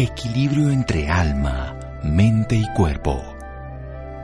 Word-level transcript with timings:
equilibrio 0.00 0.70
entre 0.70 1.08
alma, 1.08 1.76
mente 2.04 2.54
y 2.54 2.64
cuerpo. 2.72 3.20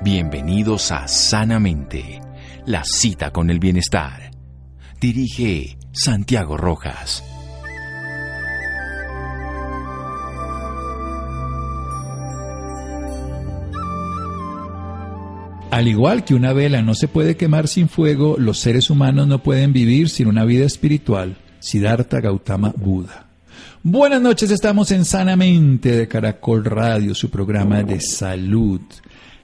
Bienvenidos 0.04 0.92
a 0.92 1.08
Sanamente, 1.08 2.20
la 2.64 2.84
cita 2.84 3.32
con 3.32 3.50
el 3.50 3.58
bienestar. 3.58 4.30
Dirige 5.00 5.76
Santiago 5.92 6.56
Rojas. 6.56 7.24
Al 15.72 15.88
igual 15.88 16.24
que 16.24 16.36
una 16.36 16.52
vela 16.52 16.82
no 16.82 16.94
se 16.94 17.08
puede 17.08 17.36
quemar 17.36 17.66
sin 17.66 17.88
fuego, 17.88 18.36
los 18.38 18.60
seres 18.60 18.90
humanos 18.90 19.26
no 19.26 19.42
pueden 19.42 19.72
vivir 19.72 20.08
sin 20.08 20.28
una 20.28 20.44
vida 20.44 20.66
espiritual. 20.66 21.36
Siddhartha 21.58 22.20
Gautama 22.20 22.72
Buda. 22.76 23.33
Buenas 23.86 24.22
noches, 24.22 24.50
estamos 24.50 24.90
en 24.92 25.04
Sanamente 25.04 25.94
de 25.94 26.08
Caracol 26.08 26.64
Radio, 26.64 27.14
su 27.14 27.28
programa 27.28 27.82
de 27.82 28.00
salud. 28.00 28.80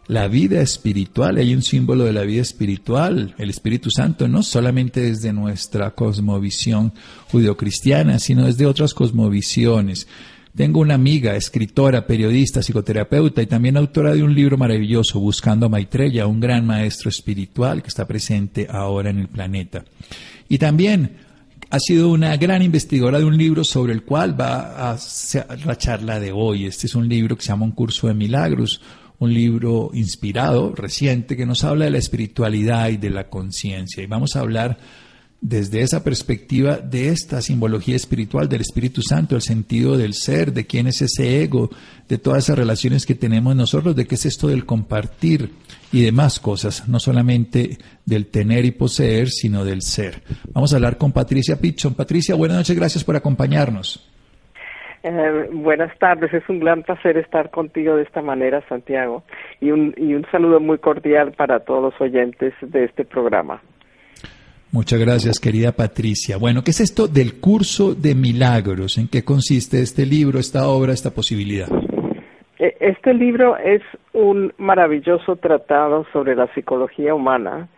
La 0.07 0.29
vida 0.29 0.63
espiritual, 0.63 1.37
hay 1.37 1.53
un 1.53 1.61
símbolo 1.61 2.05
de 2.05 2.15
la 2.15 2.23
vida 2.23 2.41
espiritual, 2.41 3.35
el 3.37 3.51
Espíritu 3.51 3.91
Santo, 3.91 4.29
no 4.29 4.43
solamente 4.43 5.03
desde 5.03 5.35
nuestra 5.35 5.91
cosmovisión 5.91 6.95
judeocristiana, 7.31 8.19
sino 8.19 8.47
desde 8.47 8.65
otras 8.65 8.95
cosmovisiones. 8.95 10.09
Tengo 10.57 10.81
una 10.81 10.95
amiga, 10.95 11.37
escritora, 11.37 12.07
periodista, 12.07 12.63
psicoterapeuta 12.63 13.43
y 13.43 13.47
también 13.47 13.77
autora 13.77 14.15
de 14.15 14.23
un 14.23 14.35
libro 14.35 14.57
maravilloso, 14.57 15.21
Buscando 15.21 15.67
a 15.67 15.69
Maitreya, 15.69 16.27
un 16.27 16.41
gran 16.41 16.65
maestro 16.65 17.11
espiritual 17.11 17.83
que 17.83 17.89
está 17.89 18.07
presente 18.07 18.67
ahora 18.71 19.11
en 19.11 19.19
el 19.19 19.29
planeta. 19.29 19.85
Y 20.49 20.57
también 20.57 21.29
ha 21.71 21.79
sido 21.79 22.11
una 22.11 22.37
gran 22.37 22.63
investigadora 22.63 23.21
de 23.21 23.25
un 23.25 23.39
libro 23.39 23.63
sobre 23.63 23.93
el 23.93 24.03
cual 24.03 24.39
va 24.39 24.91
a 24.91 24.99
la 25.65 25.79
charla 25.79 26.19
de 26.19 26.33
hoy. 26.33 26.67
Este 26.67 26.89
es 26.89 26.97
un 26.97 27.09
libro 27.09 27.37
que 27.37 27.43
se 27.43 27.49
llama 27.49 27.65
Un 27.65 27.73
curso 27.73 28.09
de 28.09 28.15
milagros, 28.15 28.83
un 29.21 29.33
libro 29.33 29.91
inspirado, 29.95 30.75
reciente, 30.75 31.37
que 31.37 31.47
nos 31.47 31.63
habla 31.63 31.85
de 31.85 31.93
la 31.93 31.99
espiritualidad 31.99 32.89
y 32.89 32.97
de 32.97 33.11
la 33.11 33.29
conciencia. 33.29 34.03
Y 34.03 34.07
vamos 34.07 34.35
a 34.35 34.41
hablar 34.41 34.79
desde 35.41 35.81
esa 35.81 36.05
perspectiva 36.05 36.77
de 36.77 37.09
esta 37.09 37.41
simbología 37.41 37.97
espiritual 37.97 38.49
del 38.49 38.61
Espíritu 38.61 39.01
Santo, 39.01 39.37
el 39.37 39.43
sentido 39.43 39.97
del 39.97 40.13
ser, 40.13 40.53
de 40.53 40.67
quién 40.67 40.87
es 40.87 41.01
ese 41.01 41.43
ego, 41.43 41.71
de 42.09 42.19
todas 42.19 42.45
esas 42.45 42.59
relaciones 42.59 43.07
que 43.07 43.15
tenemos 43.15 43.57
nosotros, 43.57 43.97
de 43.97 44.07
qué 44.07 44.17
es 44.17 44.27
esto 44.27 44.49
del 44.49 44.67
compartir 44.67 45.51
y 45.93 46.05
demás 46.05 46.41
cosas, 46.41 46.89
no 46.89 46.99
solamente 46.99 47.79
del 48.05 48.27
tener 48.27 48.65
y 48.67 48.73
poseer, 48.73 49.29
sino 49.29 49.65
del 49.65 49.81
ser. 49.81 50.23
Vamos 50.53 50.73
a 50.73 50.77
hablar 50.77 50.99
con 50.99 51.13
Patricia 51.13 51.57
Pichon. 51.57 51.95
Patricia, 51.95 52.35
buenas 52.35 52.59
noches, 52.59 52.77
gracias 52.77 53.03
por 53.03 53.17
acompañarnos. 53.17 54.07
Eh, 55.03 55.49
buenas 55.53 55.97
tardes, 55.99 56.35
es 56.35 56.47
un 56.51 56.61
gran 56.61 56.83
placer 56.83 57.17
estar 57.17 57.51
contigo 57.51 57.97
de 57.97 58.03
esta 58.03 58.21
manera, 58.21 58.63
Santiago, 58.69 59.25
y 59.59 59.71
un, 59.71 59.95
y 59.97 60.13
un 60.13 60.27
saludo 60.31 60.61
muy 60.61 60.77
cordial 60.77 61.33
para 61.33 61.61
todos 61.61 61.83
los 61.83 62.01
oyentes 62.03 62.53
de 62.61 62.85
este 62.85 63.07
programa. 63.07 63.63
Muchas 64.73 65.01
gracias, 65.01 65.41
querida 65.41 65.73
Patricia. 65.73 66.37
Bueno, 66.37 66.63
¿qué 66.63 66.71
es 66.71 66.81
esto 66.81 67.09
del 67.09 67.41
curso 67.41 67.93
de 67.97 68.15
milagros? 68.15 68.99
¿En 68.99 69.09
qué 69.09 69.25
consiste 69.25 69.83
este 69.83 70.07
libro, 70.07 70.39
esta 70.39 70.69
obra, 70.69 70.93
esta 70.93 71.11
posibilidad? 71.11 71.67
E, 72.57 72.77
este 72.79 73.13
libro 73.13 73.57
es 73.57 73.83
un 74.13 74.53
maravilloso 74.59 75.35
tratado 75.35 76.07
sobre 76.13 76.37
la 76.37 76.47
psicología 76.55 77.17
humana 77.17 77.69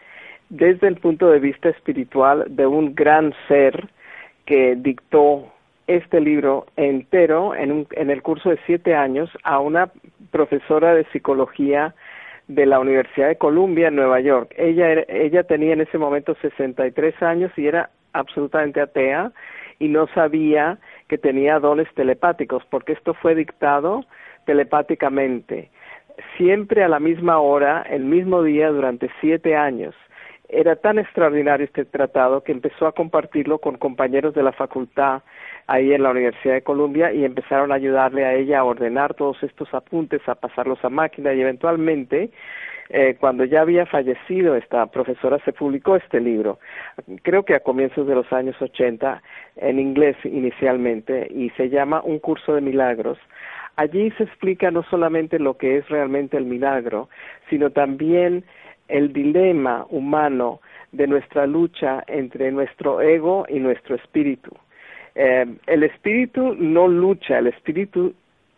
desde 0.50 0.86
el 0.86 0.96
punto 0.96 1.30
de 1.30 1.38
vista 1.38 1.70
espiritual 1.70 2.44
de 2.50 2.66
un 2.66 2.94
gran 2.94 3.32
ser 3.48 3.88
que 4.44 4.77
dictó 4.77 5.50
este 5.86 6.20
libro 6.20 6.66
entero 6.77 7.54
en, 7.54 7.72
un, 7.72 7.86
en 7.92 8.10
el 8.10 8.20
curso 8.20 8.50
de 8.50 8.58
siete 8.66 8.94
años 8.94 9.30
a 9.44 9.60
una 9.60 9.90
profesora 10.30 10.94
de 10.94 11.06
psicología 11.10 11.94
de 12.48 12.67
la 12.67 12.80
Universidad 12.80 13.28
de 13.28 13.36
Columbia 13.36 13.89
en 13.89 13.96
Nueva 13.96 14.20
York. 14.20 14.55
Ella, 14.56 15.05
ella 15.08 15.44
tenía 15.44 15.72
en 15.72 15.80
ese 15.80 15.98
momento 15.98 16.34
63 16.42 17.22
años 17.22 17.52
y 17.56 17.67
era 17.67 17.90
absolutamente 18.12 18.80
atea 18.80 19.33
y 19.78 19.89
no 19.89 20.06
sabía 20.08 20.78
que 21.08 21.18
tenía 21.18 21.58
dones 21.58 21.89
telepáticos, 21.94 22.64
porque 22.70 22.92
esto 22.92 23.14
fue 23.14 23.34
dictado 23.34 24.05
telepáticamente, 24.46 25.70
siempre 26.36 26.83
a 26.84 26.89
la 26.89 27.00
misma 27.00 27.39
hora, 27.39 27.83
el 27.89 28.05
mismo 28.05 28.42
día, 28.42 28.68
durante 28.70 29.11
siete 29.20 29.56
años. 29.56 29.94
Era 30.55 30.77
tan 30.77 30.98
extraordinario 30.98 31.64
este 31.64 31.86
tratado 31.86 32.45
que 32.45 32.52
empezó 32.52 32.86
a 32.86 32.92
compartirlo 32.92 33.58
con 33.58 33.79
compañeros 33.79 34.35
de 34.35 34.42
la 34.42 34.52
facultad 34.52 35.23
ahí 35.67 35.95
en 35.95 36.02
la 36.02 36.11
Universidad 36.11 36.52
de 36.52 36.63
Columbia 36.63 37.11
y 37.11 37.24
empezaron 37.24 37.73
a 37.73 37.77
ayudarle 37.77 38.27
a 38.27 38.35
ella 38.35 38.58
a 38.58 38.64
ordenar 38.64 39.14
todos 39.14 39.42
estos 39.42 39.73
apuntes, 39.73 40.20
a 40.29 40.35
pasarlos 40.35 40.85
a 40.85 40.91
máquina 40.91 41.33
y 41.33 41.41
eventualmente 41.41 42.30
eh, 42.91 43.17
cuando 43.18 43.46
ya 43.46 43.62
había 43.62 43.86
fallecido 43.86 44.55
esta 44.55 44.85
profesora 44.89 45.39
se 45.46 45.55
publicó 45.55 45.96
este 45.96 46.20
libro, 46.20 46.58
creo 47.23 47.46
que 47.46 47.55
a 47.55 47.61
comienzos 47.61 48.07
de 48.07 48.14
los 48.14 48.30
años 48.30 48.61
80 48.61 49.23
en 49.57 49.79
inglés 49.79 50.17
inicialmente 50.24 51.29
y 51.30 51.48
se 51.57 51.70
llama 51.70 52.02
Un 52.05 52.18
curso 52.18 52.55
de 52.55 52.61
milagros. 52.61 53.17
Allí 53.77 54.11
se 54.18 54.24
explica 54.24 54.70
no 54.70 54.83
solamente 54.83 55.39
lo 55.39 55.57
que 55.57 55.79
es 55.79 55.89
realmente 55.89 56.36
el 56.36 56.45
milagro, 56.45 57.08
sino 57.48 57.70
también 57.70 58.45
el 58.88 59.12
dilema 59.12 59.86
humano 59.90 60.60
de 60.92 61.06
nuestra 61.06 61.46
lucha 61.46 62.04
entre 62.06 62.52
nuestro 62.52 63.00
ego 63.00 63.46
y 63.48 63.58
nuestro 63.58 63.96
espíritu. 63.96 64.50
Eh, 65.14 65.46
el 65.66 65.82
espíritu 65.82 66.54
no 66.54 66.88
lucha, 66.88 67.38
el 67.38 67.48
espíritu 67.48 68.14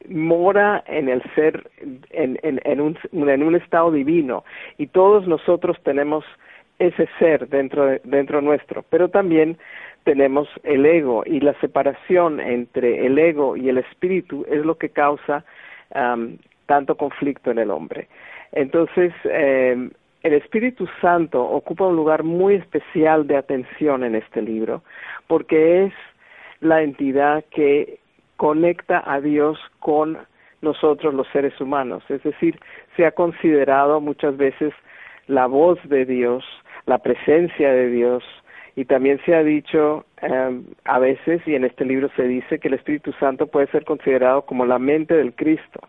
mora 0.08 0.84
en 0.86 1.08
el 1.08 1.22
ser, 1.34 1.70
en, 2.10 2.38
en, 2.42 2.80
un, 2.80 2.98
en 3.12 3.42
un 3.42 3.54
estado 3.54 3.90
divino 3.90 4.44
y 4.76 4.88
todos 4.88 5.26
nosotros 5.26 5.78
tenemos 5.82 6.24
ese 6.78 7.08
ser 7.18 7.48
dentro, 7.48 7.86
de, 7.86 8.00
dentro 8.04 8.40
nuestro, 8.40 8.84
pero 8.90 9.08
también 9.08 9.56
tenemos 10.04 10.48
el 10.62 10.84
ego 10.84 11.22
y 11.24 11.40
la 11.40 11.58
separación 11.60 12.40
entre 12.40 13.06
el 13.06 13.18
ego 13.18 13.56
y 13.56 13.68
el 13.68 13.78
espíritu 13.78 14.44
es 14.50 14.64
lo 14.64 14.76
que 14.76 14.90
causa 14.90 15.44
tanto 16.66 16.96
conflicto 16.96 17.52
en 17.52 17.58
el 17.58 17.70
hombre. 17.70 18.08
Entonces, 18.52 19.12
eh, 19.24 19.90
el 20.24 20.32
Espíritu 20.32 20.88
Santo 21.02 21.44
ocupa 21.44 21.86
un 21.86 21.96
lugar 21.96 22.22
muy 22.22 22.54
especial 22.54 23.26
de 23.26 23.36
atención 23.36 24.02
en 24.04 24.14
este 24.14 24.40
libro, 24.40 24.82
porque 25.26 25.84
es 25.84 25.92
la 26.60 26.82
entidad 26.82 27.44
que 27.50 28.00
conecta 28.38 29.02
a 29.04 29.20
Dios 29.20 29.58
con 29.80 30.18
nosotros 30.62 31.12
los 31.12 31.28
seres 31.28 31.60
humanos. 31.60 32.02
Es 32.08 32.22
decir, 32.22 32.58
se 32.96 33.04
ha 33.04 33.12
considerado 33.12 34.00
muchas 34.00 34.34
veces 34.38 34.72
la 35.26 35.46
voz 35.46 35.78
de 35.84 36.06
Dios, 36.06 36.42
la 36.86 36.98
presencia 36.98 37.70
de 37.70 37.90
Dios, 37.90 38.24
y 38.76 38.86
también 38.86 39.20
se 39.26 39.34
ha 39.34 39.44
dicho 39.44 40.06
em, 40.22 40.64
a 40.84 40.98
veces, 41.00 41.42
y 41.46 41.54
en 41.54 41.64
este 41.64 41.84
libro 41.84 42.08
se 42.16 42.22
dice, 42.22 42.58
que 42.58 42.68
el 42.68 42.74
Espíritu 42.74 43.12
Santo 43.20 43.46
puede 43.46 43.66
ser 43.66 43.84
considerado 43.84 44.42
como 44.46 44.64
la 44.64 44.78
mente 44.78 45.14
del 45.14 45.34
Cristo. 45.34 45.80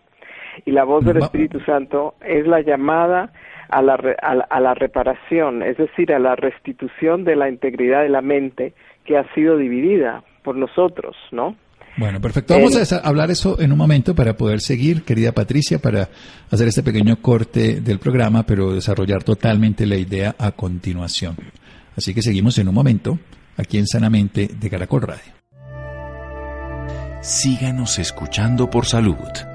Y 0.65 0.71
la 0.71 0.83
voz 0.83 1.03
del 1.05 1.17
Espíritu 1.17 1.59
Santo 1.61 2.15
es 2.21 2.47
la 2.47 2.61
llamada 2.61 3.31
a 3.69 3.81
la, 3.81 3.95
a 3.95 4.59
la 4.59 4.73
reparación, 4.73 5.63
es 5.63 5.77
decir, 5.77 6.13
a 6.13 6.19
la 6.19 6.35
restitución 6.35 7.23
de 7.23 7.35
la 7.35 7.49
integridad 7.49 8.03
de 8.03 8.09
la 8.09 8.21
mente 8.21 8.73
que 9.03 9.17
ha 9.17 9.33
sido 9.33 9.57
dividida 9.57 10.23
por 10.43 10.55
nosotros, 10.55 11.15
¿no? 11.31 11.55
Bueno, 11.97 12.19
perfecto. 12.19 12.53
Vamos 12.53 12.91
a 12.91 12.97
hablar 12.97 13.31
eso 13.31 13.59
en 13.59 13.71
un 13.71 13.77
momento 13.77 14.13
para 14.13 14.35
poder 14.35 14.59
seguir, 14.59 15.03
querida 15.03 15.31
Patricia, 15.31 15.79
para 15.79 16.09
hacer 16.51 16.67
este 16.67 16.83
pequeño 16.83 17.21
corte 17.21 17.79
del 17.79 17.99
programa, 17.99 18.43
pero 18.43 18.73
desarrollar 18.73 19.23
totalmente 19.23 19.85
la 19.85 19.95
idea 19.95 20.35
a 20.37 20.51
continuación. 20.51 21.37
Así 21.95 22.13
que 22.13 22.21
seguimos 22.21 22.57
en 22.57 22.67
un 22.67 22.75
momento 22.75 23.17
aquí 23.57 23.77
en 23.77 23.87
Sanamente 23.87 24.49
de 24.59 24.69
Caracol 24.69 25.03
Radio. 25.03 25.33
Síganos 27.21 27.97
escuchando 27.97 28.69
por 28.69 28.85
salud. 28.85 29.54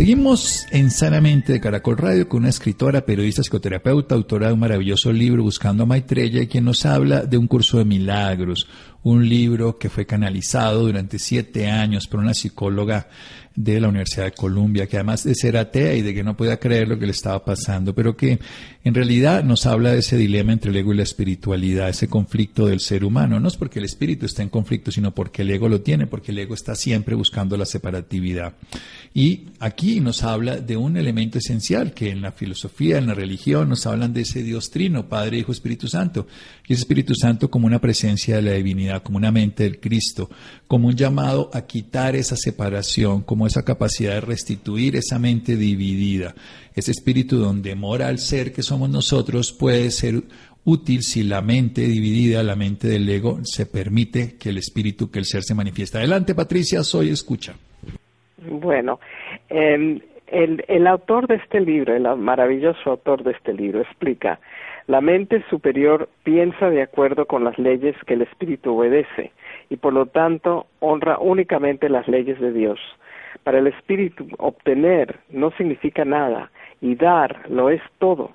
Seguimos 0.00 0.66
en 0.70 0.90
Sanamente 0.90 1.52
de 1.52 1.60
Caracol 1.60 1.98
Radio 1.98 2.26
con 2.26 2.40
una 2.40 2.48
escritora, 2.48 3.04
periodista, 3.04 3.42
psicoterapeuta, 3.42 4.14
autora 4.14 4.46
de 4.46 4.54
un 4.54 4.60
maravilloso 4.60 5.12
libro 5.12 5.42
Buscando 5.42 5.82
a 5.82 5.86
Maitreya, 5.86 6.48
quien 6.48 6.64
nos 6.64 6.86
habla 6.86 7.26
de 7.26 7.36
un 7.36 7.46
curso 7.46 7.76
de 7.76 7.84
milagros, 7.84 8.66
un 9.02 9.28
libro 9.28 9.76
que 9.76 9.90
fue 9.90 10.06
canalizado 10.06 10.86
durante 10.86 11.18
siete 11.18 11.68
años 11.68 12.06
por 12.06 12.20
una 12.20 12.32
psicóloga 12.32 13.08
de 13.62 13.80
la 13.80 13.88
Universidad 13.88 14.24
de 14.24 14.32
Columbia, 14.32 14.86
que 14.86 14.96
además 14.96 15.24
de 15.24 15.34
ser 15.34 15.56
atea 15.56 15.94
y 15.94 16.02
de 16.02 16.14
que 16.14 16.22
no 16.22 16.36
podía 16.36 16.58
creer 16.58 16.88
lo 16.88 16.98
que 16.98 17.06
le 17.06 17.12
estaba 17.12 17.44
pasando, 17.44 17.94
pero 17.94 18.16
que 18.16 18.38
en 18.82 18.94
realidad 18.94 19.44
nos 19.44 19.66
habla 19.66 19.92
de 19.92 19.98
ese 19.98 20.16
dilema 20.16 20.52
entre 20.52 20.70
el 20.70 20.76
ego 20.78 20.94
y 20.94 20.96
la 20.96 21.02
espiritualidad, 21.02 21.90
ese 21.90 22.08
conflicto 22.08 22.66
del 22.66 22.80
ser 22.80 23.04
humano. 23.04 23.38
No 23.38 23.48
es 23.48 23.56
porque 23.56 23.78
el 23.78 23.84
espíritu 23.84 24.24
está 24.24 24.42
en 24.42 24.48
conflicto, 24.48 24.90
sino 24.90 25.14
porque 25.14 25.42
el 25.42 25.50
ego 25.50 25.68
lo 25.68 25.82
tiene, 25.82 26.06
porque 26.06 26.32
el 26.32 26.38
ego 26.38 26.54
está 26.54 26.74
siempre 26.74 27.14
buscando 27.14 27.58
la 27.58 27.66
separatividad. 27.66 28.54
Y 29.12 29.48
aquí 29.58 30.00
nos 30.00 30.22
habla 30.22 30.56
de 30.56 30.76
un 30.76 30.96
elemento 30.96 31.38
esencial 31.38 31.92
que 31.92 32.10
en 32.10 32.22
la 32.22 32.32
filosofía, 32.32 32.96
en 32.96 33.08
la 33.08 33.14
religión, 33.14 33.68
nos 33.68 33.86
hablan 33.86 34.14
de 34.14 34.22
ese 34.22 34.42
Dios 34.42 34.70
trino, 34.70 35.08
Padre, 35.08 35.38
Hijo, 35.38 35.52
Espíritu 35.52 35.86
Santo. 35.86 36.26
Y 36.66 36.72
ese 36.72 36.82
Espíritu 36.82 37.14
Santo 37.14 37.50
como 37.50 37.66
una 37.66 37.80
presencia 37.80 38.36
de 38.36 38.42
la 38.42 38.52
divinidad, 38.52 39.02
como 39.02 39.18
una 39.18 39.32
mente 39.32 39.64
del 39.64 39.80
Cristo, 39.80 40.30
como 40.66 40.88
un 40.88 40.96
llamado 40.96 41.50
a 41.52 41.62
quitar 41.62 42.16
esa 42.16 42.36
separación, 42.36 43.22
como 43.22 43.46
esa 43.50 43.64
capacidad 43.64 44.14
de 44.14 44.20
restituir 44.20 44.96
esa 44.96 45.18
mente 45.18 45.56
dividida. 45.56 46.34
Ese 46.74 46.92
espíritu 46.92 47.36
donde 47.36 47.74
mora 47.74 48.08
el 48.08 48.18
ser 48.18 48.52
que 48.52 48.62
somos 48.62 48.88
nosotros 48.88 49.52
puede 49.52 49.90
ser 49.90 50.22
útil 50.64 51.02
si 51.02 51.24
la 51.24 51.40
mente 51.40 51.82
dividida, 51.82 52.42
la 52.42 52.54
mente 52.54 52.86
del 52.88 53.08
ego, 53.08 53.38
se 53.42 53.66
permite 53.66 54.36
que 54.38 54.50
el 54.50 54.58
espíritu, 54.58 55.10
que 55.10 55.18
el 55.18 55.24
ser 55.24 55.42
se 55.42 55.54
manifiesta. 55.54 55.98
Adelante, 55.98 56.34
Patricia, 56.34 56.82
soy 56.82 57.10
escucha. 57.10 57.54
Bueno, 58.48 59.00
em, 59.48 60.00
el, 60.28 60.64
el 60.68 60.86
autor 60.86 61.26
de 61.26 61.36
este 61.36 61.60
libro, 61.60 61.94
el 61.94 62.04
maravilloso 62.16 62.90
autor 62.90 63.24
de 63.24 63.32
este 63.32 63.52
libro, 63.52 63.80
explica, 63.80 64.38
la 64.86 65.00
mente 65.00 65.44
superior 65.50 66.08
piensa 66.24 66.70
de 66.70 66.82
acuerdo 66.82 67.26
con 67.26 67.44
las 67.44 67.58
leyes 67.58 67.96
que 68.06 68.14
el 68.14 68.22
espíritu 68.22 68.76
obedece 68.76 69.32
y 69.68 69.76
por 69.76 69.92
lo 69.92 70.06
tanto 70.06 70.66
honra 70.80 71.18
únicamente 71.18 71.88
las 71.88 72.08
leyes 72.08 72.40
de 72.40 72.52
Dios. 72.52 72.78
Para 73.44 73.58
el 73.58 73.66
espíritu 73.66 74.26
obtener 74.38 75.18
no 75.30 75.50
significa 75.52 76.04
nada 76.04 76.50
y 76.80 76.94
dar 76.94 77.48
lo 77.48 77.70
es 77.70 77.82
todo. 77.98 78.30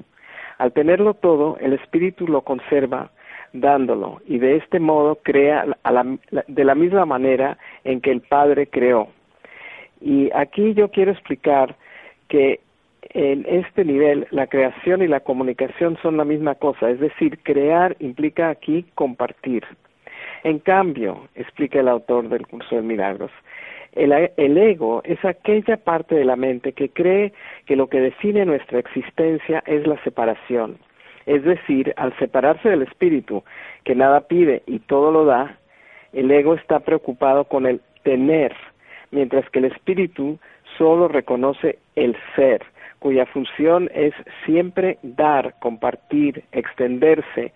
Al 0.58 0.72
tenerlo 0.72 1.14
todo, 1.14 1.58
el 1.60 1.74
espíritu 1.74 2.28
lo 2.28 2.42
conserva 2.42 3.12
dándolo 3.54 4.22
y 4.28 4.38
de 4.38 4.58
este 4.58 4.80
modo 4.80 5.20
crea 5.24 5.66
de 6.48 6.64
la 6.64 6.76
misma 6.76 7.06
manera 7.06 7.58
en 7.84 8.02
que 8.02 8.12
el 8.12 8.22
Padre 8.22 8.68
creó. 8.68 9.10
Y 10.02 10.30
aquí 10.34 10.74
yo 10.74 10.90
quiero 10.90 11.12
explicar 11.12 11.76
que 12.28 12.60
en 13.10 13.46
este 13.48 13.86
nivel 13.86 14.28
la 14.32 14.48
creación 14.48 15.02
y 15.02 15.08
la 15.08 15.22
comunicación 15.22 15.98
son 16.02 16.18
la 16.18 16.26
misma 16.26 16.56
cosa, 16.56 16.90
es 16.90 17.00
decir, 17.00 17.40
crear 17.44 17.96
implica 18.00 18.50
aquí 18.50 18.86
compartir. 18.96 19.64
En 20.44 20.60
cambio, 20.60 21.28
explica 21.36 21.80
el 21.80 21.88
autor 21.88 22.30
del 22.30 22.46
curso 22.46 22.76
de 22.76 22.82
milagros, 22.82 23.32
el, 23.96 24.12
el, 24.38 24.58
ego 24.58 25.02
es 25.04 25.24
aquella 25.24 25.78
parte 25.78 26.16
de 26.16 26.26
la 26.26 26.36
mente 26.36 26.74
que 26.74 26.90
cree 26.90 27.34
que 27.66 27.76
lo 27.76 27.88
que 27.88 28.00
define 28.00 28.46
nuestra 28.46 28.80
existencia 28.80 29.64
es 29.66 29.88
la 29.88 30.02
separación. 30.04 30.78
Es 31.26 31.44
decir, 31.44 31.94
al 31.98 32.16
separarse 32.20 32.70
del 32.70 32.84
espíritu, 32.84 33.44
que 33.84 33.96
nada 33.96 34.22
pide 34.22 34.64
y 34.68 34.80
todo 34.80 35.12
lo 35.12 35.26
da, 35.26 35.58
el 36.14 36.30
ego 36.30 36.54
está 36.54 36.82
preocupado 36.82 37.46
con 37.46 37.66
el 37.66 37.82
tener, 38.04 38.54
mientras 39.12 39.50
que 39.50 39.60
el 39.60 39.66
espíritu 39.66 40.40
solo 40.78 41.08
reconoce 41.08 41.80
el 41.96 42.16
ser, 42.36 42.64
cuya 43.06 43.28
función 43.28 43.88
es 43.94 44.16
siempre 44.48 44.98
dar, 45.04 45.54
compartir, 45.60 46.44
extenderse, 46.52 47.54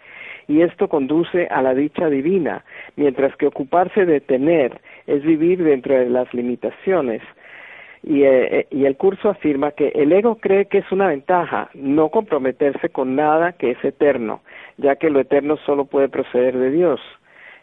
y 0.48 0.62
esto 0.62 0.88
conduce 0.88 1.48
a 1.48 1.64
la 1.64 1.74
dicha 1.74 2.08
divina, 2.08 2.64
mientras 2.96 3.36
que 3.36 3.48
ocuparse 3.48 4.06
de 4.06 4.22
tener 4.22 4.80
es 5.08 5.24
vivir 5.24 5.64
dentro 5.64 5.96
de 5.96 6.08
las 6.08 6.32
limitaciones. 6.36 7.24
Y, 8.04 8.22
eh, 8.26 8.60
eh, 8.60 8.68
y, 8.70 8.86
el 8.86 8.96
curso 8.96 9.28
afirma 9.28 9.72
que 9.72 9.88
el 9.96 10.12
ego 10.12 10.36
cree 10.36 10.66
que 10.66 10.78
es 10.78 10.92
una 10.92 11.08
ventaja 11.08 11.72
no 11.74 12.10
comprometerse 12.10 12.90
con 12.90 13.16
nada 13.16 13.54
que 13.54 13.72
es 13.72 13.84
eterno, 13.84 14.42
ya 14.78 14.98
que 14.98 15.10
lo 15.10 15.20
eterno 15.20 15.58
solo 15.66 15.86
puede 15.86 16.10
proceder 16.10 16.56
de 16.60 16.70
Dios. 16.70 17.02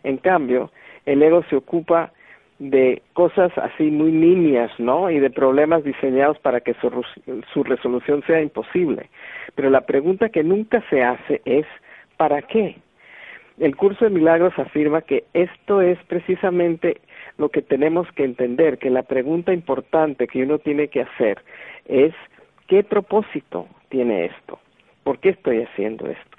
En 0.03 0.17
cambio, 0.17 0.73
el 1.05 1.23
ego 1.23 1.45
se 1.49 1.55
ocupa 1.55 2.11
de 2.59 3.03
cosas 3.13 3.53
así 3.59 3.85
muy 3.85 4.11
nimias, 4.11 4.71
¿no? 4.79 5.11
Y 5.11 5.21
de 5.21 5.31
problemas 5.31 5.85
diseñados 5.85 6.39
para 6.39 6.61
que 6.61 6.75
su, 6.75 6.91
su 7.53 7.65
resolución 7.65 8.23
sea 8.27 8.41
imposible. 8.41 9.11
Pero 9.55 9.71
la 9.71 9.83
pregunta 9.83 10.31
que 10.31 10.43
nunca 10.43 10.83
se 10.89 11.03
hace 11.03 11.43
es 11.45 11.67
¿para 12.17 12.43
qué? 12.43 12.77
El 13.59 13.75
curso 13.77 14.05
de 14.05 14.11
milagros 14.11 14.59
afirma 14.59 15.01
que 15.01 15.25
esto 15.33 15.81
es 15.81 15.99
precisamente 16.05 17.01
lo 17.39 17.49
que 17.49 17.63
tenemos 17.63 18.07
que 18.13 18.25
entender, 18.25 18.79
que 18.79 18.91
la 18.91 19.03
pregunta 19.03 19.53
importante 19.53 20.27
que 20.27 20.43
uno 20.43 20.59
tiene 20.59 20.89
que 20.89 21.03
hacer 21.03 21.39
es 21.87 22.15
¿qué 22.67 22.83
propósito 22.83 23.67
tiene 23.89 24.27
esto? 24.27 24.59
¿Por 25.05 25.19
qué 25.21 25.31
estoy 25.31 25.63
haciendo 25.63 26.07
esto? 26.07 26.37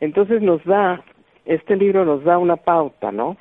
Entonces 0.00 0.42
nos 0.42 0.62
da, 0.64 1.02
este 1.44 1.76
libro 1.76 2.04
nos 2.04 2.24
da 2.24 2.38
una 2.38 2.56
pauta, 2.56 3.12
¿no? 3.12 3.36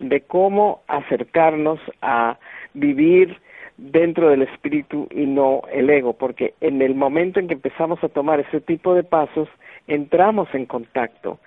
De 0.00 0.22
cómo 0.22 0.82
acercarnos 0.88 1.78
a 2.02 2.38
vivir 2.74 3.38
dentro 3.76 4.28
del 4.28 4.42
espíritu 4.42 5.08
y 5.10 5.26
no 5.26 5.62
el 5.72 5.88
ego, 5.88 6.12
porque 6.12 6.54
en 6.60 6.82
el 6.82 6.94
momento 6.94 7.40
en 7.40 7.48
que 7.48 7.54
empezamos 7.54 8.02
a 8.04 8.08
tomar 8.08 8.40
ese 8.40 8.60
tipo 8.60 8.94
de 8.94 9.04
pasos, 9.04 9.48
entramos 9.86 10.48
en 10.54 10.66
contacto 10.66 11.38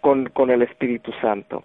con, 0.00 0.26
con 0.26 0.50
el 0.50 0.62
Espíritu 0.62 1.12
Santo. 1.20 1.64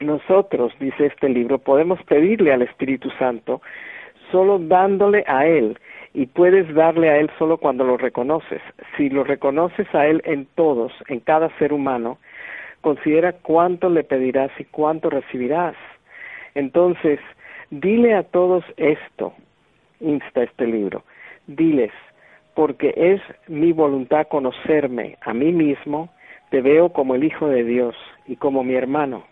Nosotros, 0.00 0.72
dice 0.78 1.06
este 1.06 1.28
libro, 1.28 1.58
podemos 1.58 2.02
pedirle 2.04 2.52
al 2.52 2.62
Espíritu 2.62 3.10
Santo 3.18 3.62
solo 4.30 4.58
dándole 4.58 5.24
a 5.26 5.46
Él, 5.46 5.76
y 6.14 6.26
puedes 6.26 6.72
darle 6.74 7.08
a 7.08 7.18
Él 7.18 7.30
solo 7.38 7.56
cuando 7.56 7.84
lo 7.84 7.96
reconoces. 7.96 8.60
Si 8.96 9.08
lo 9.08 9.24
reconoces 9.24 9.92
a 9.94 10.06
Él 10.06 10.20
en 10.24 10.46
todos, 10.54 10.92
en 11.08 11.20
cada 11.20 11.48
ser 11.58 11.72
humano, 11.72 12.18
considera 12.82 13.32
cuánto 13.32 13.88
le 13.88 14.04
pedirás 14.04 14.50
y 14.58 14.64
cuánto 14.64 15.08
recibirás. 15.08 15.74
Entonces, 16.54 17.18
dile 17.70 18.14
a 18.14 18.24
todos 18.24 18.62
esto, 18.76 19.32
insta 20.00 20.42
este 20.42 20.66
libro, 20.66 21.04
diles, 21.46 21.92
porque 22.54 22.92
es 22.94 23.22
mi 23.48 23.72
voluntad 23.72 24.28
conocerme 24.28 25.16
a 25.22 25.32
mí 25.32 25.52
mismo, 25.52 26.10
te 26.50 26.60
veo 26.60 26.90
como 26.90 27.14
el 27.14 27.24
Hijo 27.24 27.48
de 27.48 27.64
Dios 27.64 27.96
y 28.26 28.36
como 28.36 28.62
mi 28.62 28.74
hermano. 28.74 29.24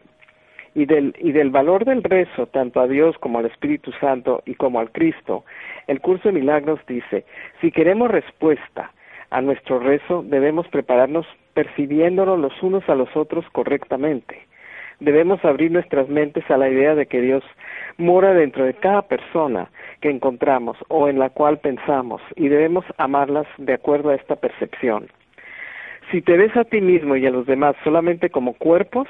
Y 0.73 0.87
del, 0.87 1.15
y 1.19 1.33
del 1.33 1.51
valor 1.51 1.85
del 1.85 2.03
rezo, 2.03 2.47
tanto 2.47 2.81
a 2.81 2.87
Dios 2.87 3.19
como 3.19 3.41
al 3.41 3.47
Espíritu 3.47 3.91
Santo 4.01 4.41
y 4.47 4.55
como 4.55 4.79
al 4.79 4.93
Cristo, 4.93 5.45
el 5.89 6.01
curso 6.01 6.29
de 6.29 6.39
milagros 6.39 6.79
dice, 6.87 7.25
si 7.61 7.73
queremos 7.73 8.09
respuesta 8.09 8.93
a 9.31 9.41
nuestro 9.43 9.81
rezo, 9.81 10.23
debemos 10.23 10.69
prepararnos 10.69 11.27
percibiéndonos 11.61 12.39
los 12.39 12.63
unos 12.63 12.89
a 12.89 12.95
los 12.95 13.15
otros 13.15 13.45
correctamente. 13.53 14.47
Debemos 14.99 15.45
abrir 15.45 15.71
nuestras 15.71 16.09
mentes 16.09 16.51
a 16.51 16.57
la 16.57 16.71
idea 16.71 16.95
de 16.95 17.05
que 17.05 17.21
Dios 17.21 17.45
mora 17.99 18.33
dentro 18.33 18.65
de 18.65 18.73
cada 18.73 19.03
persona 19.03 19.69
que 20.01 20.09
encontramos 20.09 20.79
o 20.89 21.09
en 21.09 21.19
la 21.19 21.29
cual 21.29 21.59
pensamos 21.59 22.23
y 22.35 22.49
debemos 22.49 22.87
amarlas 22.97 23.47
de 23.59 23.75
acuerdo 23.75 24.09
a 24.09 24.15
esta 24.15 24.37
percepción. 24.37 25.09
Si 26.11 26.23
te 26.23 26.39
ves 26.39 26.57
a 26.57 26.65
ti 26.65 26.81
mismo 26.81 27.15
y 27.17 27.27
a 27.27 27.31
los 27.31 27.45
demás 27.45 27.77
solamente 27.85 28.31
como 28.31 28.55
cuerpos, 28.55 29.07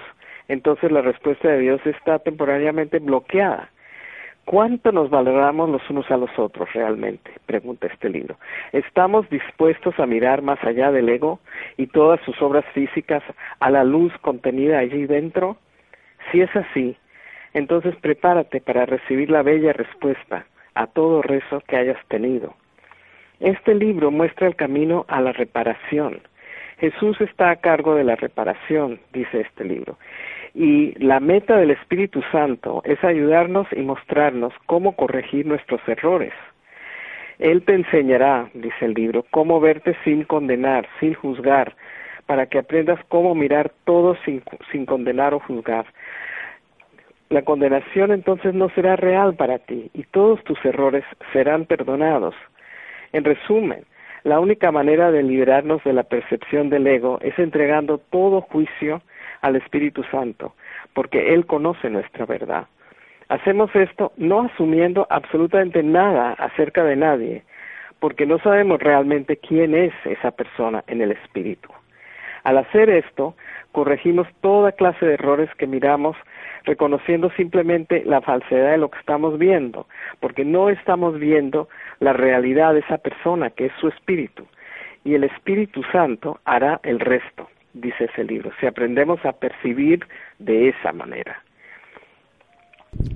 entonces 0.49 0.91
la 0.91 1.03
respuesta 1.03 1.47
de 1.51 1.61
Dios 1.61 1.81
está 1.87 2.19
temporariamente 2.19 2.99
bloqueada 2.99 3.71
¿Cuánto 4.51 4.91
nos 4.91 5.11
valoramos 5.11 5.71
los 5.71 5.89
unos 5.91 6.11
a 6.11 6.17
los 6.17 6.37
otros 6.37 6.73
realmente? 6.73 7.31
Pregunta 7.47 7.87
este 7.87 8.09
libro. 8.09 8.35
¿Estamos 8.73 9.31
dispuestos 9.31 9.97
a 10.01 10.07
mirar 10.07 10.43
más 10.43 10.59
allá 10.65 10.91
del 10.91 11.09
ego 11.09 11.39
y 11.77 11.87
todas 11.87 12.21
sus 12.23 12.43
obras 12.43 12.65
físicas 12.75 13.23
a 13.61 13.71
la 13.71 13.85
luz 13.85 14.13
contenida 14.23 14.81
allí 14.81 15.07
dentro? 15.07 15.57
Si 16.33 16.41
es 16.41 16.51
así, 16.57 16.97
entonces 17.55 17.95
prepárate 18.01 18.61
para 18.61 18.87
recibir 18.87 19.31
la 19.31 19.43
bella 19.43 19.73
respuesta 19.73 20.47
a 20.75 20.89
todo 20.89 21.23
rezo 21.23 21.63
que 21.69 21.77
hayas 21.77 22.05
tenido. 22.09 22.55
Este 23.39 23.73
libro 23.73 24.11
muestra 24.11 24.49
el 24.49 24.57
camino 24.57 25.05
a 25.07 25.21
la 25.21 25.31
reparación. 25.31 26.23
Jesús 26.81 27.21
está 27.21 27.51
a 27.51 27.57
cargo 27.61 27.95
de 27.95 28.03
la 28.03 28.17
reparación, 28.17 28.99
dice 29.13 29.43
este 29.43 29.65
libro. 29.65 29.97
Y 30.55 30.93
la 30.99 31.21
meta 31.21 31.57
del 31.57 31.71
Espíritu 31.71 32.23
Santo 32.33 32.83
es 32.85 33.03
ayudarnos 33.05 33.67
y 33.73 33.83
mostrarnos 33.83 34.53
cómo 34.67 34.97
corregir 34.97 35.47
nuestros 35.47 35.81
errores. 35.87 36.33
Él 37.39 37.63
te 37.63 37.75
enseñará, 37.75 38.51
dice 38.53 38.85
el 38.85 38.95
libro, 38.95 39.25
cómo 39.31 39.61
verte 39.61 39.97
sin 40.05 40.25
condenar, 40.25 40.87
sin 41.01 41.15
juzgar, 41.15 41.75
para 42.27 42.47
que 42.47 42.59
aprendas 42.59 43.01
cómo 43.09 43.35
mirar 43.35 43.73
todo 43.85 44.17
sin, 44.25 44.43
condenar 44.85 45.33
o 45.33 45.41
juzgar. 45.41 45.87
La 47.31 47.43
condenación 47.43 48.13
entonces 48.13 48.53
no 48.55 48.69
será 48.71 48.97
real 48.97 49.35
para 49.35 49.59
ti 49.59 49.91
y 49.95 50.03
todos 50.05 50.45
tus 50.45 50.63
errores 50.65 51.03
serán 51.33 51.65
perdonados. 51.65 52.35
En 53.13 53.25
resumen, 53.25 53.85
la 54.23 54.39
única 54.39 54.71
manera 54.71 55.11
de 55.11 55.23
liberarnos 55.23 55.83
de 55.83 55.95
la 55.95 56.03
percepción 56.03 56.69
del 56.69 56.87
ego 56.87 57.19
es 57.23 57.39
entregando 57.39 57.99
todo 57.99 58.43
juicio 58.43 59.01
al 59.43 59.57
Espíritu 59.57 60.03
Santo, 60.11 60.55
porque 60.95 61.35
Él 61.35 61.47
conoce 61.47 61.91
nuestra 61.91 62.27
verdad. 62.27 62.67
Hacemos 63.29 63.75
esto 63.77 64.13
no 64.17 64.43
asumiendo 64.43 65.07
absolutamente 65.09 65.83
nada 65.83 66.33
acerca 66.33 66.83
de 66.85 66.97
nadie, 66.97 67.45
porque 68.01 68.27
no 68.27 68.39
sabemos 68.41 68.81
realmente 68.81 69.37
quién 69.37 69.75
es 69.75 69.93
esa 70.05 70.33
persona 70.33 70.83
en 70.89 71.01
el 71.01 71.13
espíritu. 71.13 71.69
Al 72.43 72.59
hacer 72.59 72.89
esto, 72.89 73.35
corregimos 73.73 74.27
toda 74.41 74.73
clase 74.73 75.05
de 75.05 75.15
errores 75.15 75.51
que 75.57 75.67
miramos, 75.67 76.17
reconociendo 76.65 77.31
simplemente 77.37 78.03
la 78.05 78.21
falsedad 78.21 78.73
de 78.73 78.79
lo 78.79 78.91
que 78.91 78.99
estamos 78.99 79.39
viendo, 79.39 79.87
porque 80.21 80.45
no 80.45 80.71
estamos 80.71 81.19
viendo 81.19 81.69
la 82.01 82.13
realidad 82.13 82.75
de 82.75 82.81
esa 82.81 82.99
persona, 82.99 83.51
que 83.51 83.67
es 83.67 83.73
su 83.81 83.89
espíritu. 83.89 84.47
Y 85.05 85.15
el 85.15 85.25
Espíritu 85.25 85.83
Santo 85.93 86.41
hará 86.45 86.81
el 86.83 87.01
resto, 87.01 87.49
dice 87.73 88.05
ese 88.05 88.25
libro, 88.25 88.51
si 88.61 88.67
aprendemos 88.67 89.25
a 89.25 89.33
percibir 89.33 90.07
de 90.39 90.71
esa 90.71 90.93
manera. 90.93 91.43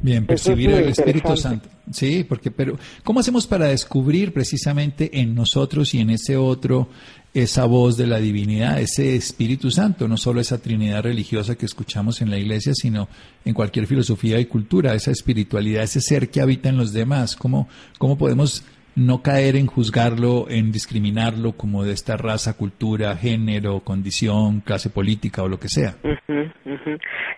Bien, 0.03 0.25
percibir 0.25 0.71
el 0.71 0.89
Espíritu 0.89 1.37
Santo. 1.37 1.69
Sí, 1.91 2.25
porque, 2.25 2.51
pero, 2.51 2.79
¿cómo 3.03 3.21
hacemos 3.21 3.47
para 3.47 3.67
descubrir 3.67 4.33
precisamente 4.33 5.21
en 5.21 5.35
nosotros 5.35 5.93
y 5.95 6.01
en 6.01 6.11
ese 6.11 6.37
otro 6.37 6.89
esa 7.35 7.65
voz 7.65 7.97
de 7.97 8.07
la 8.07 8.19
divinidad, 8.19 8.81
ese 8.81 9.17
Espíritu 9.17 9.71
Santo, 9.73 10.07
no 10.07 10.17
solo 10.17 10.41
esa 10.41 10.63
Trinidad 10.63 11.03
religiosa 11.03 11.57
que 11.57 11.67
escuchamos 11.67 12.23
en 12.23 12.31
la 12.31 12.39
iglesia, 12.39 12.73
sino 12.75 13.09
en 13.45 13.55
cualquier 13.55 13.89
filosofía 13.89 14.39
y 14.39 14.47
cultura, 14.47 14.95
esa 14.95 15.11
espiritualidad, 15.11 15.83
ese 15.83 16.01
ser 16.01 16.31
que 16.31 16.41
habita 16.41 16.69
en 16.69 16.77
los 16.77 16.93
demás? 16.93 17.35
¿Cómo, 17.35 17.69
cómo 17.99 18.17
podemos 18.17 18.65
no 18.97 19.23
caer 19.23 19.57
en 19.57 19.67
juzgarlo, 19.67 20.47
en 20.49 20.73
discriminarlo 20.73 21.53
como 21.53 21.85
de 21.85 21.93
esta 21.93 22.17
raza, 22.17 22.57
cultura, 22.57 23.17
género, 23.17 23.81
condición, 23.81 24.61
clase 24.61 24.91
política 24.91 25.43
o 25.43 25.49
lo 25.49 25.59
que 25.59 25.69
sea. 25.69 25.95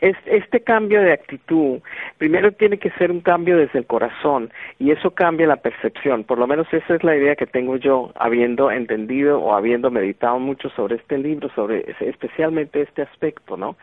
Este 0.01 0.61
cambio 0.61 1.01
de 1.01 1.13
actitud, 1.13 1.81
primero 2.19 2.53
tiene 2.53 2.79
que 2.79 2.91
ser 2.93 3.11
un 3.11 3.21
cambio 3.21 3.57
desde 3.57 3.79
el 3.79 3.87
corazón 3.87 4.51
y 4.79 4.91
eso 4.91 5.13
cambia 5.13 5.47
la 5.47 5.57
percepción. 5.57 6.25
Por 6.25 6.39
lo 6.39 6.47
menos 6.47 6.67
esa 6.73 6.95
es 6.95 7.03
la 7.03 7.17
idea 7.17 7.37
que 7.37 7.47
tengo 7.47 7.77
yo, 7.77 8.13
habiendo 8.17 8.71
entendido 8.71 9.41
o 9.41 9.55
habiendo 9.55 9.91
meditado 9.91 10.39
mucho 10.39 10.69
sobre 10.71 10.97
este 10.97 11.19
libro, 11.19 11.49
sobre 11.55 11.85
especialmente 12.01 12.83
este 12.83 13.03
aspecto, 13.03 13.57
¿no? 13.57 13.77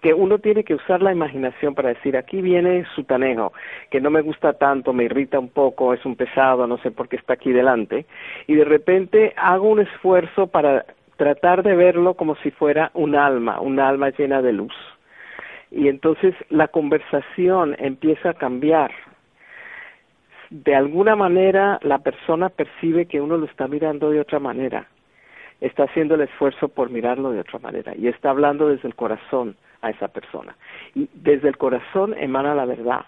Que 0.00 0.12
uno 0.12 0.38
tiene 0.38 0.64
que 0.64 0.74
usar 0.74 1.00
la 1.00 1.12
imaginación 1.12 1.74
para 1.74 1.90
decir, 1.90 2.16
aquí 2.16 2.42
viene 2.42 2.84
su 2.94 3.04
tanejo, 3.04 3.52
que 3.90 4.00
no 4.00 4.10
me 4.10 4.20
gusta 4.20 4.54
tanto, 4.54 4.92
me 4.92 5.04
irrita 5.04 5.38
un 5.38 5.48
poco, 5.48 5.94
es 5.94 6.04
un 6.04 6.16
pesado, 6.16 6.66
no 6.66 6.78
sé 6.78 6.90
por 6.90 7.08
qué 7.08 7.11
está 7.16 7.34
aquí 7.34 7.52
delante, 7.52 8.06
y 8.46 8.54
de 8.54 8.64
repente 8.64 9.32
hago 9.36 9.68
un 9.68 9.80
esfuerzo 9.80 10.46
para 10.46 10.84
tratar 11.16 11.62
de 11.62 11.76
verlo 11.76 12.14
como 12.14 12.36
si 12.36 12.50
fuera 12.50 12.90
un 12.94 13.14
alma, 13.14 13.60
un 13.60 13.78
alma 13.80 14.10
llena 14.10 14.42
de 14.42 14.52
luz. 14.52 14.74
Y 15.70 15.88
entonces 15.88 16.34
la 16.50 16.68
conversación 16.68 17.76
empieza 17.78 18.30
a 18.30 18.34
cambiar. 18.34 18.90
De 20.50 20.74
alguna 20.74 21.16
manera 21.16 21.78
la 21.82 21.98
persona 21.98 22.50
percibe 22.50 23.06
que 23.06 23.20
uno 23.20 23.36
lo 23.36 23.46
está 23.46 23.68
mirando 23.68 24.10
de 24.10 24.20
otra 24.20 24.38
manera, 24.38 24.86
está 25.60 25.84
haciendo 25.84 26.16
el 26.16 26.22
esfuerzo 26.22 26.68
por 26.68 26.90
mirarlo 26.90 27.30
de 27.30 27.40
otra 27.40 27.58
manera 27.58 27.94
y 27.96 28.08
está 28.08 28.30
hablando 28.30 28.68
desde 28.68 28.88
el 28.88 28.94
corazón 28.94 29.56
a 29.80 29.90
esa 29.90 30.08
persona. 30.08 30.56
Y 30.94 31.08
desde 31.14 31.48
el 31.48 31.56
corazón 31.56 32.14
emana 32.18 32.54
la 32.54 32.66
verdad. 32.66 33.06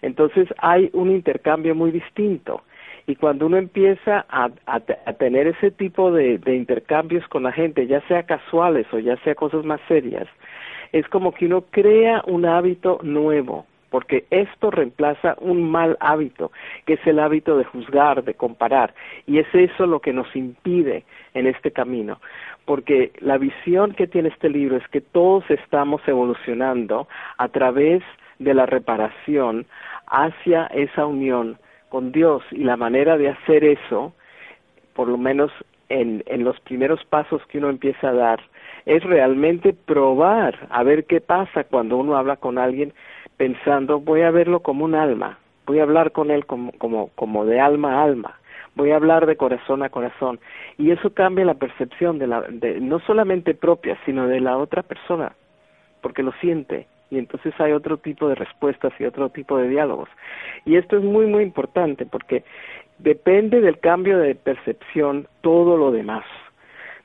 Entonces 0.00 0.48
hay 0.58 0.90
un 0.92 1.10
intercambio 1.10 1.74
muy 1.74 1.92
distinto 1.92 2.62
y 3.06 3.16
cuando 3.16 3.46
uno 3.46 3.56
empieza 3.56 4.24
a, 4.28 4.50
tener 5.18 5.48
ese 5.48 5.70
tipo 5.70 6.12
de, 6.12 6.38
de, 6.38 6.54
intercambios 6.54 7.26
con 7.28 7.42
la 7.42 7.52
gente, 7.52 7.86
ya 7.86 8.00
sea 8.08 8.24
casuales 8.24 8.86
o 8.92 8.98
ya 8.98 9.16
sea 9.18 9.34
cosas 9.34 9.64
más 9.64 9.80
serias, 9.88 10.28
es 10.92 11.08
como 11.08 11.32
que 11.32 11.46
uno 11.46 11.62
crea 11.70 12.22
un 12.26 12.46
hábito 12.46 12.98
nuevo, 13.02 13.66
porque 13.90 14.24
esto 14.30 14.70
reemplaza 14.70 15.36
un 15.40 15.70
mal 15.70 15.96
hábito, 16.00 16.52
que 16.86 16.94
es 16.94 17.06
el 17.06 17.18
hábito 17.18 17.58
de 17.58 17.64
juzgar, 17.64 18.24
de 18.24 18.34
comparar, 18.34 18.94
y 19.26 19.38
es 19.38 19.46
eso 19.52 19.86
lo 19.86 20.00
que 20.00 20.12
nos 20.12 20.34
impide 20.34 21.04
en 21.34 21.46
este 21.46 21.72
camino, 21.72 22.20
porque 22.64 23.12
la 23.20 23.36
visión 23.36 23.92
que 23.92 24.06
tiene 24.06 24.28
este 24.28 24.48
libro 24.48 24.76
es 24.76 24.88
que 24.88 25.00
todos 25.00 25.44
estamos 25.50 26.00
evolucionando 26.06 27.08
a 27.36 27.48
través 27.48 28.02
de 28.38 28.54
la 28.54 28.66
reparación 28.66 29.66
hacia 30.06 30.66
esa 30.66 31.06
unión 31.06 31.58
con 31.92 32.10
Dios 32.10 32.42
y 32.52 32.64
la 32.64 32.78
manera 32.78 33.18
de 33.18 33.28
hacer 33.28 33.64
eso, 33.64 34.14
por 34.94 35.08
lo 35.08 35.18
menos 35.18 35.52
en, 35.90 36.24
en 36.24 36.42
los 36.42 36.58
primeros 36.60 37.04
pasos 37.04 37.42
que 37.48 37.58
uno 37.58 37.68
empieza 37.68 38.08
a 38.08 38.14
dar, 38.14 38.40
es 38.86 39.04
realmente 39.04 39.74
probar 39.74 40.58
a 40.70 40.82
ver 40.84 41.04
qué 41.04 41.20
pasa 41.20 41.64
cuando 41.64 41.98
uno 41.98 42.16
habla 42.16 42.36
con 42.36 42.56
alguien 42.56 42.94
pensando 43.36 44.00
voy 44.00 44.22
a 44.22 44.30
verlo 44.30 44.60
como 44.60 44.86
un 44.86 44.94
alma, 44.94 45.38
voy 45.66 45.80
a 45.80 45.82
hablar 45.82 46.12
con 46.12 46.30
él 46.30 46.46
como, 46.46 46.72
como, 46.78 47.08
como 47.08 47.44
de 47.44 47.60
alma 47.60 48.00
a 48.00 48.04
alma, 48.04 48.38
voy 48.74 48.92
a 48.92 48.96
hablar 48.96 49.26
de 49.26 49.36
corazón 49.36 49.82
a 49.82 49.90
corazón 49.90 50.40
y 50.78 50.92
eso 50.92 51.12
cambia 51.12 51.44
la 51.44 51.60
percepción 51.60 52.18
de 52.18 52.26
la, 52.26 52.40
de, 52.40 52.80
no 52.80 53.00
solamente 53.00 53.52
propia, 53.52 53.98
sino 54.06 54.28
de 54.28 54.40
la 54.40 54.56
otra 54.56 54.82
persona, 54.82 55.34
porque 56.00 56.22
lo 56.22 56.32
siente 56.40 56.86
y 57.12 57.18
entonces 57.18 57.52
hay 57.58 57.72
otro 57.72 57.98
tipo 57.98 58.26
de 58.26 58.34
respuestas 58.34 58.92
y 58.98 59.04
otro 59.04 59.28
tipo 59.28 59.58
de 59.58 59.68
diálogos. 59.68 60.08
Y 60.64 60.76
esto 60.76 60.96
es 60.96 61.04
muy, 61.04 61.26
muy 61.26 61.42
importante 61.42 62.06
porque 62.06 62.42
depende 62.98 63.60
del 63.60 63.78
cambio 63.80 64.18
de 64.18 64.34
percepción 64.34 65.28
todo 65.42 65.76
lo 65.76 65.92
demás 65.92 66.24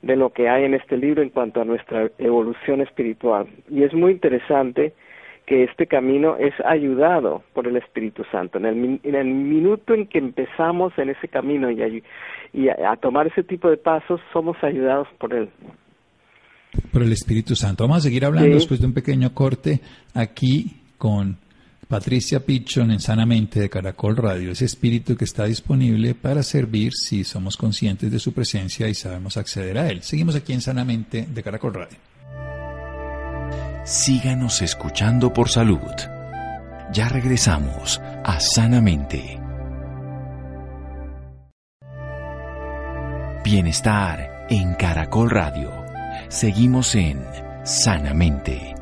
de 0.00 0.16
lo 0.16 0.30
que 0.30 0.48
hay 0.48 0.64
en 0.64 0.72
este 0.72 0.96
libro 0.96 1.22
en 1.22 1.28
cuanto 1.28 1.60
a 1.60 1.66
nuestra 1.66 2.08
evolución 2.16 2.80
espiritual. 2.80 3.48
Y 3.68 3.82
es 3.82 3.92
muy 3.92 4.12
interesante 4.12 4.94
que 5.44 5.64
este 5.64 5.86
camino 5.86 6.36
es 6.38 6.54
ayudado 6.64 7.42
por 7.52 7.66
el 7.66 7.76
Espíritu 7.76 8.24
Santo. 8.30 8.58
En 8.58 8.64
el, 8.64 9.00
en 9.02 9.14
el 9.14 9.26
minuto 9.26 9.92
en 9.92 10.06
que 10.06 10.18
empezamos 10.18 10.96
en 10.98 11.10
ese 11.10 11.28
camino 11.28 11.70
y, 11.70 11.82
a, 11.82 11.88
y 12.54 12.68
a 12.68 12.96
tomar 12.96 13.26
ese 13.26 13.42
tipo 13.42 13.68
de 13.68 13.76
pasos, 13.76 14.22
somos 14.32 14.56
ayudados 14.62 15.08
por 15.18 15.34
él. 15.34 15.50
Por 16.92 17.02
el 17.02 17.12
Espíritu 17.12 17.56
Santo. 17.56 17.84
Vamos 17.84 17.98
a 17.98 18.02
seguir 18.02 18.24
hablando 18.24 18.54
después 18.54 18.80
de 18.80 18.86
un 18.86 18.92
pequeño 18.92 19.34
corte 19.34 19.80
aquí 20.14 20.80
con 20.96 21.38
Patricia 21.88 22.44
Pichon 22.44 22.90
en 22.90 23.00
Sanamente 23.00 23.60
de 23.60 23.70
Caracol 23.70 24.16
Radio, 24.16 24.52
ese 24.52 24.66
espíritu 24.66 25.16
que 25.16 25.24
está 25.24 25.44
disponible 25.44 26.14
para 26.14 26.42
servir 26.42 26.92
si 26.92 27.24
somos 27.24 27.56
conscientes 27.56 28.12
de 28.12 28.18
su 28.18 28.32
presencia 28.32 28.88
y 28.88 28.94
sabemos 28.94 29.38
acceder 29.38 29.78
a 29.78 29.88
él. 29.88 30.02
Seguimos 30.02 30.34
aquí 30.34 30.52
en 30.52 30.60
Sanamente 30.60 31.26
de 31.26 31.42
Caracol 31.42 31.74
Radio. 31.74 31.96
Síganos 33.84 34.60
escuchando 34.60 35.32
por 35.32 35.48
salud. 35.48 35.78
Ya 36.92 37.08
regresamos 37.08 37.98
a 38.22 38.38
Sanamente. 38.38 39.40
Bienestar 43.42 44.46
en 44.50 44.74
Caracol 44.74 45.30
Radio. 45.30 45.87
Seguimos 46.28 46.94
en 46.94 47.24
Sanamente. 47.64 48.74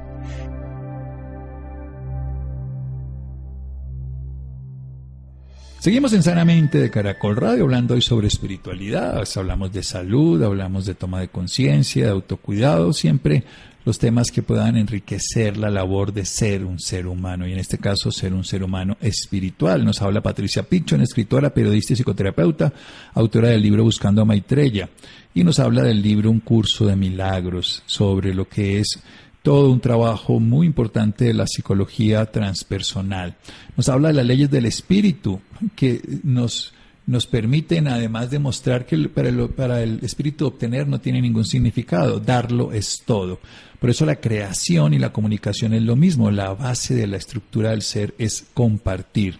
Seguimos 5.87 6.13
en 6.15 6.23
Sanamente 6.25 6.79
de 6.79 6.91
Caracol 6.91 7.37
Radio 7.37 7.63
hablando 7.63 7.95
hoy 7.95 8.03
sobre 8.03 8.27
espiritualidad, 8.27 9.23
hablamos 9.37 9.73
de 9.73 9.85
salud, 9.85 10.43
hablamos 10.43 10.85
de 10.85 10.97
toma 10.97 11.21
de 11.21 11.29
conciencia, 11.29 12.07
de 12.07 12.11
autocuidado, 12.11 12.93
siempre 12.93 13.45
los 13.87 14.01
temas 14.01 14.33
que 14.33 14.43
puedan 14.43 14.77
enriquecer 14.77 15.57
la 15.57 15.71
labor 15.71 16.13
de 16.13 16.27
ser 16.27 16.65
un 16.65 16.81
ser 16.81 17.07
humano 17.07 17.47
y 17.47 17.53
en 17.53 17.61
este 17.61 17.79
caso 17.79 18.11
ser 18.11 18.35
un 18.35 18.45
ser 18.45 18.65
humano 18.65 18.97
espiritual. 19.01 19.85
Nos 19.85 20.03
habla 20.03 20.21
Patricia 20.21 20.65
Pichon, 20.65 21.03
escritora, 21.03 21.55
periodista 21.55 21.93
y 21.93 21.97
psicoterapeuta, 21.97 22.73
autora 23.15 23.51
del 23.51 23.63
libro 23.63 23.85
Buscando 23.85 24.23
a 24.23 24.25
Maitreya 24.25 24.91
y 25.33 25.45
nos 25.45 25.61
habla 25.61 25.85
del 25.85 26.03
libro 26.03 26.33
Un 26.33 26.41
curso 26.41 26.87
de 26.87 26.97
milagros 26.97 27.85
sobre 27.87 28.35
lo 28.35 28.49
que 28.49 28.81
es 28.81 28.99
todo 29.43 29.71
un 29.71 29.79
trabajo 29.79 30.41
muy 30.41 30.67
importante 30.67 31.27
de 31.27 31.35
la 31.35 31.47
psicología 31.47 32.27
transpersonal. 32.27 33.37
Nos 33.77 33.89
habla 33.89 34.09
de 34.09 34.15
las 34.15 34.27
leyes 34.27 34.51
del 34.51 34.67
espíritu 34.67 35.41
que 35.77 36.03
nos, 36.25 36.75
nos 37.07 37.29
permiten, 37.29 37.87
además 37.87 38.33
de 38.33 38.41
mostrar 38.41 38.85
que 38.85 39.09
para 39.09 39.29
el, 39.29 39.49
para 39.51 39.81
el 39.85 40.01
espíritu 40.03 40.49
obtener 40.49 40.89
no 40.89 41.01
tiene 41.01 41.23
ningún 41.23 41.45
significado, 41.45 42.19
darlo 42.19 42.73
es 42.73 43.05
todo. 43.07 43.39
Por 43.79 43.91
eso 43.91 44.07
la 44.07 44.17
creación 44.17 44.95
y 44.95 44.99
la 44.99 45.13
comunicación 45.13 45.75
es 45.75 45.83
lo 45.83 45.97
mismo, 45.97 46.31
la 46.31 46.55
base 46.55 46.95
de 46.95 47.07
la 47.07 47.17
estructura 47.17 47.71
del 47.71 47.83
ser 47.83 48.15
es 48.19 48.47
compartir. 48.55 49.39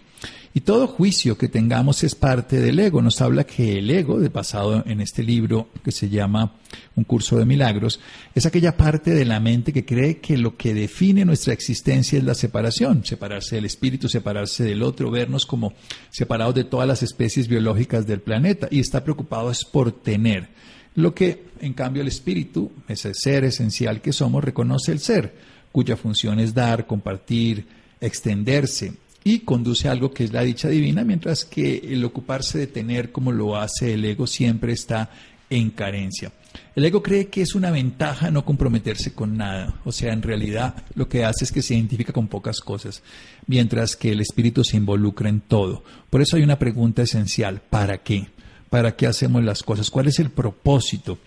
Y 0.57 0.61
todo 0.61 0.87
juicio 0.87 1.37
que 1.37 1.49
tengamos 1.49 2.03
es 2.03 2.15
parte 2.15 2.59
del 2.59 2.79
ego. 2.79 2.99
Nos 3.03 3.21
habla 3.21 3.43
que 3.43 3.77
el 3.77 3.91
ego, 3.91 4.19
de 4.19 4.31
pasado 4.31 4.83
en 4.87 5.01
este 5.01 5.21
libro 5.21 5.69
que 5.83 5.91
se 5.91 6.09
llama 6.09 6.55
Un 6.95 7.03
curso 7.03 7.37
de 7.37 7.45
milagros, 7.45 7.99
es 8.33 8.47
aquella 8.47 8.75
parte 8.75 9.11
de 9.11 9.23
la 9.23 9.39
mente 9.39 9.71
que 9.71 9.85
cree 9.85 10.17
que 10.17 10.35
lo 10.35 10.57
que 10.57 10.73
define 10.73 11.25
nuestra 11.25 11.53
existencia 11.53 12.17
es 12.17 12.23
la 12.23 12.33
separación, 12.33 13.05
separarse 13.05 13.57
del 13.57 13.65
espíritu, 13.65 14.09
separarse 14.09 14.63
del 14.63 14.81
otro, 14.81 15.11
vernos 15.11 15.45
como 15.45 15.73
separados 16.09 16.55
de 16.55 16.63
todas 16.63 16.87
las 16.87 17.03
especies 17.03 17.47
biológicas 17.47 18.07
del 18.07 18.21
planeta 18.21 18.67
y 18.71 18.79
está 18.79 19.03
preocupado 19.03 19.51
es 19.51 19.63
por 19.63 19.91
tener. 19.91 20.49
Lo 20.97 21.13
que, 21.13 21.43
en 21.61 21.73
cambio, 21.73 22.01
el 22.01 22.07
espíritu, 22.07 22.71
ese 22.87 23.13
ser 23.13 23.45
esencial 23.45 24.01
que 24.01 24.11
somos, 24.11 24.43
reconoce 24.43 24.91
el 24.91 24.99
ser, 24.99 25.31
cuya 25.71 25.95
función 25.95 26.39
es 26.39 26.55
dar, 26.55 26.87
compartir, 26.87 27.67
extenderse 28.01 28.93
y 29.23 29.39
conduce 29.41 29.87
a 29.87 29.91
algo 29.91 30.11
que 30.11 30.23
es 30.23 30.33
la 30.33 30.41
dicha 30.41 30.69
divina, 30.69 31.03
mientras 31.03 31.45
que 31.45 31.77
el 31.83 32.03
ocuparse 32.03 32.57
de 32.57 32.65
tener 32.65 33.11
como 33.11 33.31
lo 33.31 33.57
hace 33.57 33.93
el 33.93 34.05
ego 34.05 34.25
siempre 34.25 34.73
está 34.73 35.11
en 35.51 35.69
carencia. 35.69 36.31
El 36.75 36.83
ego 36.85 37.03
cree 37.03 37.27
que 37.27 37.43
es 37.43 37.53
una 37.53 37.69
ventaja 37.69 38.31
no 38.31 38.43
comprometerse 38.43 39.13
con 39.13 39.37
nada, 39.37 39.79
o 39.85 39.91
sea, 39.91 40.13
en 40.13 40.23
realidad 40.23 40.83
lo 40.95 41.07
que 41.07 41.23
hace 41.23 41.45
es 41.45 41.51
que 41.51 41.61
se 41.61 41.75
identifica 41.75 42.11
con 42.11 42.27
pocas 42.27 42.59
cosas, 42.59 43.03
mientras 43.45 43.95
que 43.95 44.13
el 44.13 44.21
espíritu 44.21 44.63
se 44.63 44.77
involucra 44.77 45.29
en 45.29 45.41
todo. 45.41 45.83
Por 46.09 46.23
eso 46.23 46.37
hay 46.37 46.41
una 46.41 46.57
pregunta 46.57 47.03
esencial, 47.03 47.61
¿para 47.69 47.99
qué? 47.99 48.29
¿Para 48.69 48.95
qué 48.95 49.07
hacemos 49.07 49.43
las 49.43 49.63
cosas? 49.63 49.89
¿Cuál 49.89 50.07
es 50.07 50.19
el 50.19 50.29
propósito? 50.29 51.17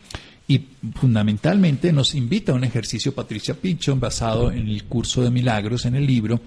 Y 0.49 0.67
fundamentalmente 0.95 1.93
nos 1.93 2.15
invita 2.15 2.53
a 2.53 2.57
un 2.57 2.65
ejercicio 2.65 3.15
Patricia 3.15 3.55
Pinchon 3.55 4.01
basado 4.01 4.51
en 4.51 4.69
el 4.69 4.85
curso 4.85 5.23
de 5.23 5.31
milagros, 5.31 5.85
en 5.85 5.95
el 5.95 6.07
libro, 6.07 6.41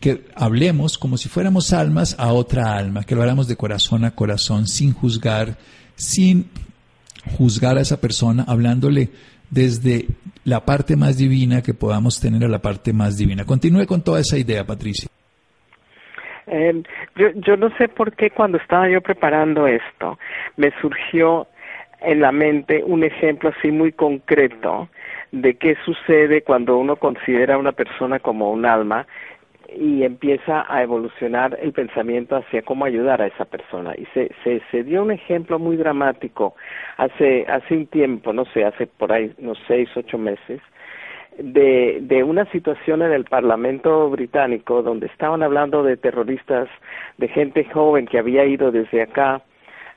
que 0.00 0.26
hablemos 0.34 0.98
como 0.98 1.16
si 1.18 1.28
fuéramos 1.28 1.72
almas 1.72 2.16
a 2.18 2.32
otra 2.32 2.76
alma, 2.76 3.04
que 3.04 3.14
lo 3.14 3.22
hagamos 3.22 3.46
de 3.46 3.56
corazón 3.56 4.04
a 4.04 4.12
corazón, 4.12 4.66
sin 4.66 4.92
juzgar, 4.92 5.58
sin 5.94 6.46
juzgar 7.36 7.78
a 7.78 7.82
esa 7.82 8.00
persona, 8.00 8.44
hablándole 8.46 9.10
desde 9.50 10.08
la 10.44 10.64
parte 10.64 10.96
más 10.96 11.16
divina 11.16 11.62
que 11.62 11.74
podamos 11.74 12.20
tener 12.20 12.44
a 12.44 12.48
la 12.48 12.60
parte 12.60 12.92
más 12.92 13.16
divina. 13.16 13.44
Continúe 13.44 13.86
con 13.86 14.02
toda 14.02 14.20
esa 14.20 14.36
idea, 14.36 14.66
Patricia. 14.66 15.08
Eh, 16.46 16.82
yo, 17.16 17.28
yo 17.34 17.56
no 17.56 17.70
sé 17.76 17.88
por 17.88 18.14
qué 18.14 18.30
cuando 18.30 18.58
estaba 18.58 18.88
yo 18.88 19.00
preparando 19.00 19.66
esto 19.66 20.18
me 20.56 20.70
surgió 20.80 21.46
en 22.02 22.20
la 22.20 22.32
mente 22.32 22.82
un 22.84 23.02
ejemplo 23.02 23.50
así 23.56 23.70
muy 23.70 23.92
concreto 23.92 24.88
de 25.32 25.54
qué 25.54 25.76
sucede 25.84 26.42
cuando 26.42 26.76
uno 26.76 26.96
considera 26.96 27.54
a 27.54 27.58
una 27.58 27.72
persona 27.72 28.18
como 28.18 28.50
un 28.50 28.66
alma 28.66 29.06
y 29.76 30.04
empieza 30.04 30.64
a 30.68 30.82
evolucionar 30.82 31.58
el 31.60 31.72
pensamiento 31.72 32.36
hacia 32.36 32.62
cómo 32.62 32.84
ayudar 32.84 33.20
a 33.20 33.26
esa 33.26 33.44
persona. 33.44 33.94
Y 33.96 34.06
se, 34.14 34.30
se, 34.44 34.62
se 34.70 34.84
dio 34.84 35.02
un 35.02 35.10
ejemplo 35.10 35.58
muy 35.58 35.76
dramático 35.76 36.54
hace, 36.96 37.44
hace 37.48 37.74
un 37.74 37.86
tiempo, 37.86 38.32
no 38.32 38.44
sé, 38.46 38.64
hace 38.64 38.86
por 38.86 39.12
ahí 39.12 39.32
unos 39.38 39.58
seis, 39.66 39.88
ocho 39.96 40.18
meses, 40.18 40.60
de, 41.38 41.98
de 42.02 42.22
una 42.22 42.44
situación 42.46 43.02
en 43.02 43.12
el 43.12 43.24
Parlamento 43.24 44.08
británico 44.10 44.82
donde 44.82 45.06
estaban 45.06 45.42
hablando 45.42 45.82
de 45.82 45.96
terroristas, 45.96 46.68
de 47.18 47.28
gente 47.28 47.64
joven 47.64 48.06
que 48.06 48.18
había 48.18 48.44
ido 48.44 48.70
desde 48.70 49.02
acá 49.02 49.42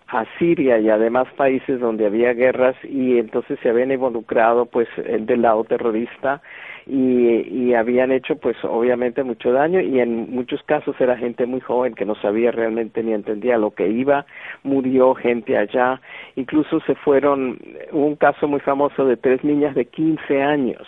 a 0.07 0.25
Siria 0.39 0.79
y 0.79 0.89
además 0.89 1.27
países 1.35 1.79
donde 1.79 2.05
había 2.05 2.33
guerras 2.33 2.75
y 2.83 3.17
entonces 3.17 3.59
se 3.61 3.69
habían 3.69 3.91
involucrado 3.91 4.65
pues 4.65 4.87
del 4.95 5.41
lado 5.41 5.65
terrorista 5.65 6.41
y, 6.85 7.41
y 7.49 7.73
habían 7.73 8.13
hecho 8.13 8.37
pues 8.37 8.55
obviamente 8.63 9.23
mucho 9.23 9.51
daño 9.51 9.81
y 9.81 9.99
en 9.99 10.31
muchos 10.31 10.63
casos 10.63 10.95
era 10.99 11.17
gente 11.17 11.45
muy 11.45 11.59
joven 11.59 11.93
que 11.93 12.05
no 12.05 12.15
sabía 12.15 12.51
realmente 12.51 13.03
ni 13.03 13.11
entendía 13.11 13.57
lo 13.57 13.71
que 13.71 13.89
iba, 13.89 14.25
murió 14.63 15.13
gente 15.13 15.57
allá, 15.57 15.99
incluso 16.37 16.79
se 16.81 16.95
fueron, 16.95 17.59
hubo 17.91 18.05
un 18.05 18.15
caso 18.15 18.47
muy 18.47 18.61
famoso 18.61 19.03
de 19.03 19.17
tres 19.17 19.43
niñas 19.43 19.75
de 19.75 19.85
15 19.85 20.41
años 20.41 20.87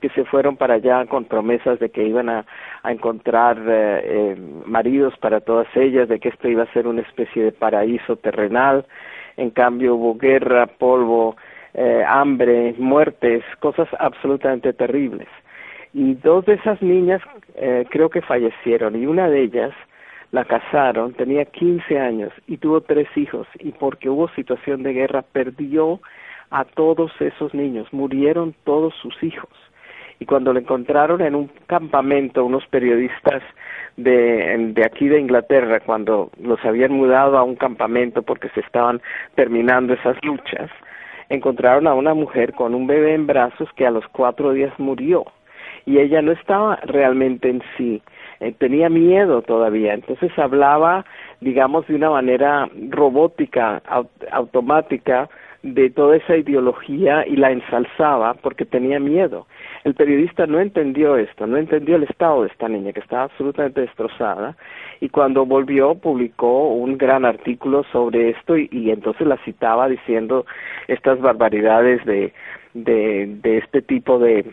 que 0.00 0.08
se 0.10 0.24
fueron 0.24 0.56
para 0.56 0.74
allá 0.74 1.04
con 1.06 1.24
promesas 1.24 1.78
de 1.78 1.90
que 1.90 2.04
iban 2.04 2.28
a, 2.28 2.44
a 2.82 2.92
encontrar 2.92 3.58
eh, 3.58 4.00
eh, 4.04 4.36
maridos 4.66 5.14
para 5.18 5.40
todas 5.40 5.66
ellas, 5.76 6.08
de 6.08 6.20
que 6.20 6.28
esto 6.28 6.48
iba 6.48 6.62
a 6.62 6.72
ser 6.72 6.86
una 6.86 7.02
especie 7.02 7.42
de 7.44 7.52
paraíso 7.52 8.16
terrenal. 8.16 8.86
En 9.36 9.50
cambio 9.50 9.94
hubo 9.94 10.16
guerra, 10.16 10.66
polvo, 10.66 11.36
eh, 11.74 12.02
hambre, 12.06 12.74
muertes, 12.78 13.44
cosas 13.60 13.88
absolutamente 13.98 14.72
terribles. 14.72 15.28
Y 15.94 16.14
dos 16.14 16.44
de 16.46 16.54
esas 16.54 16.80
niñas 16.82 17.22
eh, 17.54 17.86
creo 17.90 18.10
que 18.10 18.20
fallecieron 18.20 19.00
y 19.00 19.06
una 19.06 19.28
de 19.28 19.42
ellas 19.42 19.72
la 20.30 20.44
casaron, 20.44 21.14
tenía 21.14 21.46
15 21.46 21.98
años 21.98 22.32
y 22.46 22.58
tuvo 22.58 22.82
tres 22.82 23.08
hijos 23.16 23.46
y 23.58 23.72
porque 23.72 24.10
hubo 24.10 24.28
situación 24.30 24.82
de 24.82 24.92
guerra 24.92 25.22
perdió 25.22 26.00
a 26.50 26.64
todos 26.64 27.10
esos 27.20 27.54
niños, 27.54 27.90
murieron 27.92 28.54
todos 28.64 28.94
sus 29.00 29.22
hijos 29.22 29.48
y 30.20 30.26
cuando 30.26 30.52
lo 30.52 30.58
encontraron 30.58 31.20
en 31.20 31.34
un 31.34 31.50
campamento 31.66 32.44
unos 32.44 32.66
periodistas 32.66 33.42
de, 33.96 34.72
de 34.74 34.84
aquí 34.84 35.08
de 35.08 35.20
Inglaterra, 35.20 35.80
cuando 35.80 36.30
los 36.40 36.64
habían 36.64 36.92
mudado 36.92 37.38
a 37.38 37.42
un 37.42 37.56
campamento 37.56 38.22
porque 38.22 38.48
se 38.50 38.60
estaban 38.60 39.00
terminando 39.34 39.94
esas 39.94 40.16
luchas, 40.24 40.70
encontraron 41.28 41.86
a 41.86 41.94
una 41.94 42.14
mujer 42.14 42.52
con 42.54 42.74
un 42.74 42.86
bebé 42.86 43.14
en 43.14 43.26
brazos 43.26 43.68
que 43.76 43.86
a 43.86 43.90
los 43.90 44.06
cuatro 44.08 44.52
días 44.52 44.72
murió 44.78 45.24
y 45.84 45.98
ella 45.98 46.20
no 46.22 46.32
estaba 46.32 46.76
realmente 46.84 47.48
en 47.48 47.62
sí, 47.76 48.02
eh, 48.40 48.52
tenía 48.58 48.88
miedo 48.88 49.42
todavía, 49.42 49.94
entonces 49.94 50.30
hablaba, 50.38 51.04
digamos, 51.40 51.86
de 51.86 51.94
una 51.94 52.10
manera 52.10 52.68
robótica, 52.90 53.82
automática, 54.30 55.28
de 55.62 55.90
toda 55.90 56.16
esa 56.16 56.36
ideología 56.36 57.26
y 57.26 57.36
la 57.36 57.50
ensalzaba 57.50 58.34
porque 58.34 58.64
tenía 58.64 59.00
miedo. 59.00 59.46
El 59.84 59.94
periodista 59.94 60.46
no 60.46 60.60
entendió 60.60 61.16
esto, 61.16 61.46
no 61.46 61.56
entendió 61.56 61.96
el 61.96 62.04
estado 62.04 62.42
de 62.42 62.48
esta 62.48 62.68
niña 62.68 62.92
que 62.92 63.00
estaba 63.00 63.24
absolutamente 63.24 63.80
destrozada 63.80 64.56
y 65.00 65.08
cuando 65.08 65.46
volvió 65.46 65.94
publicó 65.94 66.68
un 66.68 66.98
gran 66.98 67.24
artículo 67.24 67.84
sobre 67.92 68.30
esto 68.30 68.56
y, 68.56 68.90
entonces 68.90 69.26
la 69.26 69.36
citaba 69.44 69.88
diciendo 69.88 70.46
estas 70.88 71.20
barbaridades 71.20 72.04
de, 72.04 72.32
de, 72.74 73.26
de 73.42 73.58
este 73.58 73.82
tipo 73.82 74.18
de, 74.18 74.44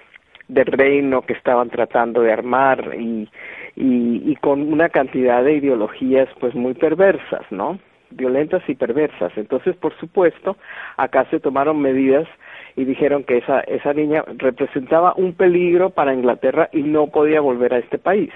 de 0.48 0.64
reino 0.64 1.24
que 1.24 1.34
estaban 1.34 1.70
tratando 1.70 2.22
de 2.22 2.32
armar 2.32 2.94
y, 2.98 3.30
y, 3.76 4.32
y 4.32 4.36
con 4.38 4.62
una 4.62 4.90
cantidad 4.90 5.44
de 5.44 5.54
ideologías 5.54 6.30
pues 6.40 6.54
muy 6.54 6.74
perversas, 6.76 7.44
¿no? 7.50 7.80
Violentas 8.16 8.64
y 8.68 8.76
perversas. 8.76 9.32
Entonces, 9.38 9.76
por 9.76 9.96
supuesto, 9.98 10.58
acá 10.98 11.26
se 11.30 11.40
tomaron 11.40 11.82
medidas 11.82 12.28
y 12.76 12.86
dijeron 12.86 13.24
que 13.24 13.38
esa, 13.38 13.62
esa 13.62 13.94
niña 13.94 14.24
representaba 14.38 15.14
un 15.16 15.34
peligro 15.34 15.90
para 15.92 16.14
Inglaterra 16.14 16.70
y 16.72 16.84
no 16.84 17.08
podía 17.08 17.42
volver 17.42 17.74
a 17.74 17.80
este 17.80 17.98
país. 17.98 18.32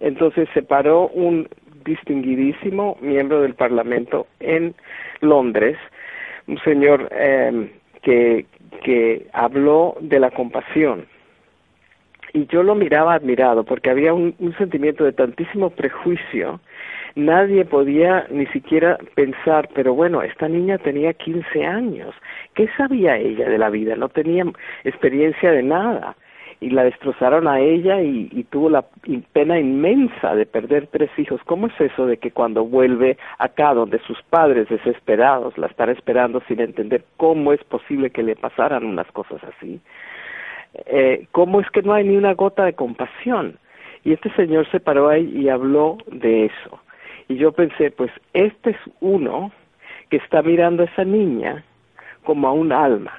Entonces 0.00 0.48
se 0.54 0.62
paró 0.62 1.08
un 1.08 1.48
distinguidísimo 1.84 2.96
miembro 3.00 3.42
del 3.42 3.54
Parlamento 3.54 4.26
en 4.40 4.74
Londres, 5.20 5.76
un 6.46 6.58
señor 6.58 7.08
eh, 7.12 7.70
que, 8.02 8.46
que 8.82 9.26
habló 9.32 9.96
de 10.00 10.20
la 10.20 10.30
compasión. 10.30 11.06
Y 12.32 12.46
yo 12.46 12.62
lo 12.62 12.74
miraba 12.74 13.14
admirado 13.14 13.64
porque 13.64 13.90
había 13.90 14.12
un, 14.12 14.34
un 14.38 14.56
sentimiento 14.56 15.04
de 15.04 15.12
tantísimo 15.12 15.70
prejuicio 15.70 16.60
nadie 17.14 17.64
podía 17.64 18.26
ni 18.30 18.46
siquiera 18.46 18.98
pensar, 19.14 19.68
pero 19.74 19.94
bueno, 19.94 20.22
esta 20.22 20.48
niña 20.48 20.78
tenía 20.78 21.12
15 21.12 21.64
años, 21.64 22.14
¿qué 22.54 22.68
sabía 22.76 23.16
ella 23.16 23.48
de 23.48 23.58
la 23.58 23.70
vida? 23.70 23.96
No 23.96 24.08
tenía 24.08 24.44
experiencia 24.84 25.50
de 25.50 25.62
nada 25.62 26.16
y 26.60 26.70
la 26.70 26.84
destrozaron 26.84 27.46
a 27.46 27.60
ella 27.60 28.00
y, 28.00 28.28
y, 28.32 28.44
tuvo 28.44 28.70
la 28.70 28.84
pena 29.32 29.58
inmensa 29.58 30.34
de 30.34 30.46
perder 30.46 30.86
tres 30.86 31.10
hijos. 31.18 31.40
¿Cómo 31.44 31.66
es 31.66 31.78
eso 31.80 32.06
de 32.06 32.16
que 32.16 32.30
cuando 32.30 32.64
vuelve 32.64 33.18
acá, 33.38 33.74
donde 33.74 33.98
sus 34.00 34.22
padres 34.22 34.68
desesperados 34.68 35.58
la 35.58 35.66
están 35.66 35.90
esperando 35.90 36.40
sin 36.48 36.60
entender 36.60 37.04
cómo 37.16 37.52
es 37.52 37.62
posible 37.64 38.10
que 38.10 38.22
le 38.22 38.36
pasaran 38.36 38.84
unas 38.84 39.06
cosas 39.12 39.42
así? 39.44 39.80
Eh, 40.86 41.26
¿Cómo 41.32 41.60
es 41.60 41.70
que 41.70 41.82
no 41.82 41.92
hay 41.92 42.04
ni 42.04 42.16
una 42.16 42.34
gota 42.34 42.64
de 42.64 42.72
compasión? 42.72 43.58
Y 44.04 44.12
este 44.12 44.30
señor 44.34 44.70
se 44.70 44.80
paró 44.80 45.08
ahí 45.08 45.30
y 45.34 45.48
habló 45.48 45.98
de 46.06 46.46
eso. 46.46 46.80
Y 47.28 47.36
yo 47.36 47.52
pensé, 47.52 47.90
pues 47.90 48.10
este 48.32 48.70
es 48.70 48.76
uno 49.00 49.52
que 50.10 50.16
está 50.18 50.42
mirando 50.42 50.82
a 50.82 50.86
esa 50.86 51.04
niña 51.04 51.64
como 52.24 52.48
a 52.48 52.52
un 52.52 52.72
alma. 52.72 53.12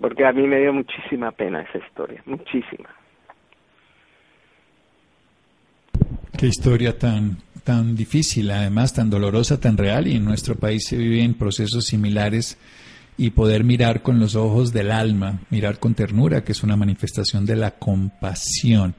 Porque 0.00 0.24
a 0.24 0.32
mí 0.32 0.46
me 0.46 0.58
dio 0.58 0.72
muchísima 0.72 1.30
pena 1.30 1.62
esa 1.62 1.78
historia, 1.78 2.22
muchísima. 2.26 2.88
Qué 6.36 6.46
historia 6.46 6.98
tan 6.98 7.36
tan 7.64 7.94
difícil, 7.94 8.50
además 8.50 8.92
tan 8.92 9.10
dolorosa, 9.10 9.60
tan 9.60 9.76
real 9.76 10.06
y 10.06 10.16
en 10.16 10.24
nuestro 10.24 10.56
país 10.56 10.86
se 10.88 10.96
viven 10.96 11.34
procesos 11.34 11.86
similares 11.86 12.58
y 13.16 13.30
poder 13.30 13.62
mirar 13.62 14.02
con 14.02 14.18
los 14.18 14.34
ojos 14.34 14.72
del 14.72 14.90
alma, 14.90 15.40
mirar 15.50 15.78
con 15.78 15.94
ternura, 15.94 16.42
que 16.42 16.52
es 16.52 16.62
una 16.62 16.76
manifestación 16.76 17.46
de 17.46 17.56
la 17.56 17.72
compasión. 17.72 18.94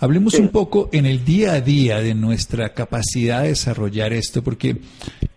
Hablemos 0.00 0.38
un 0.38 0.50
poco 0.50 0.88
en 0.92 1.06
el 1.06 1.24
día 1.24 1.54
a 1.54 1.60
día 1.60 2.00
de 2.00 2.14
nuestra 2.14 2.68
capacidad 2.68 3.42
de 3.42 3.48
desarrollar 3.48 4.12
esto, 4.12 4.44
porque 4.44 4.76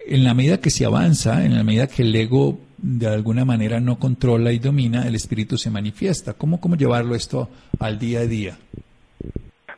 en 0.05 0.23
la 0.23 0.35
medida 0.35 0.61
que 0.61 0.69
se 0.69 0.85
avanza, 0.85 1.43
en 1.43 1.55
la 1.55 1.63
medida 1.63 1.87
que 1.87 2.03
el 2.03 2.15
ego 2.15 2.59
de 2.77 3.07
alguna 3.07 3.43
manera 3.43 3.79
no 3.79 3.97
controla 3.97 4.51
y 4.51 4.59
domina, 4.59 5.07
el 5.07 5.15
espíritu 5.15 5.57
se 5.57 5.71
manifiesta. 5.71 6.33
¿Cómo, 6.33 6.61
cómo 6.61 6.75
llevarlo 6.75 7.15
esto 7.15 7.49
al 7.79 7.97
día 7.97 8.19
a 8.19 8.25
día? 8.27 8.53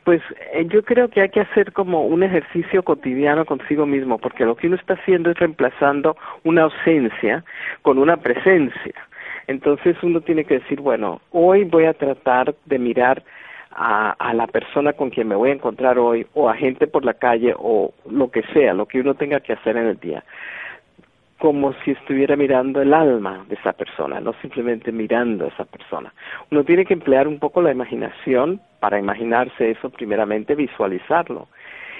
Pues 0.03 0.21
eh, 0.53 0.67
yo 0.67 0.83
creo 0.83 1.07
que 1.07 1.21
hay 1.21 1.29
que 1.29 1.39
hacer 1.39 1.71
como 1.71 2.05
un 2.05 2.21
ejercicio 2.23 2.83
cotidiano 2.83 3.45
consigo 3.45 3.85
mismo, 3.85 4.17
porque 4.17 4.43
lo 4.43 4.57
que 4.57 4.67
uno 4.67 4.75
está 4.75 4.95
haciendo 4.95 5.31
es 5.31 5.39
reemplazando 5.39 6.17
una 6.43 6.63
ausencia 6.63 7.45
con 7.83 7.99
una 7.99 8.17
presencia. 8.17 8.95
Entonces 9.47 9.95
uno 10.03 10.19
tiene 10.19 10.43
que 10.43 10.55
decir, 10.55 10.81
bueno, 10.81 11.21
hoy 11.31 11.63
voy 11.63 11.85
a 11.85 11.93
tratar 11.93 12.53
de 12.65 12.79
mirar 12.79 13.23
a, 13.75 14.11
a, 14.11 14.33
la 14.33 14.47
persona 14.47 14.93
con 14.93 15.09
quien 15.09 15.27
me 15.27 15.35
voy 15.35 15.49
a 15.49 15.53
encontrar 15.53 15.97
hoy 15.99 16.25
o 16.33 16.49
a 16.49 16.55
gente 16.55 16.87
por 16.87 17.05
la 17.05 17.13
calle 17.13 17.53
o 17.57 17.93
lo 18.09 18.31
que 18.31 18.43
sea, 18.53 18.73
lo 18.73 18.87
que 18.87 18.99
uno 18.99 19.15
tenga 19.15 19.39
que 19.39 19.53
hacer 19.53 19.77
en 19.77 19.87
el 19.87 19.99
día, 19.99 20.23
como 21.39 21.73
si 21.83 21.91
estuviera 21.91 22.35
mirando 22.35 22.81
el 22.81 22.93
alma 22.93 23.45
de 23.49 23.55
esa 23.55 23.73
persona, 23.73 24.19
no 24.19 24.33
simplemente 24.41 24.91
mirando 24.91 25.45
a 25.45 25.49
esa 25.49 25.65
persona. 25.65 26.13
Uno 26.51 26.63
tiene 26.63 26.85
que 26.85 26.93
emplear 26.93 27.27
un 27.27 27.39
poco 27.39 27.61
la 27.61 27.71
imaginación 27.71 28.61
para 28.79 28.99
imaginarse 28.99 29.71
eso 29.71 29.89
primeramente, 29.89 30.55
visualizarlo 30.55 31.47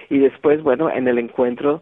y 0.10 0.20
después, 0.20 0.62
bueno, 0.62 0.90
en 0.90 1.08
el 1.08 1.18
encuentro 1.18 1.82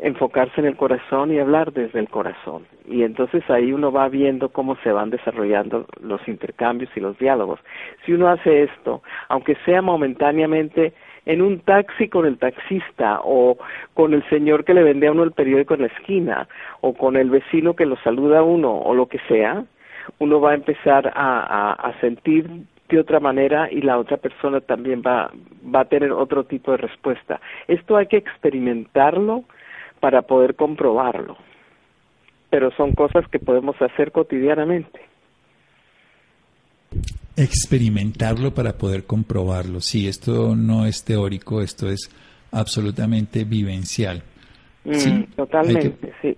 enfocarse 0.00 0.60
en 0.60 0.66
el 0.66 0.76
corazón 0.76 1.32
y 1.32 1.38
hablar 1.38 1.72
desde 1.72 2.00
el 2.00 2.08
corazón. 2.08 2.66
Y 2.86 3.02
entonces 3.02 3.48
ahí 3.48 3.72
uno 3.72 3.92
va 3.92 4.08
viendo 4.08 4.48
cómo 4.48 4.76
se 4.76 4.92
van 4.92 5.10
desarrollando 5.10 5.86
los 6.00 6.26
intercambios 6.26 6.90
y 6.96 7.00
los 7.00 7.18
diálogos. 7.18 7.60
Si 8.04 8.12
uno 8.12 8.28
hace 8.28 8.64
esto, 8.64 9.02
aunque 9.28 9.56
sea 9.64 9.82
momentáneamente 9.82 10.92
en 11.26 11.40
un 11.40 11.60
taxi 11.60 12.08
con 12.08 12.26
el 12.26 12.38
taxista 12.38 13.20
o 13.22 13.56
con 13.94 14.14
el 14.14 14.28
señor 14.28 14.64
que 14.64 14.74
le 14.74 14.82
vende 14.82 15.06
a 15.06 15.12
uno 15.12 15.22
el 15.22 15.32
periódico 15.32 15.74
en 15.74 15.82
la 15.82 15.86
esquina 15.86 16.48
o 16.80 16.94
con 16.94 17.16
el 17.16 17.30
vecino 17.30 17.74
que 17.74 17.86
lo 17.86 17.96
saluda 17.98 18.40
a 18.40 18.42
uno 18.42 18.76
o 18.76 18.94
lo 18.94 19.06
que 19.06 19.18
sea, 19.28 19.64
uno 20.18 20.40
va 20.40 20.50
a 20.50 20.54
empezar 20.54 21.10
a, 21.14 21.40
a, 21.40 21.72
a 21.72 22.00
sentir 22.00 22.50
de 22.88 22.98
otra 22.98 23.20
manera 23.20 23.70
y 23.70 23.80
la 23.80 23.98
otra 23.98 24.18
persona 24.18 24.60
también 24.60 25.02
va, 25.04 25.30
va 25.74 25.80
a 25.80 25.84
tener 25.86 26.12
otro 26.12 26.44
tipo 26.44 26.72
de 26.72 26.76
respuesta. 26.76 27.40
Esto 27.66 27.96
hay 27.96 28.06
que 28.06 28.18
experimentarlo 28.18 29.44
para 30.04 30.20
poder 30.20 30.54
comprobarlo. 30.54 31.34
Pero 32.50 32.70
son 32.76 32.92
cosas 32.92 33.24
que 33.32 33.38
podemos 33.38 33.74
hacer 33.80 34.12
cotidianamente. 34.12 35.00
Experimentarlo 37.34 38.52
para 38.52 38.76
poder 38.76 39.04
comprobarlo. 39.04 39.80
Sí, 39.80 40.06
esto 40.06 40.54
no 40.54 40.84
es 40.84 41.04
teórico, 41.04 41.62
esto 41.62 41.88
es 41.88 42.10
absolutamente 42.50 43.44
vivencial. 43.44 44.22
Mm, 44.84 45.22
totalmente, 45.36 46.12
sí. 46.20 46.36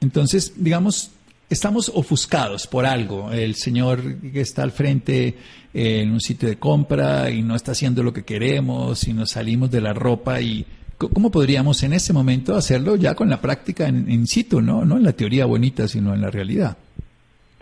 Entonces, 0.00 0.54
digamos, 0.56 1.10
estamos 1.50 1.90
ofuscados 1.92 2.68
por 2.68 2.86
algo. 2.86 3.32
El 3.32 3.56
señor 3.56 4.20
que 4.20 4.42
está 4.42 4.62
al 4.62 4.70
frente 4.70 5.34
eh, 5.74 6.02
en 6.02 6.12
un 6.12 6.20
sitio 6.20 6.48
de 6.48 6.60
compra 6.60 7.30
y 7.30 7.42
no 7.42 7.56
está 7.56 7.72
haciendo 7.72 8.04
lo 8.04 8.12
que 8.12 8.22
queremos 8.22 9.08
y 9.08 9.12
nos 9.12 9.30
salimos 9.30 9.72
de 9.72 9.80
la 9.80 9.92
ropa 9.92 10.40
y 10.40 10.64
¿Cómo 10.98 11.30
podríamos 11.30 11.82
en 11.82 11.92
ese 11.92 12.14
momento 12.14 12.54
hacerlo 12.54 12.96
ya 12.96 13.14
con 13.14 13.28
la 13.28 13.40
práctica 13.40 13.86
en, 13.86 14.10
in 14.10 14.26
situ, 14.26 14.62
¿no? 14.62 14.84
no 14.84 14.96
en 14.96 15.04
la 15.04 15.12
teoría 15.12 15.44
bonita, 15.44 15.86
sino 15.88 16.14
en 16.14 16.22
la 16.22 16.30
realidad? 16.30 16.78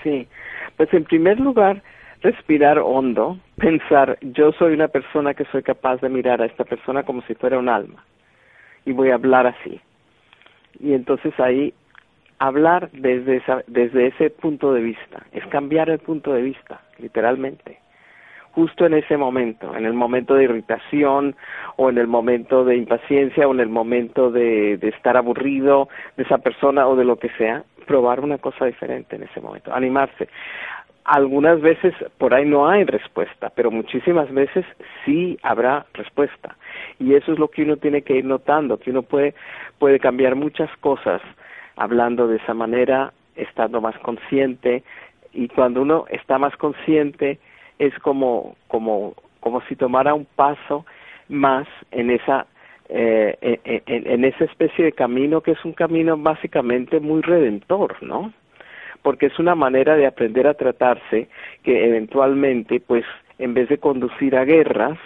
Sí, 0.05 0.29
pues 0.77 0.93
en 0.95 1.05
primer 1.05 1.41
lugar, 1.41 1.83
respirar 2.23 2.79
hondo, 2.79 3.39
pensar, 3.57 4.19
yo 4.23 4.53
soy 4.53 4.75
una 4.75 4.89
persona 4.89 5.35
que 5.35 5.45
soy 5.47 5.63
capaz 5.63 6.01
de 6.01 6.09
mirar 6.09 6.43
a 6.43 6.47
esta 6.47 6.65
persona 6.65 7.03
como 7.03 7.23
si 7.23 7.35
fuera 7.35 7.59
un 7.59 7.69
alma 7.69 8.05
y 8.87 8.93
voy 8.93 9.11
a 9.11 9.15
hablar 9.15 9.47
así. 9.49 9.81
Y 10.79 10.93
entonces 10.93 11.33
ahí 11.41 11.75
hablar 12.39 12.91
desde, 12.93 13.37
esa, 13.37 13.65
desde 13.67 14.09
ese 14.09 14.31
punto 14.31 14.73
de 14.73 14.83
vista, 14.83 15.27
es 15.33 15.45
cambiar 15.49 15.91
el 15.91 15.99
punto 15.99 16.33
de 16.33 16.43
vista, 16.43 16.83
literalmente 16.99 17.84
justo 18.55 18.87
en 18.87 18.95
ese 18.95 19.17
momento, 19.17 19.75
en 19.77 19.85
el 19.85 19.95
momento 19.95 20.35
de 20.35 20.45
irritación 20.45 21.35
o 21.77 21.91
en 21.91 21.99
el 21.99 22.07
momento 22.07 22.65
de 22.65 22.77
impaciencia 22.77 23.49
o 23.49 23.53
en 23.53 23.61
el 23.61 23.69
momento 23.69 24.31
de, 24.31 24.75
estar 24.75 25.17
aburrido 25.17 25.89
de 26.17 26.23
esa 26.23 26.39
persona 26.39 26.87
o 26.87 26.95
de 26.95 27.05
lo 27.05 27.17
que 27.17 27.31
sea, 27.31 27.65
probar 27.87 28.21
una 28.21 28.39
cosa 28.39 28.67
diferente 28.67 29.17
en 29.17 29.25
ese 29.25 29.41
momento, 29.41 29.75
animarse. 29.75 30.29
Algunas 31.05 31.61
veces 31.61 31.95
por 32.17 32.33
ahí 32.33 32.47
no 32.47 32.69
hay 32.69 32.85
respuesta, 32.85 33.51
pero 33.55 33.71
muchísimas 33.71 34.33
veces 34.33 34.65
sí 35.05 35.37
habrá 35.43 35.85
respuesta. 35.93 36.57
Y 36.99 37.15
eso 37.15 37.33
es 37.33 37.39
lo 37.39 37.49
que 37.49 37.63
uno 37.65 37.77
tiene 37.77 38.03
que 38.03 38.17
ir 38.17 38.25
notando, 38.25 38.79
que 38.79 38.91
uno 38.91 39.03
puede, 39.03 39.35
puede 39.79 39.99
cambiar 39.99 40.37
muchas 40.37 40.71
cosas 40.79 41.21
hablando 41.77 42.29
de 42.29 42.37
esa 42.37 42.55
manera, 42.55 43.13
estando 43.37 43.81
más 43.81 43.99
consciente, 43.99 44.85
y 45.33 45.49
cuando 45.49 45.83
uno 45.83 46.05
está 46.09 46.39
más 46.39 46.57
consciente, 46.57 47.41
es 47.79 47.97
como, 48.01 48.57
como, 48.69 49.15
como 49.41 49.61
si 49.63 49.77
tomara 49.77 50.15
un 50.15 50.27
paso 50.37 50.85
más 51.29 51.67
en 51.91 52.11
esa 52.11 52.47
eh, 52.89 53.61
en, 53.87 54.25
esa 54.25 54.45
especie 54.45 54.85
de 54.85 54.93
camino 54.93 55.41
que 55.41 55.53
es 55.53 55.65
un 55.65 55.73
camino 55.73 56.19
básicamente 56.19 57.01
muy 57.01 57.23
redentor, 57.23 57.97
¿no? 58.03 58.33
Porque 59.03 59.27
es 59.27 59.39
una 59.39 59.55
manera 59.55 59.97
de 59.97 60.07
aprender 60.07 60.47
a 60.47 60.55
tratarse 60.55 61.29
que 61.63 61.87
eventualmente, 61.87 62.81
pues, 62.81 63.05
en 63.39 63.55
vez 63.55 63.71
de 63.71 63.79
conducir 63.79 64.37
a 64.37 64.45
guerras, 64.45 64.99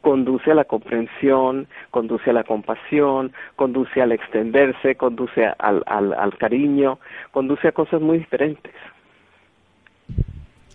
conduce 0.00 0.50
a 0.50 0.54
la 0.54 0.64
comprensión, 0.64 1.68
conduce 1.90 2.30
a 2.30 2.32
la 2.32 2.44
compasión, 2.44 3.32
conduce 3.54 4.02
al 4.02 4.12
extenderse, 4.12 4.96
conduce 4.96 5.46
al, 5.58 5.84
al, 5.86 6.12
al 6.12 6.36
cariño, 6.36 6.98
conduce 7.30 7.68
a 7.68 7.72
cosas 7.72 8.00
muy 8.00 8.18
diferentes 8.18 8.74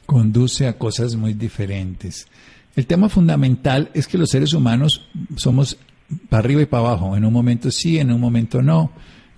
conduce 0.06 0.68
a 0.68 0.78
cosas 0.78 1.15
muy 1.15 1.34
diferentes. 1.34 2.28
El 2.76 2.86
tema 2.86 3.10
fundamental 3.10 3.89
es 3.94 4.08
que 4.08 4.18
los 4.18 4.30
seres 4.30 4.54
humanos 4.54 5.08
somos 5.36 5.78
para 6.30 6.41
arriba 6.41 6.62
y 6.62 6.65
para 6.65 6.88
abajo, 6.88 7.15
en 7.15 7.26
un 7.26 7.34
momento 7.34 7.72
sí, 7.72 7.98
en 8.00 8.12
un 8.12 8.20
momento 8.20 8.62
no. 8.62 8.91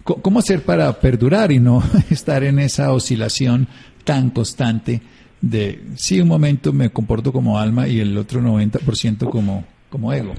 ¿Cómo 0.03 0.39
hacer 0.39 0.63
para 0.63 0.99
perdurar 0.99 1.51
y 1.51 1.59
no 1.59 1.83
estar 2.09 2.43
en 2.43 2.59
esa 2.59 2.93
oscilación 2.93 3.67
tan 4.03 4.29
constante 4.29 5.01
de 5.41 5.83
sí, 5.95 6.21
un 6.21 6.29
momento 6.29 6.73
me 6.73 6.89
comporto 6.89 7.31
como 7.31 7.59
alma 7.59 7.87
y 7.87 7.99
el 7.99 8.17
otro 8.17 8.41
90% 8.41 9.29
como, 9.29 9.65
como 9.89 10.13
ego? 10.13 10.33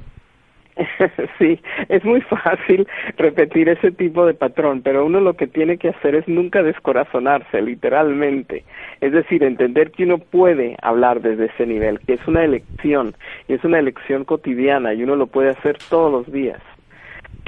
Sí, 1.39 1.61
es 1.89 2.05
muy 2.05 2.21
fácil 2.23 2.87
repetir 3.17 3.69
ese 3.69 3.91
tipo 3.91 4.27
de 4.27 4.35
patrón, 4.35 4.83
pero 4.83 5.05
uno 5.05 5.21
lo 5.21 5.35
que 5.35 5.47
tiene 5.47 5.79
que 5.79 5.91
hacer 5.91 6.15
es 6.15 6.27
nunca 6.29 6.63
descorazonarse, 6.63 7.63
literalmente. 7.63 8.65
Es 9.01 9.13
decir, 9.13 9.43
entender 9.43 9.91
que 9.91 10.05
uno 10.05 10.19
puede 10.19 10.77
hablar 10.83 11.21
desde 11.21 11.47
ese 11.47 11.67
nivel, 11.67 12.01
que 12.01 12.15
es 12.15 12.27
una 12.27 12.45
elección, 12.45 13.15
y 13.47 13.55
es 13.55 13.65
una 13.65 13.79
elección 13.79 14.25
cotidiana, 14.25 14.95
y 14.95 15.03
uno 15.03 15.17
lo 15.17 15.27
puede 15.27 15.51
hacer 15.51 15.79
todos 15.89 16.11
los 16.11 16.33
días. 16.33 16.61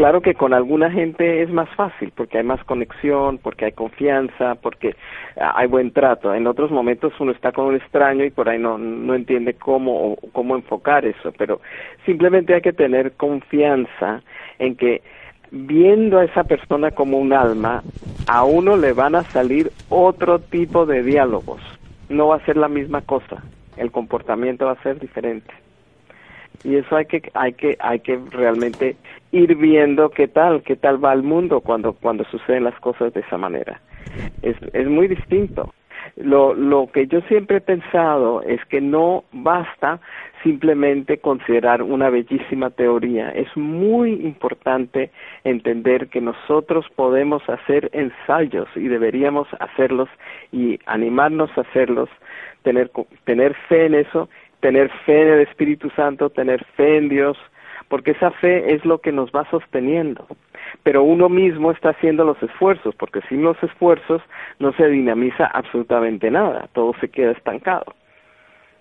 Claro 0.01 0.23
que 0.23 0.33
con 0.33 0.55
alguna 0.55 0.91
gente 0.91 1.43
es 1.43 1.51
más 1.51 1.69
fácil 1.77 2.11
porque 2.17 2.39
hay 2.39 2.43
más 2.43 2.65
conexión, 2.65 3.37
porque 3.37 3.67
hay 3.67 3.73
confianza, 3.73 4.55
porque 4.55 4.97
hay 5.37 5.67
buen 5.67 5.91
trato. 5.91 6.33
En 6.35 6.47
otros 6.47 6.71
momentos 6.71 7.13
uno 7.21 7.33
está 7.33 7.53
con 7.53 7.67
un 7.67 7.77
extraño 7.77 8.25
y 8.25 8.31
por 8.31 8.49
ahí 8.49 8.59
no, 8.59 8.79
no 8.79 9.15
entiende 9.15 9.53
cómo, 9.53 10.17
cómo 10.33 10.57
enfocar 10.57 11.05
eso, 11.05 11.35
pero 11.37 11.61
simplemente 12.07 12.55
hay 12.55 12.63
que 12.63 12.73
tener 12.73 13.13
confianza 13.13 14.23
en 14.59 14.75
que 14.75 15.03
viendo 15.51 16.19
a 16.19 16.25
esa 16.25 16.45
persona 16.45 16.93
como 16.93 17.19
un 17.19 17.35
alma, 17.35 17.83
a 18.27 18.45
uno 18.45 18.79
le 18.79 18.95
van 18.95 19.17
a 19.17 19.25
salir 19.25 19.71
otro 19.91 20.39
tipo 20.39 20.87
de 20.87 21.03
diálogos. 21.03 21.61
No 22.09 22.29
va 22.29 22.37
a 22.37 22.47
ser 22.47 22.57
la 22.57 22.69
misma 22.69 23.03
cosa, 23.03 23.43
el 23.77 23.91
comportamiento 23.91 24.65
va 24.65 24.73
a 24.73 24.83
ser 24.83 24.99
diferente 24.99 25.53
y 26.65 26.77
eso 26.77 26.97
hay 26.97 27.07
que 27.07 27.31
hay 27.35 27.53
que 27.53 27.77
hay 27.81 28.01
que 28.01 28.19
realmente 28.31 28.97
ir 29.33 29.57
viendo 29.57 30.11
qué 30.11 30.29
tal 30.29 30.63
qué 30.63 30.77
tal 30.77 31.03
va 31.03 31.13
el 31.13 31.23
mundo 31.23 31.61
cuando 31.61 31.93
cuando 31.95 32.25
suceden 32.25 32.65
las 32.65 32.79
cosas 32.81 33.13
de 33.15 33.21
esa 33.21 33.39
manera. 33.39 33.81
Es 34.43 34.57
es 34.73 34.89
muy 34.89 35.09
distinto. 35.09 35.73
Lo 36.17 36.55
lo 36.55 36.89
que 36.93 37.07
yo 37.07 37.21
siempre 37.23 37.59
he 37.59 37.61
pensado 37.61 38.43
es 38.43 38.63
que 38.67 38.81
no 38.81 39.25
basta 39.33 40.01
simplemente 40.43 41.19
considerar 41.19 41.83
una 41.83 42.11
bellísima 42.11 42.71
teoría. 42.71 43.31
Es 43.31 43.55
muy 43.57 44.13
importante 44.13 45.11
entender 45.45 46.09
que 46.09 46.21
nosotros 46.21 46.87
podemos 46.97 47.47
hacer 47.49 47.91
ensayos 47.93 48.69
y 48.75 48.89
deberíamos 48.89 49.49
hacerlos 49.61 50.09
y 50.53 50.79
animarnos 50.87 51.51
a 51.57 51.63
hacerlos 51.63 52.09
tener 52.63 52.91
tener 53.25 53.55
fe 53.69 53.87
en 53.87 53.95
eso 53.95 54.29
tener 54.61 54.91
fe 55.05 55.23
en 55.23 55.29
el 55.29 55.41
Espíritu 55.41 55.91
Santo, 55.91 56.31
tener 56.31 56.65
fe 56.77 56.99
en 56.99 57.09
Dios, 57.09 57.37
porque 57.89 58.13
esa 58.13 58.31
fe 58.31 58.75
es 58.75 58.85
lo 58.85 59.01
que 59.01 59.13
nos 59.13 59.31
va 59.31 59.49
sosteniendo. 59.51 60.27
Pero 60.83 61.03
uno 61.03 61.29
mismo 61.29 61.73
está 61.73 61.91
haciendo 61.91 62.25
los 62.25 62.41
esfuerzos, 62.43 62.95
porque 62.95 63.21
sin 63.29 63.43
los 63.43 63.61
esfuerzos 63.63 64.23
no 64.59 64.73
se 64.75 64.87
dinamiza 64.89 65.47
absolutamente 65.47 66.31
nada, 66.31 66.69
todo 66.73 66.95
se 67.01 67.09
queda 67.09 67.33
estancado. 67.33 67.95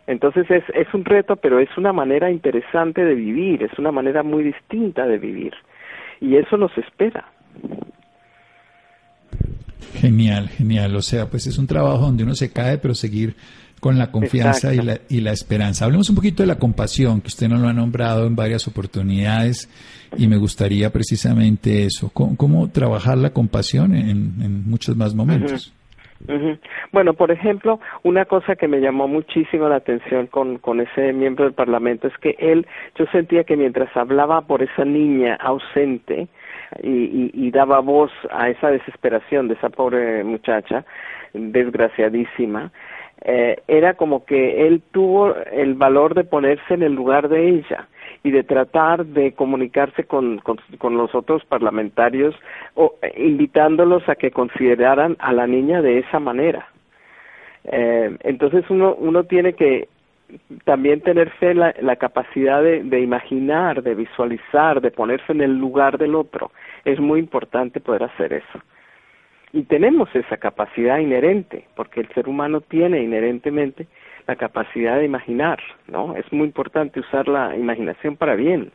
Entonces 0.05 0.49
es, 0.49 0.63
es 0.73 0.91
un 0.93 1.05
reto, 1.05 1.35
pero 1.35 1.59
es 1.59 1.69
una 1.77 1.93
manera 1.93 2.31
interesante 2.31 3.03
de 3.03 3.15
vivir, 3.15 3.63
es 3.63 3.77
una 3.77 3.91
manera 3.91 4.23
muy 4.23 4.43
distinta 4.43 5.05
de 5.05 5.17
vivir. 5.17 5.53
Y 6.19 6.35
eso 6.35 6.57
nos 6.57 6.75
espera. 6.77 7.25
Genial, 9.93 10.49
genial. 10.49 10.95
O 10.95 11.01
sea, 11.01 11.29
pues 11.29 11.47
es 11.47 11.57
un 11.57 11.67
trabajo 11.67 12.05
donde 12.05 12.23
uno 12.23 12.35
se 12.35 12.51
cae, 12.51 12.77
pero 12.77 12.93
seguir 12.93 13.35
con 13.79 13.97
la 13.97 14.11
confianza 14.11 14.73
y 14.73 14.77
la, 14.77 14.99
y 15.09 15.21
la, 15.21 15.31
esperanza. 15.31 15.85
Hablemos 15.85 16.09
un 16.09 16.15
poquito 16.15 16.43
de 16.43 16.47
la 16.47 16.57
compasión, 16.57 17.21
que 17.21 17.27
usted 17.27 17.47
nos 17.47 17.61
lo 17.61 17.67
ha 17.67 17.73
nombrado 17.73 18.27
en 18.27 18.35
varias 18.35 18.67
oportunidades 18.67 19.69
y 20.17 20.27
me 20.27 20.37
gustaría 20.37 20.89
precisamente 20.89 21.85
eso, 21.85 22.11
cómo, 22.13 22.69
trabajar 22.71 23.17
la 23.17 23.31
compasión 23.31 23.95
en, 23.95 24.69
muchos 24.69 24.95
más 24.95 25.13
momentos. 25.13 25.73
Bueno, 26.91 27.13
por 27.13 27.31
ejemplo, 27.31 27.79
una 28.03 28.25
cosa 28.25 28.55
que 28.55 28.67
me 28.67 28.81
llamó 28.81 29.07
muchísimo 29.07 29.69
la 29.69 29.77
atención 29.77 30.27
con, 30.27 30.57
con 30.57 30.81
ese 30.81 31.13
miembro 31.13 31.45
del 31.45 31.53
Parlamento 31.53 32.07
es 32.07 32.17
que 32.17 32.35
él, 32.39 32.67
yo 32.97 33.05
sentía 33.11 33.45
que 33.45 33.55
mientras 33.55 33.95
hablaba 33.95 34.41
por 34.41 34.61
esa 34.61 34.83
niña 34.83 35.35
ausente 35.35 36.27
y, 36.83 37.31
y, 37.33 37.51
daba 37.51 37.79
voz 37.79 38.11
a 38.31 38.49
esa 38.49 38.69
desesperación 38.69 39.47
de 39.47 39.53
esa 39.53 39.69
pobre 39.69 40.23
muchacha, 40.23 40.83
desgraciadísima, 41.33 42.71
eh, 43.21 43.61
era 43.67 43.95
como 43.95 44.25
que 44.25 44.65
él 44.67 44.81
tuvo 44.91 45.35
el 45.51 45.73
valor 45.73 46.13
de 46.13 46.23
ponerse 46.23 46.73
en 46.73 46.83
el 46.83 46.93
lugar 46.93 47.27
de 47.27 47.49
ella 47.49 47.87
y 48.23 48.31
de 48.31 48.43
tratar 48.43 49.05
de 49.05 49.33
comunicarse 49.33 50.05
con, 50.05 50.39
con, 50.39 50.97
los 50.97 51.13
otros 51.13 51.43
parlamentarios 51.45 52.35
o 52.75 52.95
eh, 53.01 53.13
invitándolos 53.17 54.07
a 54.07 54.15
que 54.15 54.31
consideraran 54.31 55.17
a 55.19 55.33
la 55.33 55.47
niña 55.47 55.81
de 55.81 55.99
esa 55.99 56.19
manera. 56.19 56.67
Eh, 57.65 58.15
entonces 58.21 58.63
uno, 58.69 58.95
uno 58.95 59.25
tiene 59.25 59.53
que 59.53 59.89
también 60.63 61.01
tener 61.01 61.29
fe 61.31 61.53
la, 61.53 61.73
la 61.81 61.95
capacidad 61.97 62.63
de, 62.63 62.83
de 62.83 63.01
imaginar, 63.01 63.83
de 63.83 63.95
visualizar, 63.95 64.79
de 64.79 64.91
ponerse 64.91 65.31
en 65.31 65.41
el 65.41 65.57
lugar 65.57 65.97
del 65.97 66.15
otro. 66.15 66.51
Es 66.85 66.99
muy 66.99 67.19
importante 67.19 67.79
poder 67.79 68.03
hacer 68.03 68.33
eso. 68.33 68.59
Y 69.51 69.63
tenemos 69.63 70.09
esa 70.13 70.37
capacidad 70.37 70.99
inherente, 70.99 71.65
porque 71.75 72.01
el 72.01 72.07
ser 72.13 72.29
humano 72.29 72.61
tiene 72.61 73.01
inherentemente 73.01 73.87
la 74.27 74.35
capacidad 74.35 74.97
de 74.97 75.05
imaginar, 75.05 75.59
¿no? 75.87 76.15
Es 76.15 76.31
muy 76.31 76.45
importante 76.45 76.99
usar 76.99 77.27
la 77.27 77.57
imaginación 77.57 78.15
para 78.15 78.35
bien, 78.35 78.71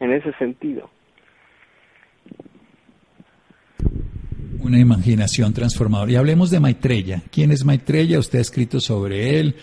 en 0.00 0.12
ese 0.12 0.32
sentido. 0.32 0.90
Una 4.58 4.80
imaginación 4.80 5.54
transformadora. 5.54 6.10
Y 6.10 6.16
hablemos 6.16 6.50
de 6.50 6.58
Maitreya. 6.58 7.22
¿Quién 7.30 7.52
es 7.52 7.64
Maitreya? 7.64 8.18
Usted 8.18 8.40
ha 8.40 8.42
escrito 8.42 8.80
sobre 8.80 9.38
él, 9.38 9.54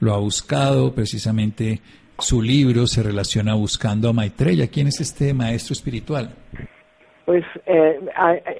lo 0.00 0.12
ha 0.12 0.18
buscado, 0.18 0.94
precisamente 0.94 1.80
su 2.18 2.42
libro 2.42 2.86
se 2.86 3.02
relaciona 3.02 3.54
buscando 3.54 4.10
a 4.10 4.12
Maitreya. 4.12 4.68
¿Quién 4.68 4.88
es 4.88 5.00
este 5.00 5.32
maestro 5.32 5.72
espiritual? 5.72 6.34
Pues 7.26 7.44
eh, 7.66 7.98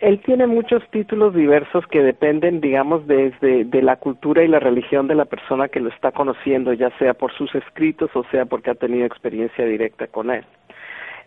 él 0.01 0.21
tiene 0.27 0.49
muchos 0.49 0.83
títulos 0.91 1.33
diversos 1.37 1.87
que 1.87 2.03
dependen, 2.03 2.61
digamos, 2.61 3.07
desde 3.07 3.65
de 3.65 3.81
la 3.81 3.95
cultura 3.95 4.43
y 4.43 4.49
la 4.49 4.59
religión 4.59 5.07
de 5.07 5.15
la 5.15 5.25
persona 5.25 5.69
que 5.69 5.79
lo 5.79 5.89
está 5.89 6.11
conociendo, 6.11 6.73
ya 6.73 6.91
sea 6.99 7.15
por 7.15 7.33
sus 7.33 7.55
escritos 7.55 8.11
o 8.15 8.25
sea 8.25 8.45
porque 8.45 8.71
ha 8.73 8.75
tenido 8.75 9.07
experiencia 9.07 9.65
directa 9.65 10.09
con 10.09 10.33
él. 10.33 10.45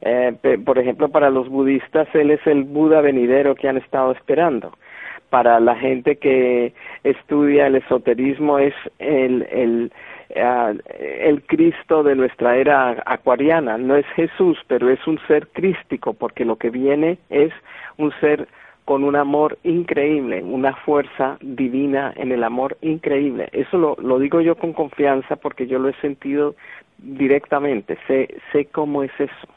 Eh, 0.02 0.36
por 0.66 0.80
ejemplo, 0.80 1.08
para 1.08 1.30
los 1.30 1.48
budistas, 1.48 2.10
él 2.14 2.32
es 2.32 2.46
el 2.46 2.66
Buda 2.66 3.00
venidero 3.00 3.56
que 3.56 3.70
han 3.70 3.78
estado 3.78 4.12
esperando. 4.12 4.74
Para 5.30 5.62
la 5.62 5.76
gente 5.76 6.18
que 6.18 6.74
estudia 7.06 7.68
el 7.68 7.76
esoterismo, 7.76 8.60
es 8.60 8.74
el, 8.98 9.44
el 9.44 9.94
el 10.30 11.42
Cristo 11.48 12.04
de 12.04 12.16
nuestra 12.16 12.56
era 12.56 13.02
acuariana. 13.06 13.78
No 13.78 13.96
es 13.96 14.06
Jesús, 14.16 14.58
pero 14.68 14.90
es 14.90 15.06
un 15.08 15.20
ser 15.28 15.48
crístico, 15.48 16.14
porque 16.14 16.46
lo 16.46 16.58
que 16.58 16.70
viene 16.70 17.18
es 17.30 17.52
un 17.98 18.12
ser 18.20 18.48
con 18.86 19.04
un 19.04 19.16
amor 19.16 19.60
increíble, 19.64 20.42
una 20.42 20.74
fuerza 20.74 21.38
divina 21.42 22.12
en 22.16 22.32
el 22.32 22.44
amor 22.44 22.76
increíble. 22.82 23.48
Eso 23.52 23.78
lo, 23.78 23.96
lo 24.02 24.18
digo 24.18 24.42
yo 24.42 24.56
con 24.56 24.74
confianza 24.74 25.36
porque 25.36 25.68
yo 25.68 25.78
lo 25.78 25.90
he 25.90 25.94
sentido 26.02 26.56
directamente, 26.98 27.98
sé, 28.08 28.36
sé 28.52 28.66
cómo 28.66 29.04
es 29.04 29.12
eso. 29.20 29.48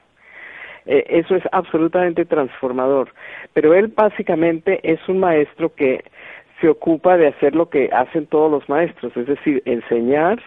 Eh, 0.86 1.04
eso 1.08 1.36
es 1.36 1.42
absolutamente 1.52 2.24
transformador. 2.24 3.08
Pero 3.52 3.74
él 3.74 3.88
básicamente 3.88 4.80
es 4.82 5.00
un 5.08 5.20
maestro 5.20 5.74
que 5.74 6.04
se 6.60 6.68
ocupa 6.68 7.16
de 7.16 7.28
hacer 7.28 7.54
lo 7.54 7.70
que 7.70 7.90
hacen 7.92 8.26
todos 8.26 8.50
los 8.50 8.68
maestros, 8.68 9.16
es 9.16 9.26
decir, 9.26 9.62
enseñar, 9.64 10.42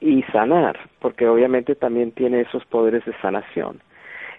y 0.00 0.22
sanar, 0.24 0.78
porque 1.00 1.28
obviamente 1.28 1.74
también 1.74 2.12
tiene 2.12 2.40
esos 2.40 2.64
poderes 2.66 3.04
de 3.04 3.12
sanación. 3.20 3.80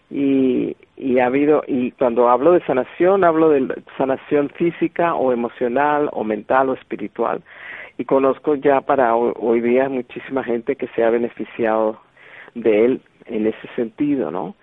Y, 0.09 0.75
y 0.97 1.19
ha 1.19 1.27
habido, 1.27 1.63
y 1.67 1.91
cuando 1.91 2.29
hablo 2.29 2.51
de 2.51 2.65
sanación, 2.65 3.23
hablo 3.23 3.49
de 3.49 3.81
sanación 3.97 4.49
física 4.49 5.15
o 5.15 5.31
emocional 5.31 6.09
o 6.11 6.23
mental 6.23 6.69
o 6.69 6.73
espiritual. 6.73 7.41
Y 7.97 8.05
conozco 8.05 8.55
ya 8.55 8.81
para 8.81 9.15
hoy, 9.15 9.61
día 9.61 9.87
muchísima 9.87 10.43
gente 10.43 10.75
que 10.75 10.87
se 10.87 11.03
ha 11.03 11.09
beneficiado 11.09 11.99
de 12.55 12.85
él 12.85 13.01
en 13.27 13.47
ese 13.47 13.67
sentido, 13.75 14.31
¿no? 14.31 14.55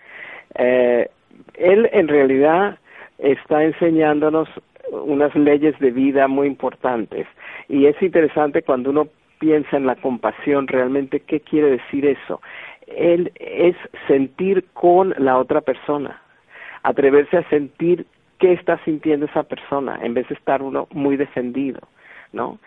Eh, 0.56 1.08
él 1.54 1.88
en 1.92 2.08
realidad 2.08 2.78
está 3.18 3.62
enseñándonos 3.62 4.48
unas 4.92 5.34
leyes 5.34 5.78
de 5.78 5.90
vida 5.90 6.28
muy 6.28 6.46
importantes 6.46 7.26
y 7.68 7.86
es 7.86 8.00
interesante 8.02 8.62
cuando 8.62 8.90
uno 8.90 9.08
piensa 9.38 9.76
en 9.76 9.86
la 9.86 9.96
compasión, 9.96 10.66
realmente, 10.68 11.20
¿qué 11.20 11.40
quiere 11.40 11.70
decir 11.70 12.06
eso? 12.06 12.40
Él 12.86 13.32
es 13.38 13.76
sentir 14.06 14.64
con 14.72 15.14
la 15.18 15.38
otra 15.38 15.60
persona, 15.60 16.20
atreverse 16.82 17.36
a 17.36 17.48
sentir 17.48 18.06
qué 18.38 18.52
está 18.52 18.78
sintiendo 18.84 19.26
esa 19.26 19.42
persona, 19.42 19.98
en 20.02 20.14
vez 20.14 20.28
de 20.28 20.34
estar 20.34 20.62
uno 20.62 20.88
muy 20.92 21.16
defendido, 21.16 21.80
¿no? 22.32 22.58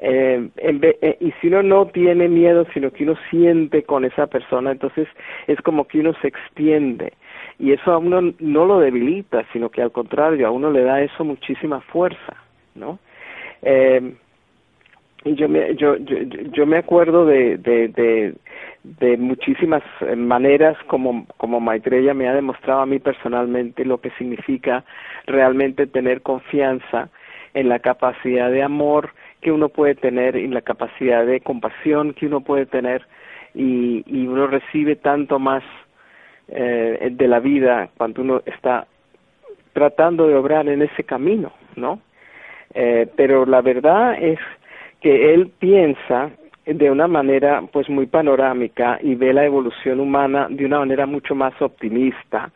Eh, 0.00 0.48
eh, 0.58 1.16
y 1.20 1.32
si 1.40 1.48
uno 1.48 1.62
no 1.62 1.86
tiene 1.86 2.28
miedo, 2.28 2.66
sino 2.72 2.92
que 2.92 3.02
uno 3.02 3.16
siente 3.30 3.82
con 3.82 4.04
esa 4.04 4.28
persona, 4.28 4.70
entonces 4.70 5.08
es 5.48 5.60
como 5.62 5.86
que 5.88 6.00
uno 6.00 6.14
se 6.22 6.28
extiende. 6.28 7.12
Y 7.58 7.72
eso 7.72 7.92
a 7.92 7.98
uno 7.98 8.32
no 8.38 8.64
lo 8.64 8.78
debilita, 8.78 9.44
sino 9.52 9.70
que 9.70 9.82
al 9.82 9.90
contrario, 9.90 10.46
a 10.46 10.52
uno 10.52 10.70
le 10.70 10.82
da 10.82 11.02
eso 11.02 11.24
muchísima 11.24 11.80
fuerza, 11.80 12.36
¿no? 12.76 13.00
Eh, 13.62 14.14
y 15.24 15.34
yo 15.34 15.48
me 15.48 15.74
yo 15.74 15.96
yo, 15.96 16.16
yo 16.52 16.66
me 16.66 16.78
acuerdo 16.78 17.26
de, 17.26 17.58
de, 17.58 18.34
de, 18.84 19.16
muchísimas 19.16 19.82
maneras 20.16 20.76
como 20.86 21.26
como 21.36 21.60
Maitreya 21.60 22.14
me 22.14 22.28
ha 22.28 22.34
demostrado 22.34 22.80
a 22.80 22.86
mí 22.86 22.98
personalmente 22.98 23.84
lo 23.84 24.00
que 24.00 24.10
significa 24.12 24.84
realmente 25.26 25.86
tener 25.86 26.22
confianza 26.22 27.08
en 27.54 27.68
la 27.68 27.80
capacidad 27.80 28.50
de 28.50 28.62
amor 28.62 29.10
que 29.40 29.52
uno 29.52 29.68
puede 29.68 29.94
tener 29.94 30.36
y 30.36 30.46
la 30.46 30.62
capacidad 30.62 31.26
de 31.26 31.40
compasión 31.40 32.14
que 32.14 32.26
uno 32.26 32.40
puede 32.40 32.66
tener 32.66 33.06
y, 33.54 34.04
y 34.06 34.26
uno 34.26 34.46
recibe 34.46 34.96
tanto 34.96 35.38
más 35.38 35.64
eh, 36.48 37.08
de 37.12 37.28
la 37.28 37.40
vida 37.40 37.90
cuando 37.96 38.22
uno 38.22 38.42
está 38.46 38.86
tratando 39.72 40.26
de 40.26 40.34
obrar 40.34 40.68
en 40.68 40.82
ese 40.82 41.04
camino, 41.04 41.52
¿no? 41.76 42.00
Eh, 42.74 43.06
pero 43.16 43.46
la 43.46 43.60
verdad 43.60 44.14
es 44.20 44.38
que 45.00 45.34
él 45.34 45.50
piensa 45.58 46.30
de 46.66 46.90
una 46.90 47.08
manera 47.08 47.62
pues 47.72 47.88
muy 47.88 48.06
panorámica 48.06 48.98
y 49.02 49.14
ve 49.14 49.32
la 49.32 49.44
evolución 49.44 50.00
humana 50.00 50.48
de 50.50 50.66
una 50.66 50.80
manera 50.80 51.06
mucho 51.06 51.34
más 51.34 51.54
optimista 51.62 52.50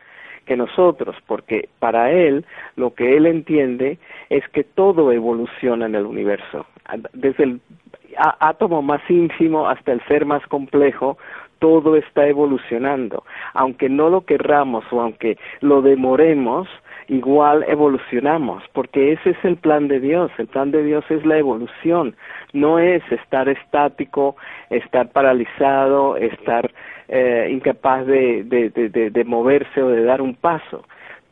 que 0.44 0.57
nosotros, 0.57 1.16
porque 1.26 1.68
para 1.78 2.11
él 2.11 2.44
lo 2.76 2.94
que 2.94 3.16
él 3.16 3.26
entiende 3.26 3.98
es 4.28 4.46
que 4.48 4.64
todo 4.64 5.12
evoluciona 5.12 5.87
en 5.87 5.94
el 5.94 6.05
universo, 6.05 6.66
desde 7.12 7.44
el 7.44 7.61
átomo 8.40 8.83
más 8.83 9.00
ínfimo 9.09 9.68
hasta 9.68 9.92
el 9.92 10.05
ser 10.07 10.26
más 10.26 10.44
complejo, 10.46 11.16
todo 11.59 11.96
está 11.96 12.26
evolucionando. 12.26 13.24
Aunque 13.55 13.88
no 13.88 14.11
lo 14.11 14.26
querramos 14.26 14.85
o 14.90 15.00
aunque 15.00 15.38
lo 15.61 15.81
demoremos, 15.81 16.68
igual 17.08 17.64
evolucionamos, 17.68 18.62
porque 18.72 19.12
ese 19.12 19.30
es 19.30 19.44
el 19.44 19.56
plan 19.56 19.88
de 19.88 20.00
Dios, 20.00 20.30
el 20.38 20.46
plan 20.46 20.70
de 20.70 20.82
Dios 20.82 21.04
es 21.10 21.24
la 21.26 21.38
evolución, 21.38 22.14
no 22.52 22.78
es 22.78 23.02
estar 23.10 23.48
estático, 23.48 24.36
estar 24.70 25.10
paralizado, 25.10 26.16
estar 26.16 26.70
eh, 27.08 27.48
incapaz 27.50 28.06
de, 28.06 28.44
de, 28.44 28.70
de, 28.70 29.10
de, 29.10 29.24
moverse 29.24 29.82
o 29.82 29.88
de 29.88 30.04
dar 30.04 30.22
un 30.22 30.34
paso, 30.34 30.84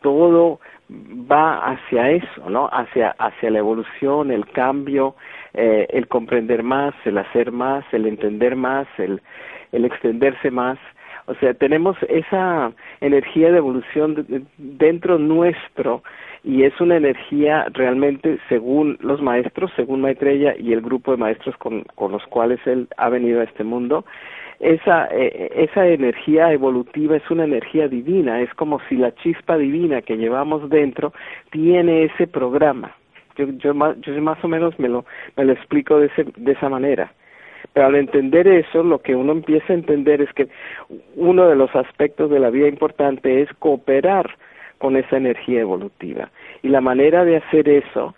todo 0.03 0.61
va 0.91 1.59
hacia 1.59 2.11
eso, 2.11 2.51
¿no? 2.51 2.69
Hacia, 2.73 3.15
hacia 3.19 3.51
la 3.51 3.59
evolución, 3.59 4.31
el 4.31 4.47
cambio, 4.51 5.15
eh, 5.55 5.87
el 5.91 6.09
comprender 6.09 6.63
más, 6.63 6.95
el 7.05 7.19
hacer 7.19 7.53
más, 7.53 7.85
el 7.93 8.07
entender 8.07 8.57
más, 8.57 8.87
el, 8.99 9.23
el 9.73 9.85
extenderse 9.85 10.51
más, 10.51 10.79
o 11.31 11.35
sea, 11.37 11.55
tenemos 11.55 11.97
esa 12.09 12.73
energía 13.01 13.53
de 13.53 13.59
evolución 13.59 14.27
dentro 14.59 15.19
nuestro 15.19 16.03
y 16.43 16.65
es 16.65 16.81
una 16.81 16.97
energía 16.97 17.67
realmente, 17.73 18.39
según 18.49 18.99
los 19.01 19.23
maestros, 19.23 19.71
según 19.77 20.01
Maitreya 20.01 20.57
y 20.59 20.73
el 20.73 20.81
grupo 20.81 21.13
de 21.13 21.19
maestros 21.19 21.57
con, 21.59 21.85
con 21.95 22.11
los 22.13 22.27
cuales 22.27 22.59
él 22.67 22.89
ha 22.97 23.09
venido 23.11 23.41
a 23.41 23.45
este 23.45 23.63
mundo, 23.63 24.05
esa, 24.59 25.07
eh, 25.13 25.51
esa 25.55 25.87
energía 25.87 26.53
evolutiva 26.53 27.17
es 27.17 27.31
una 27.31 27.45
energía 27.45 27.87
divina, 27.87 28.41
es 28.41 28.53
como 28.55 28.81
si 28.89 28.97
la 28.97 29.15
chispa 29.15 29.57
divina 29.57 30.03
que 30.03 30.17
llevamos 30.17 30.69
dentro 30.69 31.13
tiene 31.51 32.05
ese 32.05 32.27
programa. 32.27 32.95
Yo, 33.37 33.47
yo, 33.47 33.73
yo 34.01 34.23
más 34.23 34.45
o 34.45 34.49
menos 34.49 34.79
me 34.79 34.89
lo, 34.89 35.05
me 35.37 35.45
lo 35.45 35.53
explico 35.53 35.99
de, 35.99 36.07
ese, 36.07 36.27
de 36.37 36.53
esa 36.53 36.69
manera. 36.69 37.13
Pero 37.73 37.87
al 37.87 37.95
entender 37.95 38.49
eso, 38.49 38.83
lo 38.83 39.01
que 39.01 39.15
uno 39.15 39.33
empieza 39.33 39.73
a 39.73 39.77
entender 39.77 40.21
es 40.21 40.33
que 40.33 40.49
uno 41.17 41.49
de 41.49 41.57
los 41.57 41.75
aspectos 41.75 42.31
de 42.31 42.41
la 42.41 42.51
vida 42.51 42.69
importante 42.69 43.43
es 43.43 43.49
cooperar 43.59 44.31
con 44.79 44.97
esa 44.97 45.17
energía 45.17 45.61
evolutiva. 45.61 46.31
Y 46.63 46.69
la 46.69 46.81
manera 46.81 47.25
de 47.25 47.37
hacer 47.37 47.69
eso 47.69 48.15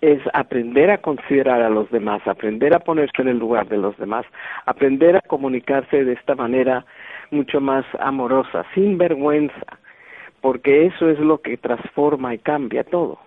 es 0.00 0.20
aprender 0.32 0.90
a 0.90 0.98
considerar 0.98 1.60
a 1.62 1.68
los 1.68 1.90
demás, 1.90 2.22
aprender 2.26 2.74
a 2.74 2.78
ponerse 2.78 3.20
en 3.20 3.28
el 3.28 3.38
lugar 3.38 3.68
de 3.68 3.78
los 3.78 3.96
demás, 3.98 4.24
aprender 4.66 5.16
a 5.16 5.20
comunicarse 5.20 6.04
de 6.04 6.12
esta 6.12 6.36
manera 6.36 6.84
mucho 7.30 7.60
más 7.60 7.84
amorosa, 7.98 8.64
sin 8.74 8.96
vergüenza, 8.96 9.78
porque 10.40 10.86
eso 10.86 11.10
es 11.10 11.18
lo 11.18 11.38
que 11.38 11.56
transforma 11.56 12.34
y 12.34 12.38
cambia 12.38 12.84
todo. 12.84 13.18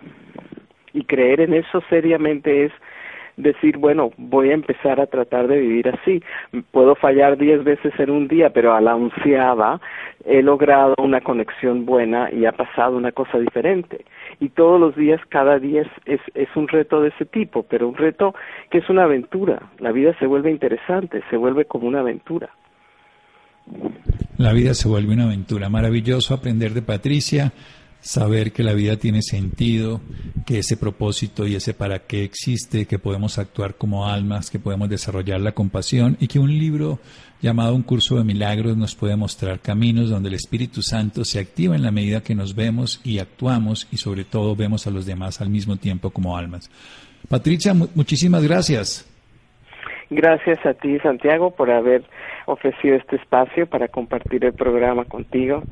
Y 0.93 1.03
creer 1.03 1.41
en 1.41 1.53
eso 1.53 1.81
seriamente 1.89 2.65
es 2.65 2.71
decir, 3.37 3.77
bueno, 3.77 4.11
voy 4.17 4.49
a 4.49 4.53
empezar 4.53 4.99
a 4.99 5.07
tratar 5.07 5.47
de 5.47 5.59
vivir 5.59 5.89
así. 5.89 6.21
Puedo 6.71 6.95
fallar 6.95 7.37
diez 7.37 7.63
veces 7.63 7.93
en 7.99 8.09
un 8.09 8.27
día, 8.27 8.51
pero 8.51 8.73
a 8.73 8.81
la 8.81 8.95
onceava 8.95 9.79
he 10.25 10.41
logrado 10.41 10.95
una 10.99 11.21
conexión 11.21 11.85
buena 11.85 12.29
y 12.31 12.45
ha 12.45 12.51
pasado 12.51 12.97
una 12.97 13.11
cosa 13.11 13.39
diferente. 13.39 14.05
Y 14.39 14.49
todos 14.49 14.79
los 14.79 14.95
días, 14.95 15.19
cada 15.29 15.59
día 15.59 15.83
es, 16.05 16.21
es, 16.33 16.49
un 16.55 16.67
reto 16.67 17.01
de 17.01 17.09
ese 17.09 17.25
tipo, 17.25 17.63
pero 17.63 17.87
un 17.87 17.95
reto 17.95 18.33
que 18.69 18.79
es 18.79 18.89
una 18.89 19.03
aventura. 19.03 19.61
La 19.79 19.91
vida 19.91 20.15
se 20.19 20.27
vuelve 20.27 20.51
interesante, 20.51 21.21
se 21.29 21.37
vuelve 21.37 21.65
como 21.65 21.87
una 21.87 21.99
aventura. 21.99 22.49
La 24.37 24.53
vida 24.53 24.73
se 24.73 24.87
vuelve 24.87 25.13
una 25.13 25.25
aventura. 25.25 25.69
Maravilloso 25.69 26.33
aprender 26.33 26.71
de 26.71 26.81
Patricia 26.81 27.51
saber 28.01 28.51
que 28.51 28.63
la 28.63 28.73
vida 28.73 28.97
tiene 28.97 29.21
sentido, 29.21 30.01
que 30.45 30.59
ese 30.59 30.75
propósito 30.75 31.47
y 31.47 31.55
ese 31.55 31.73
para 31.73 31.99
qué 31.99 32.23
existe, 32.23 32.85
que 32.85 32.99
podemos 32.99 33.37
actuar 33.37 33.75
como 33.75 34.07
almas, 34.07 34.49
que 34.49 34.59
podemos 34.59 34.89
desarrollar 34.89 35.39
la 35.39 35.53
compasión 35.53 36.17
y 36.19 36.27
que 36.27 36.39
un 36.39 36.49
libro 36.57 36.99
llamado 37.41 37.73
Un 37.73 37.83
curso 37.83 38.17
de 38.17 38.23
milagros 38.23 38.77
nos 38.77 38.95
puede 38.95 39.15
mostrar 39.15 39.59
caminos 39.59 40.09
donde 40.09 40.29
el 40.29 40.35
Espíritu 40.35 40.81
Santo 40.81 41.23
se 41.25 41.39
activa 41.39 41.75
en 41.75 41.83
la 41.83 41.91
medida 41.91 42.21
que 42.21 42.35
nos 42.35 42.55
vemos 42.55 43.01
y 43.03 43.19
actuamos 43.19 43.87
y 43.91 43.97
sobre 43.97 44.23
todo 44.25 44.55
vemos 44.55 44.85
a 44.87 44.91
los 44.91 45.05
demás 45.05 45.41
al 45.41 45.49
mismo 45.49 45.77
tiempo 45.77 46.09
como 46.09 46.37
almas. 46.37 46.69
Patricia, 47.29 47.73
muchísimas 47.73 48.43
gracias. 48.43 49.07
Gracias 50.09 50.59
a 50.65 50.73
ti, 50.73 50.99
Santiago, 50.99 51.51
por 51.51 51.71
haber 51.71 52.03
ofrecido 52.53 52.95
este 52.95 53.15
espacio 53.17 53.67
para 53.67 53.87
compartir 53.87 54.45
el 54.45 54.53
programa 54.53 55.05
contigo 55.05 55.63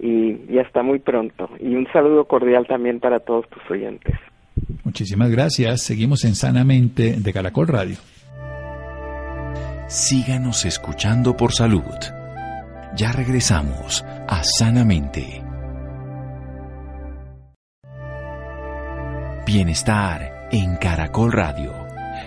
y, 0.00 0.58
hasta 0.58 0.82
muy 0.82 0.98
pronto. 0.98 1.48
Y 1.60 1.74
un 1.74 1.86
saludo 1.92 2.24
cordial 2.24 2.66
también 2.66 3.00
para 3.00 3.20
todos 3.20 3.48
tus 3.48 3.62
oyentes. 3.70 4.14
Muchísimas 4.84 5.30
gracias. 5.30 5.82
Seguimos 5.82 6.24
en 6.24 6.34
Sanamente 6.34 7.14
de 7.18 7.32
Caracol 7.32 7.68
Radio. 7.68 7.96
Síganos 9.88 10.64
escuchando 10.64 11.36
por 11.36 11.52
salud. 11.52 11.82
Ya 12.96 13.12
regresamos 13.12 14.04
a 14.26 14.42
Sanamente. 14.42 15.42
Bienestar 19.46 20.48
en 20.52 20.76
Caracol 20.76 21.32
Radio. 21.32 21.72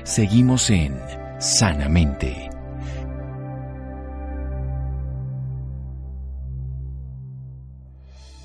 Seguimos 0.03 0.69
en 0.71 0.95
sanamente. 1.39 2.50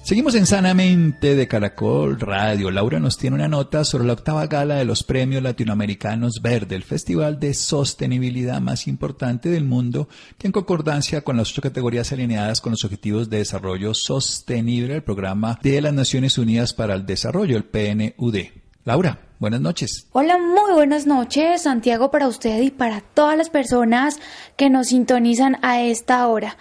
Seguimos 0.06 0.36
en 0.36 0.46
Sanamente 0.46 1.34
de 1.34 1.48
Caracol 1.48 2.20
Radio. 2.20 2.70
Laura 2.70 3.00
nos 3.00 3.18
tiene 3.18 3.34
una 3.34 3.48
nota 3.48 3.82
sobre 3.82 4.04
la 4.04 4.12
octava 4.12 4.46
gala 4.46 4.76
de 4.76 4.84
los 4.84 5.02
premios 5.02 5.42
latinoamericanos 5.42 6.40
Verde, 6.40 6.76
el 6.76 6.84
festival 6.84 7.40
de 7.40 7.54
sostenibilidad 7.54 8.60
más 8.60 8.86
importante 8.86 9.48
del 9.48 9.64
mundo, 9.64 10.08
que 10.38 10.46
en 10.46 10.52
concordancia 10.52 11.22
con 11.22 11.36
las 11.36 11.50
ocho 11.50 11.60
categorías 11.60 12.12
alineadas 12.12 12.60
con 12.60 12.70
los 12.70 12.84
Objetivos 12.84 13.28
de 13.28 13.38
Desarrollo 13.38 13.94
Sostenible, 13.94 14.94
el 14.94 15.02
programa 15.02 15.58
de 15.60 15.80
las 15.80 15.92
Naciones 15.92 16.38
Unidas 16.38 16.72
para 16.72 16.94
el 16.94 17.04
Desarrollo, 17.04 17.56
el 17.56 17.64
PNUD. 17.64 18.36
Laura. 18.84 19.26
Buenas 19.38 19.60
noches. 19.60 20.06
Hola, 20.12 20.38
muy 20.38 20.72
buenas 20.72 21.06
noches, 21.06 21.64
Santiago, 21.64 22.10
para 22.10 22.26
usted 22.26 22.62
y 22.62 22.70
para 22.70 23.02
todas 23.02 23.36
las 23.36 23.50
personas 23.50 24.18
que 24.56 24.70
nos 24.70 24.86
sintonizan 24.86 25.58
a 25.60 25.82
esta 25.82 26.26
hora. 26.26 26.56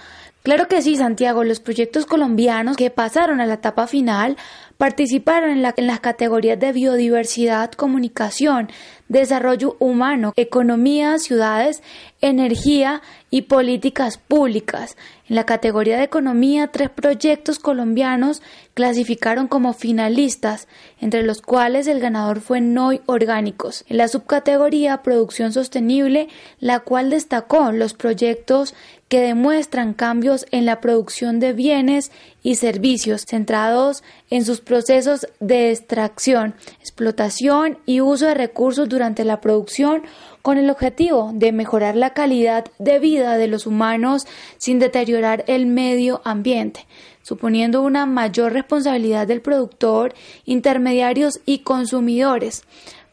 Claro 0.46 0.68
que 0.68 0.84
sí, 0.84 0.96
Santiago, 0.96 1.44
los 1.44 1.60
proyectos 1.60 2.06
colombianos 2.06 2.78
que 2.78 2.92
pasaron 2.92 3.42
a 3.42 3.48
la 3.48 3.56
etapa 3.56 3.88
final 3.88 4.38
participaron 4.78 5.50
en, 5.50 5.88
las 5.88 6.00
categorías 6.02 6.60
de 6.60 6.72
biodiversidad, 6.72 7.72
comunicación, 7.72 8.70
desarrollo 9.08 9.76
humano, 9.80 10.34
economía, 10.36 11.18
ciudades, 11.18 11.82
energía 12.22 13.02
y 13.36 13.42
políticas 13.42 14.18
públicas. 14.18 14.96
En 15.28 15.36
la 15.36 15.46
categoría 15.46 15.98
de 15.98 16.06
economía, 16.06 16.68
tres 16.68 16.90
proyectos 16.90 17.60
colombianos 17.60 18.42
clasificaron 18.74 19.50
como 19.50 19.74
finalistas, 19.74 20.70
entre 21.02 21.22
los 21.22 21.42
cuales 21.42 21.88
el 21.88 22.00
ganador 22.00 22.40
fue 22.40 22.62
NOI 22.62 23.02
Orgánicos. 23.08 23.84
En 23.90 23.98
la 23.98 24.08
subcategoría 24.08 25.04
Producción 25.04 25.52
Sostenible, 25.52 26.30
la 26.62 26.80
cual 26.80 27.10
destacó 27.10 27.74
los 27.74 27.94
proyectos 27.94 28.74
que 29.10 29.20
demuestran 29.20 29.94
cambios 29.94 30.46
en 30.52 30.66
la 30.66 30.80
producción 30.80 31.42
de 31.42 31.52
bienes 31.52 32.14
y 32.42 32.56
servicios 32.56 33.26
centrados 33.28 34.02
en 34.30 34.46
sus 34.46 34.62
procesos 34.62 35.28
de 35.42 35.72
extracción, 35.72 36.56
explotación 36.80 37.80
y 37.86 38.00
uso 38.00 38.28
de 38.28 38.34
recursos 38.34 38.88
durante 38.88 39.26
la 39.26 39.42
producción 39.42 40.04
con 40.46 40.60
el 40.60 40.70
objetivo 40.70 41.32
de 41.34 41.52
mejorar 41.52 41.96
la 41.96 42.12
calidad 42.12 42.66
de 42.78 43.00
vida 43.00 43.36
de 43.36 43.48
los 43.48 43.66
humanos 43.66 44.28
sin 44.58 44.78
deteriorar 44.78 45.44
el 45.48 45.66
medio 45.66 46.22
ambiente, 46.24 46.86
suponiendo 47.24 47.82
una 47.82 48.06
mayor 48.06 48.54
responsabilidad 48.54 49.26
del 49.26 49.42
productor, 49.42 50.14
intermediarios 50.46 51.40
y 51.48 51.64
consumidores. 51.64 52.62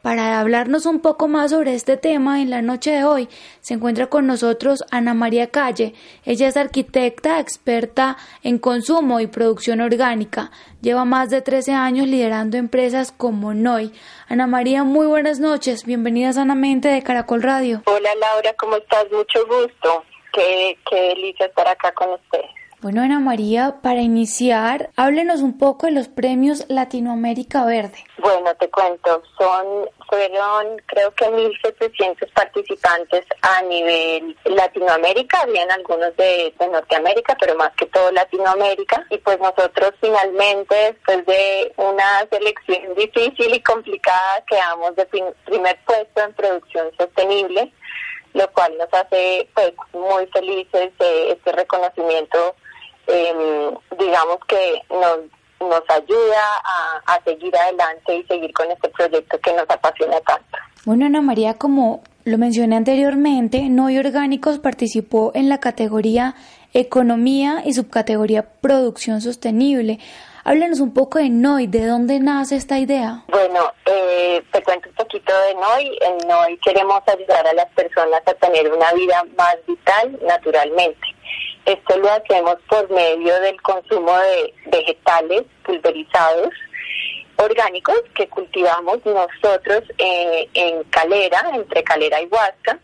Para 0.02 0.40
hablarnos 0.40 0.84
un 0.84 1.00
poco 1.00 1.28
más 1.28 1.52
sobre 1.52 1.74
este 1.74 1.96
tema 1.96 2.42
en 2.42 2.50
la 2.50 2.60
noche 2.60 2.90
de 2.90 3.04
hoy 3.04 3.28
se 3.60 3.74
encuentra 3.74 4.08
con 4.08 4.26
nosotros 4.26 4.82
Ana 4.90 5.14
María 5.14 5.50
Calle. 5.50 5.94
Ella 6.24 6.48
es 6.48 6.56
arquitecta 6.56 7.38
experta 7.38 8.16
en 8.42 8.58
consumo 8.58 9.20
y 9.20 9.28
producción 9.28 9.80
orgánica. 9.80 10.50
Lleva 10.80 11.04
más 11.04 11.30
de 11.30 11.40
13 11.40 11.74
años 11.74 12.08
liderando 12.08 12.56
empresas 12.56 13.12
como 13.12 13.54
NOI. 13.54 13.92
Ana 14.28 14.48
María, 14.48 14.82
muy 14.82 15.06
buenas 15.06 15.38
noches. 15.38 15.86
Bienvenida 15.86 16.32
Sanamente 16.32 16.88
de 16.88 17.04
Caracol 17.04 17.40
Radio. 17.40 17.82
Hola 17.86 18.10
Laura, 18.16 18.52
¿cómo 18.58 18.78
estás? 18.78 19.04
Mucho 19.12 19.46
gusto. 19.46 20.04
Qué, 20.32 20.76
qué 20.90 21.00
delicia 21.00 21.46
estar 21.46 21.68
acá 21.68 21.92
con 21.92 22.10
usted. 22.10 22.40
Bueno, 22.82 23.00
Ana 23.02 23.20
María, 23.20 23.76
para 23.80 24.00
iniciar, 24.00 24.90
háblenos 24.96 25.40
un 25.40 25.56
poco 25.56 25.86
de 25.86 25.92
los 25.92 26.08
premios 26.08 26.64
Latinoamérica 26.68 27.64
Verde. 27.64 28.04
Bueno, 28.18 28.52
te 28.56 28.68
cuento, 28.70 29.22
son 29.38 29.88
fueron 30.08 30.82
creo 30.86 31.12
que 31.12 31.26
1.700 31.26 32.32
participantes 32.32 33.24
a 33.42 33.62
nivel 33.62 34.36
Latinoamérica, 34.46 35.42
habían 35.42 35.70
algunos 35.70 36.16
de, 36.16 36.52
Norteamérica, 36.58 37.36
pero 37.38 37.54
más 37.54 37.70
que 37.76 37.86
todo 37.86 38.10
Latinoamérica. 38.10 39.06
Y 39.10 39.18
pues 39.18 39.38
nosotros 39.38 39.92
finalmente, 40.00 40.74
después 40.74 41.24
de 41.26 41.72
una 41.76 42.26
selección 42.32 42.96
difícil 42.96 43.54
y 43.54 43.62
complicada, 43.62 44.42
quedamos 44.48 44.96
de 44.96 45.06
primer 45.44 45.78
puesto 45.86 46.20
en 46.20 46.32
producción 46.34 46.90
sostenible 46.98 47.72
lo 48.34 48.50
cual 48.52 48.72
nos 48.78 48.88
hace 48.94 49.46
pues 49.54 49.74
muy 49.92 50.26
felices 50.28 50.90
eh, 51.00 51.36
este 51.36 51.52
reconocimiento 51.52 52.56
Em, 53.06 53.74
digamos 53.98 54.38
que 54.46 54.80
nos, 54.90 55.18
nos 55.60 55.82
ayuda 55.88 56.42
a, 56.64 57.14
a 57.14 57.24
seguir 57.24 57.54
adelante 57.56 58.16
y 58.16 58.24
seguir 58.24 58.52
con 58.52 58.70
este 58.70 58.88
proyecto 58.90 59.38
que 59.40 59.52
nos 59.52 59.68
apasiona 59.68 60.20
tanto. 60.20 60.58
Bueno, 60.84 61.06
Ana 61.06 61.20
María, 61.20 61.54
como 61.54 62.02
lo 62.24 62.38
mencioné 62.38 62.76
anteriormente, 62.76 63.68
Noy 63.68 63.98
Orgánicos 63.98 64.58
participó 64.58 65.32
en 65.34 65.48
la 65.48 65.58
categoría 65.58 66.34
Economía 66.74 67.62
y 67.64 67.74
subcategoría 67.74 68.48
Producción 68.60 69.20
Sostenible. 69.20 69.98
Háblanos 70.44 70.80
un 70.80 70.94
poco 70.94 71.18
de 71.18 71.28
NOI, 71.28 71.66
¿de 71.66 71.86
dónde 71.86 72.18
nace 72.18 72.56
esta 72.56 72.78
idea? 72.78 73.22
Bueno, 73.28 73.72
eh, 73.86 74.42
te 74.50 74.62
cuento 74.62 74.88
un 74.88 74.94
poquito 74.96 75.32
de 75.46 75.54
NOI. 75.54 75.98
En 76.00 76.28
NOI 76.28 76.58
queremos 76.58 77.00
ayudar 77.06 77.46
a 77.46 77.52
las 77.52 77.70
personas 77.72 78.22
a 78.26 78.34
tener 78.34 78.72
una 78.72 78.92
vida 78.92 79.22
más 79.36 79.56
vital 79.68 80.18
naturalmente. 80.26 81.11
Esto 81.64 81.96
lo 81.98 82.10
hacemos 82.10 82.56
por 82.68 82.90
medio 82.90 83.40
del 83.40 83.60
consumo 83.62 84.16
de 84.18 84.54
vegetales 84.66 85.42
pulverizados 85.64 86.50
orgánicos 87.36 88.00
que 88.14 88.28
cultivamos 88.28 88.98
nosotros 89.04 89.82
eh, 89.98 90.48
en 90.54 90.82
Calera, 90.84 91.50
entre 91.54 91.82
Calera 91.84 92.20
y 92.20 92.26
Huasca, 92.26 92.78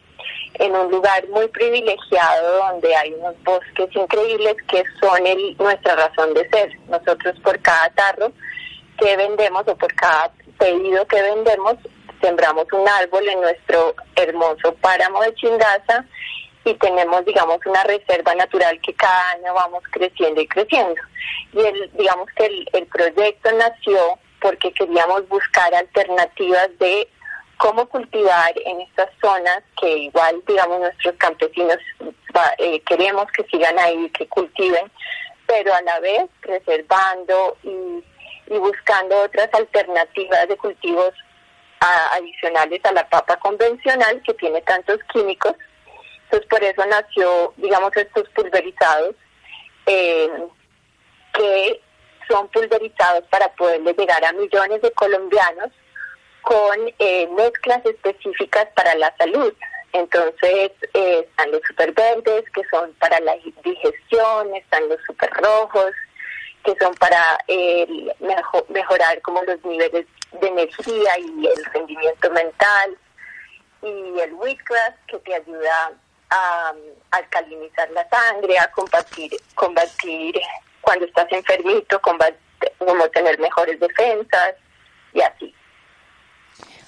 en 0.54 0.74
un 0.74 0.90
lugar 0.90 1.26
muy 1.28 1.48
privilegiado 1.48 2.68
donde 2.68 2.94
hay 2.94 3.12
unos 3.14 3.34
bosques 3.44 3.94
increíbles 3.94 4.56
que 4.68 4.84
son 5.00 5.26
el, 5.26 5.56
nuestra 5.58 5.96
razón 5.96 6.34
de 6.34 6.48
ser. 6.48 6.78
Nosotros 6.88 7.38
por 7.40 7.60
cada 7.60 7.90
tarro 7.90 8.32
que 8.98 9.16
vendemos 9.16 9.62
o 9.66 9.76
por 9.76 9.92
cada 9.94 10.32
pedido 10.58 11.06
que 11.06 11.20
vendemos, 11.20 11.74
sembramos 12.20 12.66
un 12.72 12.88
árbol 12.88 13.28
en 13.28 13.40
nuestro 13.40 13.94
hermoso 14.16 14.74
páramo 14.80 15.20
de 15.22 15.34
Chingaza 15.34 16.04
y 16.70 16.74
tenemos, 16.74 17.24
digamos, 17.24 17.58
una 17.66 17.82
reserva 17.84 18.34
natural 18.34 18.80
que 18.80 18.94
cada 18.94 19.30
año 19.30 19.54
vamos 19.54 19.82
creciendo 19.90 20.40
y 20.40 20.48
creciendo. 20.48 21.00
Y 21.52 21.60
el, 21.60 21.90
digamos 21.94 22.28
que 22.36 22.46
el, 22.46 22.68
el 22.72 22.86
proyecto 22.86 23.50
nació 23.52 24.18
porque 24.40 24.72
queríamos 24.72 25.28
buscar 25.28 25.74
alternativas 25.74 26.68
de 26.78 27.08
cómo 27.58 27.86
cultivar 27.88 28.52
en 28.64 28.80
estas 28.80 29.10
zonas 29.20 29.62
que 29.80 29.88
igual, 29.98 30.42
digamos, 30.46 30.80
nuestros 30.80 31.14
campesinos 31.16 31.78
eh, 32.58 32.80
queremos 32.82 33.26
que 33.32 33.44
sigan 33.44 33.78
ahí, 33.78 34.08
que 34.10 34.26
cultiven, 34.28 34.90
pero 35.46 35.74
a 35.74 35.82
la 35.82 36.00
vez 36.00 36.28
preservando 36.40 37.56
y, 37.62 38.04
buscando 38.48 39.24
otras 39.24 39.52
alternativas 39.52 40.48
de 40.48 40.56
cultivos 40.56 41.12
adicionales 42.12 42.82
a 42.84 42.92
la 42.92 43.06
papa 43.06 43.36
convencional 43.36 44.22
que 44.22 44.32
tiene 44.34 44.62
tantos 44.62 44.98
químicos. 45.12 45.52
Entonces 46.30 46.48
por 46.50 46.62
eso 46.62 46.84
nació, 46.86 47.54
digamos, 47.56 47.96
estos 47.96 48.28
pulverizados 48.30 49.14
eh, 49.86 50.28
que 51.32 51.80
son 52.28 52.48
pulverizados 52.48 53.24
para 53.30 53.48
poderle 53.54 53.94
llegar 53.94 54.22
a 54.22 54.32
millones 54.32 54.82
de 54.82 54.90
colombianos 54.92 55.70
con 56.42 56.92
eh, 56.98 57.26
mezclas 57.28 57.84
específicas 57.86 58.66
para 58.74 58.94
la 58.96 59.14
salud. 59.16 59.54
Entonces 59.94 60.72
eh, 60.92 61.26
están 61.26 61.50
los 61.50 61.62
super 61.66 61.92
verdes 61.92 62.44
que 62.50 62.62
son 62.70 62.92
para 62.94 63.18
la 63.20 63.34
digestión, 63.64 64.54
están 64.54 64.86
los 64.90 64.98
super 65.06 65.30
rojos 65.30 65.92
que 66.62 66.76
son 66.78 66.94
para 66.96 67.24
mejorar 68.68 69.22
como 69.22 69.42
los 69.44 69.64
niveles 69.64 70.04
de 70.32 70.48
energía 70.48 71.18
y 71.18 71.46
el 71.46 71.64
rendimiento 71.72 72.30
mental 72.32 72.98
y 73.80 74.20
el 74.20 74.34
wheatgrass 74.34 74.94
que 75.06 75.18
te 75.20 75.34
ayuda 75.34 75.92
a, 76.30 76.72
alcalinizar 77.10 77.90
la 77.90 78.06
sangre, 78.08 78.58
a 78.58 78.70
combatir, 78.70 79.32
combatir 79.54 80.34
cuando 80.80 81.06
estás 81.06 81.26
enfermito, 81.32 82.00
combatir, 82.00 82.38
como 82.78 83.08
tener 83.08 83.38
mejores 83.38 83.78
defensas 83.80 84.54
y 85.12 85.20
así. 85.20 85.54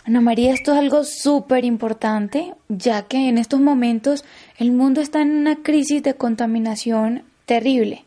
Ana 0.07 0.21
María, 0.21 0.53
esto 0.53 0.73
es 0.73 0.79
algo 0.79 1.05
súper 1.05 1.65
importante, 1.65 2.55
ya 2.69 3.07
que 3.07 3.29
en 3.29 3.39
estos 3.39 3.61
momentos 3.61 4.25
el 4.59 4.73
mundo 4.73 5.01
está 5.01 5.21
en 5.21 5.37
una 5.37 5.63
crisis 5.63 6.03
de 6.03 6.15
contaminación 6.15 7.25
terrible. 7.45 8.05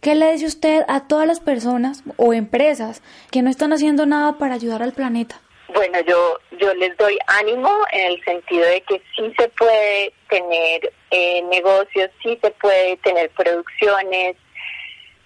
¿Qué 0.00 0.14
le 0.14 0.32
dice 0.32 0.46
usted 0.46 0.84
a 0.88 1.06
todas 1.06 1.26
las 1.26 1.40
personas 1.40 2.02
o 2.16 2.32
empresas 2.32 3.02
que 3.30 3.42
no 3.42 3.50
están 3.50 3.72
haciendo 3.72 4.06
nada 4.06 4.38
para 4.38 4.54
ayudar 4.54 4.82
al 4.82 4.92
planeta? 4.92 5.40
Bueno, 5.68 6.00
yo, 6.00 6.38
yo 6.58 6.74
les 6.74 6.96
doy 6.98 7.18
ánimo 7.26 7.72
en 7.92 8.12
el 8.12 8.24
sentido 8.24 8.66
de 8.66 8.82
que 8.82 9.02
sí 9.16 9.32
se 9.38 9.48
puede 9.48 10.12
tener 10.28 10.92
eh, 11.10 11.42
negocios, 11.42 12.10
sí 12.22 12.38
se 12.42 12.50
puede 12.52 12.96
tener 12.98 13.30
producciones 13.30 14.36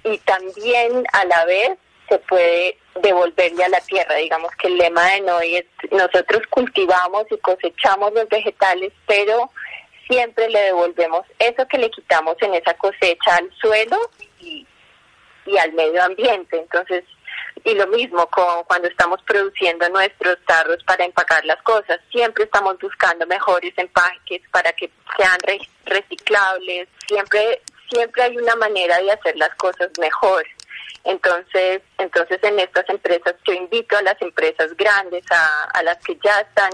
y 0.04 0.18
también 0.18 1.04
a 1.12 1.24
la 1.24 1.44
vez 1.46 1.70
se 2.08 2.18
puede 2.20 2.78
devolverle 3.02 3.64
a 3.64 3.68
la 3.68 3.80
tierra. 3.80 4.14
Digamos 4.14 4.52
que 4.56 4.68
el 4.68 4.78
lema 4.78 5.04
de 5.10 5.20
Noy 5.22 5.56
es, 5.56 5.64
nosotros 5.90 6.42
cultivamos 6.50 7.24
y 7.30 7.38
cosechamos 7.38 8.12
los 8.12 8.28
vegetales, 8.28 8.92
pero 9.06 9.50
siempre 10.08 10.48
le 10.48 10.60
devolvemos 10.60 11.22
eso 11.40 11.66
que 11.66 11.78
le 11.78 11.90
quitamos 11.90 12.36
en 12.40 12.54
esa 12.54 12.74
cosecha 12.74 13.36
al 13.36 13.50
suelo 13.60 13.98
y, 14.38 14.64
y 15.46 15.58
al 15.58 15.72
medio 15.72 16.02
ambiente. 16.04 16.58
Entonces, 16.58 17.04
y 17.66 17.74
lo 17.74 17.88
mismo 17.88 18.28
con 18.28 18.62
cuando 18.64 18.86
estamos 18.86 19.20
produciendo 19.22 19.88
nuestros 19.88 20.38
tarros 20.46 20.82
para 20.84 21.04
empacar 21.04 21.44
las 21.44 21.60
cosas, 21.62 21.98
siempre 22.12 22.44
estamos 22.44 22.78
buscando 22.78 23.26
mejores 23.26 23.74
empaques 23.76 24.40
para 24.52 24.72
que 24.72 24.88
sean 25.16 25.36
reciclables, 25.84 26.88
siempre 27.08 27.60
siempre 27.90 28.22
hay 28.22 28.36
una 28.36 28.54
manera 28.54 28.98
de 28.98 29.10
hacer 29.10 29.36
las 29.36 29.52
cosas 29.56 29.90
mejor. 29.98 30.46
Entonces, 31.02 31.82
entonces 31.98 32.38
en 32.42 32.60
estas 32.60 32.88
empresas 32.88 33.34
yo 33.44 33.52
invito 33.52 33.96
a 33.96 34.02
las 34.02 34.20
empresas 34.22 34.76
grandes, 34.76 35.24
a, 35.30 35.64
a 35.64 35.82
las 35.82 35.98
que 36.04 36.16
ya 36.22 36.40
están, 36.40 36.70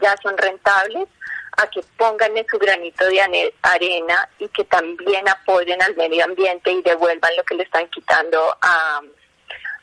ya 0.00 0.14
son 0.22 0.38
rentables, 0.38 1.08
a 1.56 1.68
que 1.68 1.80
pongan 1.96 2.36
en 2.36 2.46
su 2.48 2.58
granito 2.58 3.04
de 3.06 3.52
arena 3.62 4.28
y 4.38 4.48
que 4.48 4.64
también 4.64 5.28
apoyen 5.28 5.82
al 5.82 5.96
medio 5.96 6.24
ambiente 6.24 6.70
y 6.70 6.82
devuelvan 6.82 7.36
lo 7.36 7.42
que 7.42 7.56
le 7.56 7.64
están 7.64 7.88
quitando 7.88 8.56
a, 8.62 9.00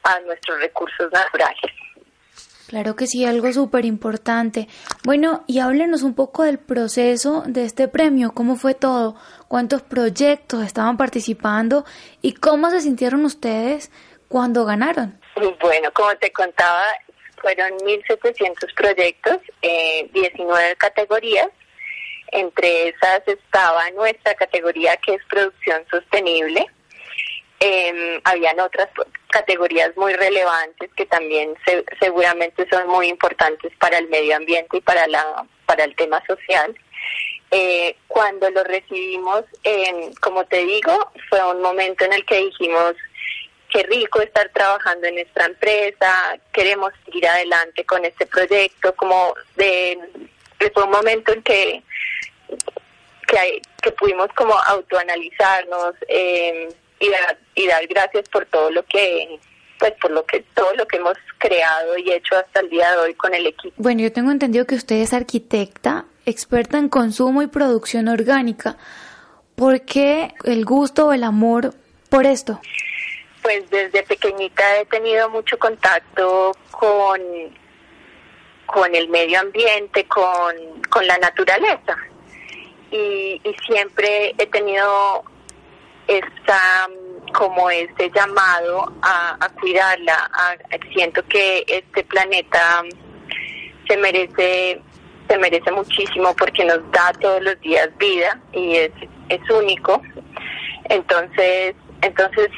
a 0.06 0.20
nuestros 0.22 0.60
recursos 0.60 1.12
naturales. 1.12 1.72
Claro 2.68 2.96
que 2.96 3.06
sí, 3.06 3.26
algo 3.26 3.52
súper 3.54 3.86
importante. 3.86 4.68
Bueno, 5.04 5.44
y 5.46 5.60
háblenos 5.60 6.02
un 6.02 6.16
poco 6.16 6.44
del 6.44 6.58
proceso 6.58 7.44
de 7.46 7.64
este 7.64 7.88
premio, 7.88 8.32
cómo 8.34 8.56
fue 8.56 8.74
todo, 8.74 9.16
cuántos 9.48 9.84
proyectos 9.84 10.64
estaban 10.64 10.98
participando 10.98 11.86
y 12.22 12.34
cómo 12.34 12.72
se 12.72 12.82
sintieron 12.82 13.24
ustedes 13.24 13.92
cuando 14.30 14.66
ganaron. 14.66 15.20
Bueno, 15.62 15.92
como 15.94 16.16
te 16.16 16.32
contaba, 16.32 16.84
fueron 17.40 17.72
1.700 17.80 18.74
proyectos, 18.76 19.38
eh, 19.62 20.10
19 20.14 20.76
categorías. 20.78 21.50
Entre 22.32 22.90
esas 22.90 23.22
estaba 23.28 23.92
nuestra 23.92 24.34
categoría 24.34 24.98
que 24.98 25.14
es 25.14 25.22
producción 25.30 25.86
sostenible. 25.92 26.66
Eh, 27.60 28.20
habían 28.26 28.60
otras 28.60 28.90
categorías 29.30 29.96
muy 29.96 30.14
relevantes 30.14 30.90
que 30.96 31.06
también 31.06 31.56
seguramente 32.00 32.68
son 32.70 32.88
muy 32.88 33.08
importantes 33.08 33.72
para 33.80 33.98
el 33.98 34.10
medio 34.10 34.36
ambiente 34.36 34.78
y 34.78 34.82
para 34.82 35.08
la 35.08 35.46
para 35.66 35.84
el 35.84 35.96
tema 35.96 36.24
social. 36.26 36.78
Eh, 37.52 37.96
cuando 38.08 38.50
lo 38.50 38.64
recibimos, 38.64 39.44
como 40.22 40.46
te 40.46 40.66
digo, 40.66 41.12
fue 41.30 41.44
un 41.52 41.62
momento 41.62 42.04
en 42.04 42.14
el 42.14 42.26
que 42.26 42.40
dijimos 42.40 42.96
qué 43.72 43.84
rico 43.84 44.22
estar 44.22 44.50
trabajando 44.50 45.08
en 45.08 45.16
nuestra 45.16 45.46
empresa, 45.46 46.38
queremos 46.54 46.92
seguir 47.06 47.28
adelante 47.28 47.86
con 47.86 48.04
este 48.04 48.26
proyecto, 48.26 48.94
como 48.96 49.34
de, 49.56 49.98
fue 50.74 50.84
un 50.84 50.92
momento 50.92 51.34
en 51.34 51.42
que 51.44 51.84
que, 53.28 53.62
que 53.82 53.92
pudimos 53.92 54.28
como 54.36 54.54
autoanalizarnos. 54.54 55.96
Eh, 56.08 56.70
y 57.00 57.10
dar, 57.10 57.38
y 57.56 57.68
dar 57.68 57.86
gracias 57.88 58.28
por 58.30 58.46
todo 58.46 58.72
lo 58.72 58.84
que 58.84 59.40
pues 59.80 59.94
por 60.02 60.12
lo 60.12 60.26
que 60.26 60.42
todo 60.54 60.74
lo 60.76 60.88
que 60.88 60.98
hemos 60.98 61.18
creado 61.38 61.98
y 61.98 62.12
hecho 62.12 62.38
hasta 62.38 62.62
el 62.62 62.70
día 62.70 62.92
de 62.92 62.98
hoy 62.98 63.14
con 63.14 63.34
el 63.34 63.46
equipo. 63.48 63.76
Bueno, 63.78 64.02
yo 64.02 64.12
tengo 64.12 64.32
entendido 64.32 64.66
que 64.66 64.76
usted 64.76 64.96
es 64.98 65.14
arquitecta, 65.14 66.06
experta 66.26 66.78
en 66.78 66.90
consumo 66.90 67.42
y 67.42 67.48
producción 67.48 68.08
orgánica. 68.08 68.78
¿Por 69.56 69.82
qué 69.82 70.34
el 70.44 70.66
gusto 70.66 71.08
o 71.08 71.14
el 71.14 71.24
amor 71.24 71.74
por 72.10 72.26
esto? 72.26 72.60
Pues 73.42 73.70
desde 73.70 74.04
pequeñita 74.04 74.64
he 74.80 74.86
tenido 74.86 75.30
mucho 75.30 75.58
contacto 75.60 76.52
con, 76.72 77.22
con 78.66 78.96
el 78.96 79.08
medio 79.10 79.40
ambiente, 79.40 80.06
con, 80.08 80.56
con 80.90 81.06
la 81.06 81.18
naturaleza. 81.18 81.98
Y, 82.92 83.42
y 83.44 83.56
siempre 83.68 84.34
he 84.38 84.48
tenido 84.48 85.24
está 86.08 86.88
como 87.34 87.70
este 87.70 88.12
llamado 88.12 88.94
a, 89.02 89.50
cuidarla. 89.60 90.30
siento 90.94 91.24
que 91.28 91.66
este 91.68 92.04
planeta 92.04 92.84
se 93.88 93.98
merece 93.98 94.82
se 95.28 95.38
merece 95.40 95.72
muchísimo 95.72 96.36
porque 96.36 96.64
nos 96.66 96.80
da 96.92 97.12
todos 97.20 97.42
los 97.42 97.60
días 97.62 97.90
vida 97.98 98.40
y 98.54 98.76
es, 98.76 98.92
es 99.30 99.50
único. 99.50 100.02
Entonces, 100.90 101.76
entonces 102.04 102.50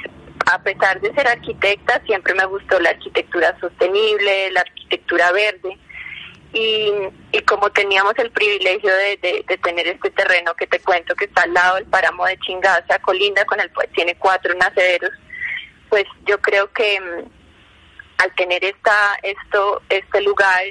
a 0.51 0.61
pesar 0.61 0.99
de 0.99 1.13
ser 1.13 1.27
arquitecta, 1.27 2.01
siempre 2.05 2.33
me 2.33 2.45
gustó 2.45 2.79
la 2.79 2.89
arquitectura 2.89 3.57
sostenible, 3.59 4.51
la 4.51 4.61
arquitectura 4.61 5.31
verde 5.31 5.77
y, 6.53 6.91
y 7.31 7.41
como 7.41 7.69
teníamos 7.71 8.13
el 8.17 8.31
privilegio 8.31 8.91
de, 8.95 9.43
de, 9.47 9.57
tener 9.57 9.87
este 9.87 10.09
terreno 10.11 10.53
que 10.55 10.67
te 10.67 10.79
cuento 10.79 11.15
que 11.15 11.25
está 11.25 11.43
al 11.43 11.53
lado 11.53 11.75
del 11.75 11.85
páramo 11.85 12.25
de 12.25 12.37
Chingaza, 12.39 12.99
colinda 12.99 13.45
con 13.45 13.59
el 13.59 13.69
pues 13.71 13.91
tiene 13.91 14.15
cuatro 14.15 14.53
nacederos, 14.55 15.11
pues 15.89 16.05
yo 16.25 16.39
creo 16.39 16.71
que 16.71 16.99
mm, 16.99 17.29
al 18.17 18.35
tener 18.35 18.63
esta 18.63 19.17
esto 19.21 19.81
este 19.89 20.21
lugar 20.21 20.63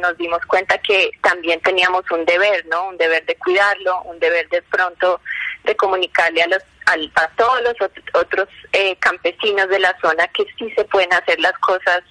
nos 0.00 0.16
dimos 0.16 0.40
cuenta 0.46 0.78
que 0.78 1.10
también 1.22 1.60
teníamos 1.60 2.08
un 2.10 2.24
deber, 2.24 2.64
¿no? 2.66 2.88
Un 2.88 2.96
deber 2.96 3.26
de 3.26 3.36
cuidarlo, 3.36 4.02
un 4.02 4.18
deber 4.18 4.48
de 4.48 4.62
pronto 4.62 5.20
de 5.64 5.76
comunicarle 5.76 6.42
a 6.42 6.46
los 6.46 6.62
a, 6.86 7.28
todos 7.36 7.62
los 7.62 7.74
otros 8.14 8.48
eh, 8.72 8.96
campesinos 8.96 9.68
de 9.68 9.78
la 9.78 9.96
zona 10.00 10.26
que 10.28 10.44
sí 10.58 10.70
se 10.76 10.84
pueden 10.84 11.12
hacer 11.12 11.40
las 11.40 11.58
cosas 11.58 12.02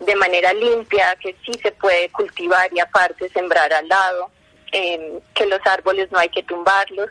de 0.00 0.16
manera 0.16 0.52
limpia, 0.52 1.14
que 1.20 1.36
sí 1.44 1.52
se 1.62 1.72
puede 1.72 2.10
cultivar 2.10 2.70
y 2.72 2.80
aparte 2.80 3.28
sembrar 3.28 3.72
al 3.72 3.86
lado, 3.86 4.30
em, 4.72 5.20
que 5.34 5.46
los 5.46 5.60
árboles 5.66 6.10
no 6.10 6.18
hay 6.18 6.28
que 6.30 6.42
tumbarlos. 6.42 7.10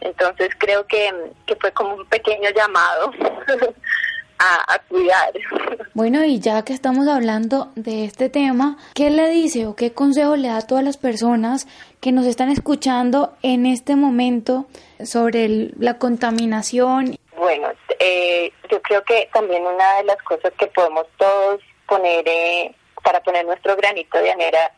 Entonces 0.00 0.50
creo 0.58 0.86
que, 0.86 1.12
que 1.46 1.56
fue 1.56 1.72
como 1.72 1.94
un 1.94 2.06
pequeño 2.06 2.50
llamado 2.54 3.10
a, 4.38 4.74
a, 4.74 4.78
cuidar. 4.88 5.32
Bueno, 5.94 6.24
y 6.24 6.40
ya 6.40 6.64
que 6.64 6.72
estamos 6.72 7.06
hablando 7.06 7.70
de 7.76 8.04
este 8.04 8.28
tema, 8.28 8.78
¿qué 8.94 9.10
le 9.10 9.28
dice 9.28 9.66
o 9.66 9.76
qué 9.76 9.92
consejo 9.92 10.34
le 10.34 10.48
da 10.48 10.56
a 10.56 10.66
todas 10.66 10.82
las 10.82 10.96
personas 10.96 11.68
que 12.00 12.10
nos 12.10 12.26
están 12.26 12.50
escuchando 12.50 13.36
en 13.42 13.64
este 13.64 13.94
momento 13.94 14.66
sobre 15.04 15.70
la 15.78 15.98
contaminación? 15.98 17.16
Bueno, 17.36 17.68
eh, 18.00 18.52
yo 18.68 18.82
creo 18.82 19.04
que 19.04 19.28
también 19.32 19.62
una 19.64 19.98
de 19.98 20.04
las 20.04 20.20
cosas 20.22 20.52
que 20.58 20.66
podemos 20.66 21.06
todos 21.16 21.60
poner, 21.86 22.26
eh, 22.26 22.74
para 23.02 23.22
poner 23.22 23.44
nuestro 23.44 23.76
granito 23.76 24.18
de 24.18 24.32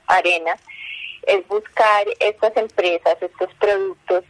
arena, 0.06 0.56
es 1.26 1.46
buscar 1.48 2.06
estas 2.20 2.56
empresas, 2.56 3.16
estos 3.20 3.52
productos 3.54 4.24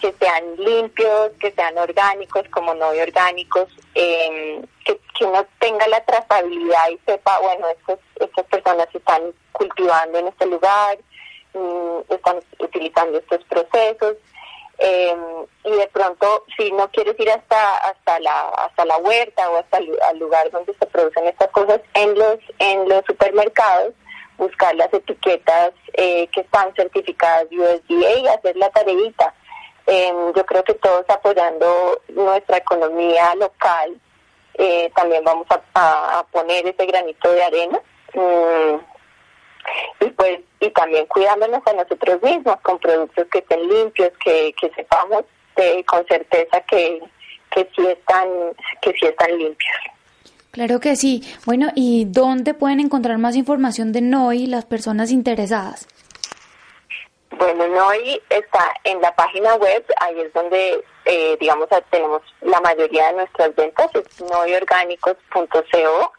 que 0.00 0.12
sean 0.18 0.56
limpios, 0.56 1.32
que 1.40 1.52
sean 1.52 1.76
orgánicos 1.78 2.46
como 2.50 2.74
no 2.74 2.88
orgánicos, 2.88 3.68
em, 3.94 4.62
que, 4.84 5.00
que 5.18 5.24
uno 5.24 5.46
tenga 5.58 5.88
la 5.88 6.04
trazabilidad 6.04 6.90
y 6.90 6.98
sepa, 7.06 7.38
bueno, 7.40 7.66
estos, 7.68 7.98
estas 8.20 8.44
personas 8.46 8.88
están 8.94 9.22
cultivando 9.52 10.18
en 10.18 10.28
este 10.28 10.46
lugar, 10.46 10.98
mm, 11.54 12.12
están 12.12 12.40
utilizando 12.58 13.18
estos 13.18 13.42
procesos. 13.44 14.16
Eh, 14.78 15.16
y 15.64 15.70
de 15.70 15.88
pronto, 15.88 16.44
si 16.56 16.70
no 16.72 16.90
quieres 16.90 17.18
ir 17.18 17.30
hasta 17.30 17.76
hasta 17.78 18.20
la 18.20 18.48
hasta 18.50 18.84
la 18.84 18.98
huerta 18.98 19.48
o 19.50 19.56
hasta 19.56 19.78
el 19.78 20.18
lugar 20.18 20.50
donde 20.50 20.74
se 20.74 20.86
producen 20.86 21.26
estas 21.26 21.50
cosas, 21.50 21.80
en 21.94 22.18
los 22.18 22.38
en 22.58 22.88
los 22.88 23.04
supermercados, 23.06 23.94
buscar 24.38 24.74
las 24.74 24.92
etiquetas 24.92 25.72
eh, 25.94 26.28
que 26.28 26.40
están 26.40 26.74
certificadas 26.74 27.46
USDA 27.50 28.18
y 28.18 28.26
hacer 28.28 28.56
la 28.56 28.70
tareita. 28.70 29.34
Eh, 29.86 30.12
yo 30.34 30.44
creo 30.46 30.64
que 30.64 30.74
todos 30.74 31.04
apoyando 31.08 32.00
nuestra 32.08 32.58
economía 32.58 33.34
local, 33.36 34.00
eh, 34.54 34.90
también 34.94 35.22
vamos 35.24 35.46
a, 35.50 36.18
a, 36.18 36.24
poner 36.24 36.66
ese 36.66 36.86
granito 36.86 37.30
de 37.32 37.42
arena. 37.42 37.80
Mm, 38.14 38.95
y 40.00 40.06
pues 40.10 40.40
y 40.60 40.70
también 40.70 41.06
cuidándonos 41.06 41.62
a 41.66 41.72
nosotros 41.72 42.22
mismos 42.22 42.56
con 42.62 42.78
productos 42.78 43.26
que 43.30 43.38
estén 43.38 43.68
limpios, 43.68 44.12
que, 44.24 44.54
que 44.60 44.70
sepamos 44.70 45.24
con 45.86 46.06
certeza 46.06 46.60
que, 46.68 47.00
que 47.50 47.68
sí 47.74 47.86
están 47.86 48.28
que 48.82 48.92
sí 48.92 49.06
están 49.06 49.38
limpios. 49.38 49.76
Claro 50.50 50.80
que 50.80 50.96
sí. 50.96 51.22
Bueno, 51.44 51.68
¿y 51.74 52.06
dónde 52.06 52.54
pueden 52.54 52.80
encontrar 52.80 53.18
más 53.18 53.36
información 53.36 53.92
de 53.92 54.00
NOI 54.00 54.46
las 54.46 54.64
personas 54.64 55.10
interesadas? 55.10 55.86
Bueno, 57.38 57.66
NOI 57.68 58.22
está 58.30 58.72
en 58.84 59.00
la 59.02 59.14
página 59.14 59.54
web, 59.56 59.84
ahí 59.98 60.18
es 60.20 60.32
donde, 60.32 60.82
eh, 61.04 61.36
digamos, 61.38 61.68
tenemos 61.90 62.22
la 62.40 62.60
mayoría 62.60 63.08
de 63.08 63.12
nuestras 63.14 63.54
ventas, 63.54 63.90
es 63.94 64.20
noiorgánicos.co 64.22 66.12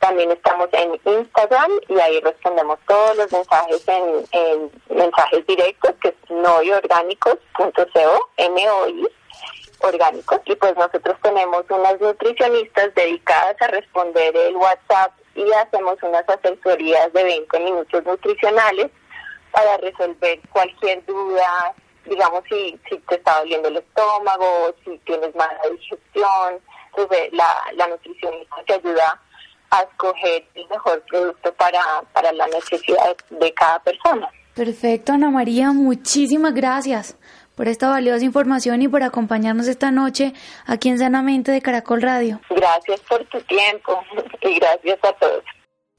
también 0.00 0.30
estamos 0.30 0.68
en 0.72 0.98
Instagram 1.04 1.70
y 1.88 2.00
ahí 2.00 2.20
respondemos 2.20 2.78
todos 2.88 3.16
los 3.18 3.30
mensajes 3.30 3.86
en, 3.86 4.70
mensajes 4.88 5.46
directos, 5.46 5.94
que 6.02 6.08
es 6.08 6.30
noyorgánicos.co, 6.30 8.30
M-O-I, 8.38 9.08
orgánicos. 9.80 10.40
Y 10.46 10.56
pues 10.56 10.74
nosotros 10.76 11.16
tenemos 11.22 11.64
unas 11.68 12.00
nutricionistas 12.00 12.94
dedicadas 12.94 13.56
a 13.60 13.66
responder 13.68 14.34
el 14.34 14.56
WhatsApp 14.56 15.12
y 15.34 15.52
hacemos 15.52 16.02
unas 16.02 16.26
asesorías 16.28 17.12
de 17.12 17.22
20 17.22 17.60
minutos 17.60 18.04
nutricionales 18.04 18.90
para 19.52 19.76
resolver 19.78 20.40
cualquier 20.50 21.04
duda, 21.04 21.74
digamos 22.06 22.42
si, 22.48 22.80
si 22.88 22.96
te 22.98 23.16
está 23.16 23.38
doliendo 23.40 23.68
el 23.68 23.76
estómago, 23.76 24.74
si 24.82 24.96
tienes 24.98 25.34
mala 25.34 25.60
digestión. 25.70 26.58
Entonces 26.88 27.32
la, 27.32 27.64
la 27.74 27.86
nutricionista 27.88 28.56
te 28.66 28.74
ayuda 28.74 29.20
a 29.70 29.82
escoger 29.82 30.46
el 30.54 30.68
mejor 30.68 31.02
producto 31.08 31.52
para, 31.54 31.80
para 32.12 32.32
la 32.32 32.46
necesidad 32.48 33.16
de 33.30 33.54
cada 33.54 33.78
persona. 33.80 34.28
Perfecto, 34.54 35.12
Ana 35.12 35.30
María, 35.30 35.72
muchísimas 35.72 36.54
gracias 36.54 37.16
por 37.54 37.68
esta 37.68 37.88
valiosa 37.88 38.24
información 38.24 38.82
y 38.82 38.88
por 38.88 39.02
acompañarnos 39.02 39.68
esta 39.68 39.90
noche 39.90 40.32
aquí 40.66 40.88
en 40.88 40.98
Sanamente 40.98 41.52
de 41.52 41.60
Caracol 41.60 42.02
Radio. 42.02 42.40
Gracias 42.50 43.00
por 43.08 43.24
tu 43.26 43.40
tiempo 43.42 44.02
y 44.42 44.54
gracias 44.58 44.98
a 45.02 45.12
todos. 45.12 45.44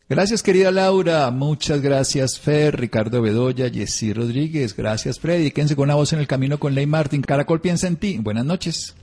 Gracias, 0.09 0.43
querida 0.43 0.71
Laura. 0.71 1.31
Muchas 1.31 1.81
gracias, 1.81 2.37
Fer, 2.37 2.77
Ricardo 2.77 3.21
Bedoya, 3.21 3.69
Jessy 3.69 4.11
Rodríguez. 4.11 4.75
Gracias, 4.75 5.19
Freddy. 5.19 5.51
Quédense 5.51 5.75
con 5.77 5.83
una 5.83 5.95
voz 5.95 6.11
en 6.11 6.19
el 6.19 6.27
camino 6.27 6.59
con 6.59 6.75
Ley 6.75 6.85
Martin. 6.85 7.21
Caracol 7.21 7.61
piensa 7.61 7.87
en 7.87 7.95
ti. 7.95 8.17
Buenas 8.19 8.43
noches. 8.43 8.93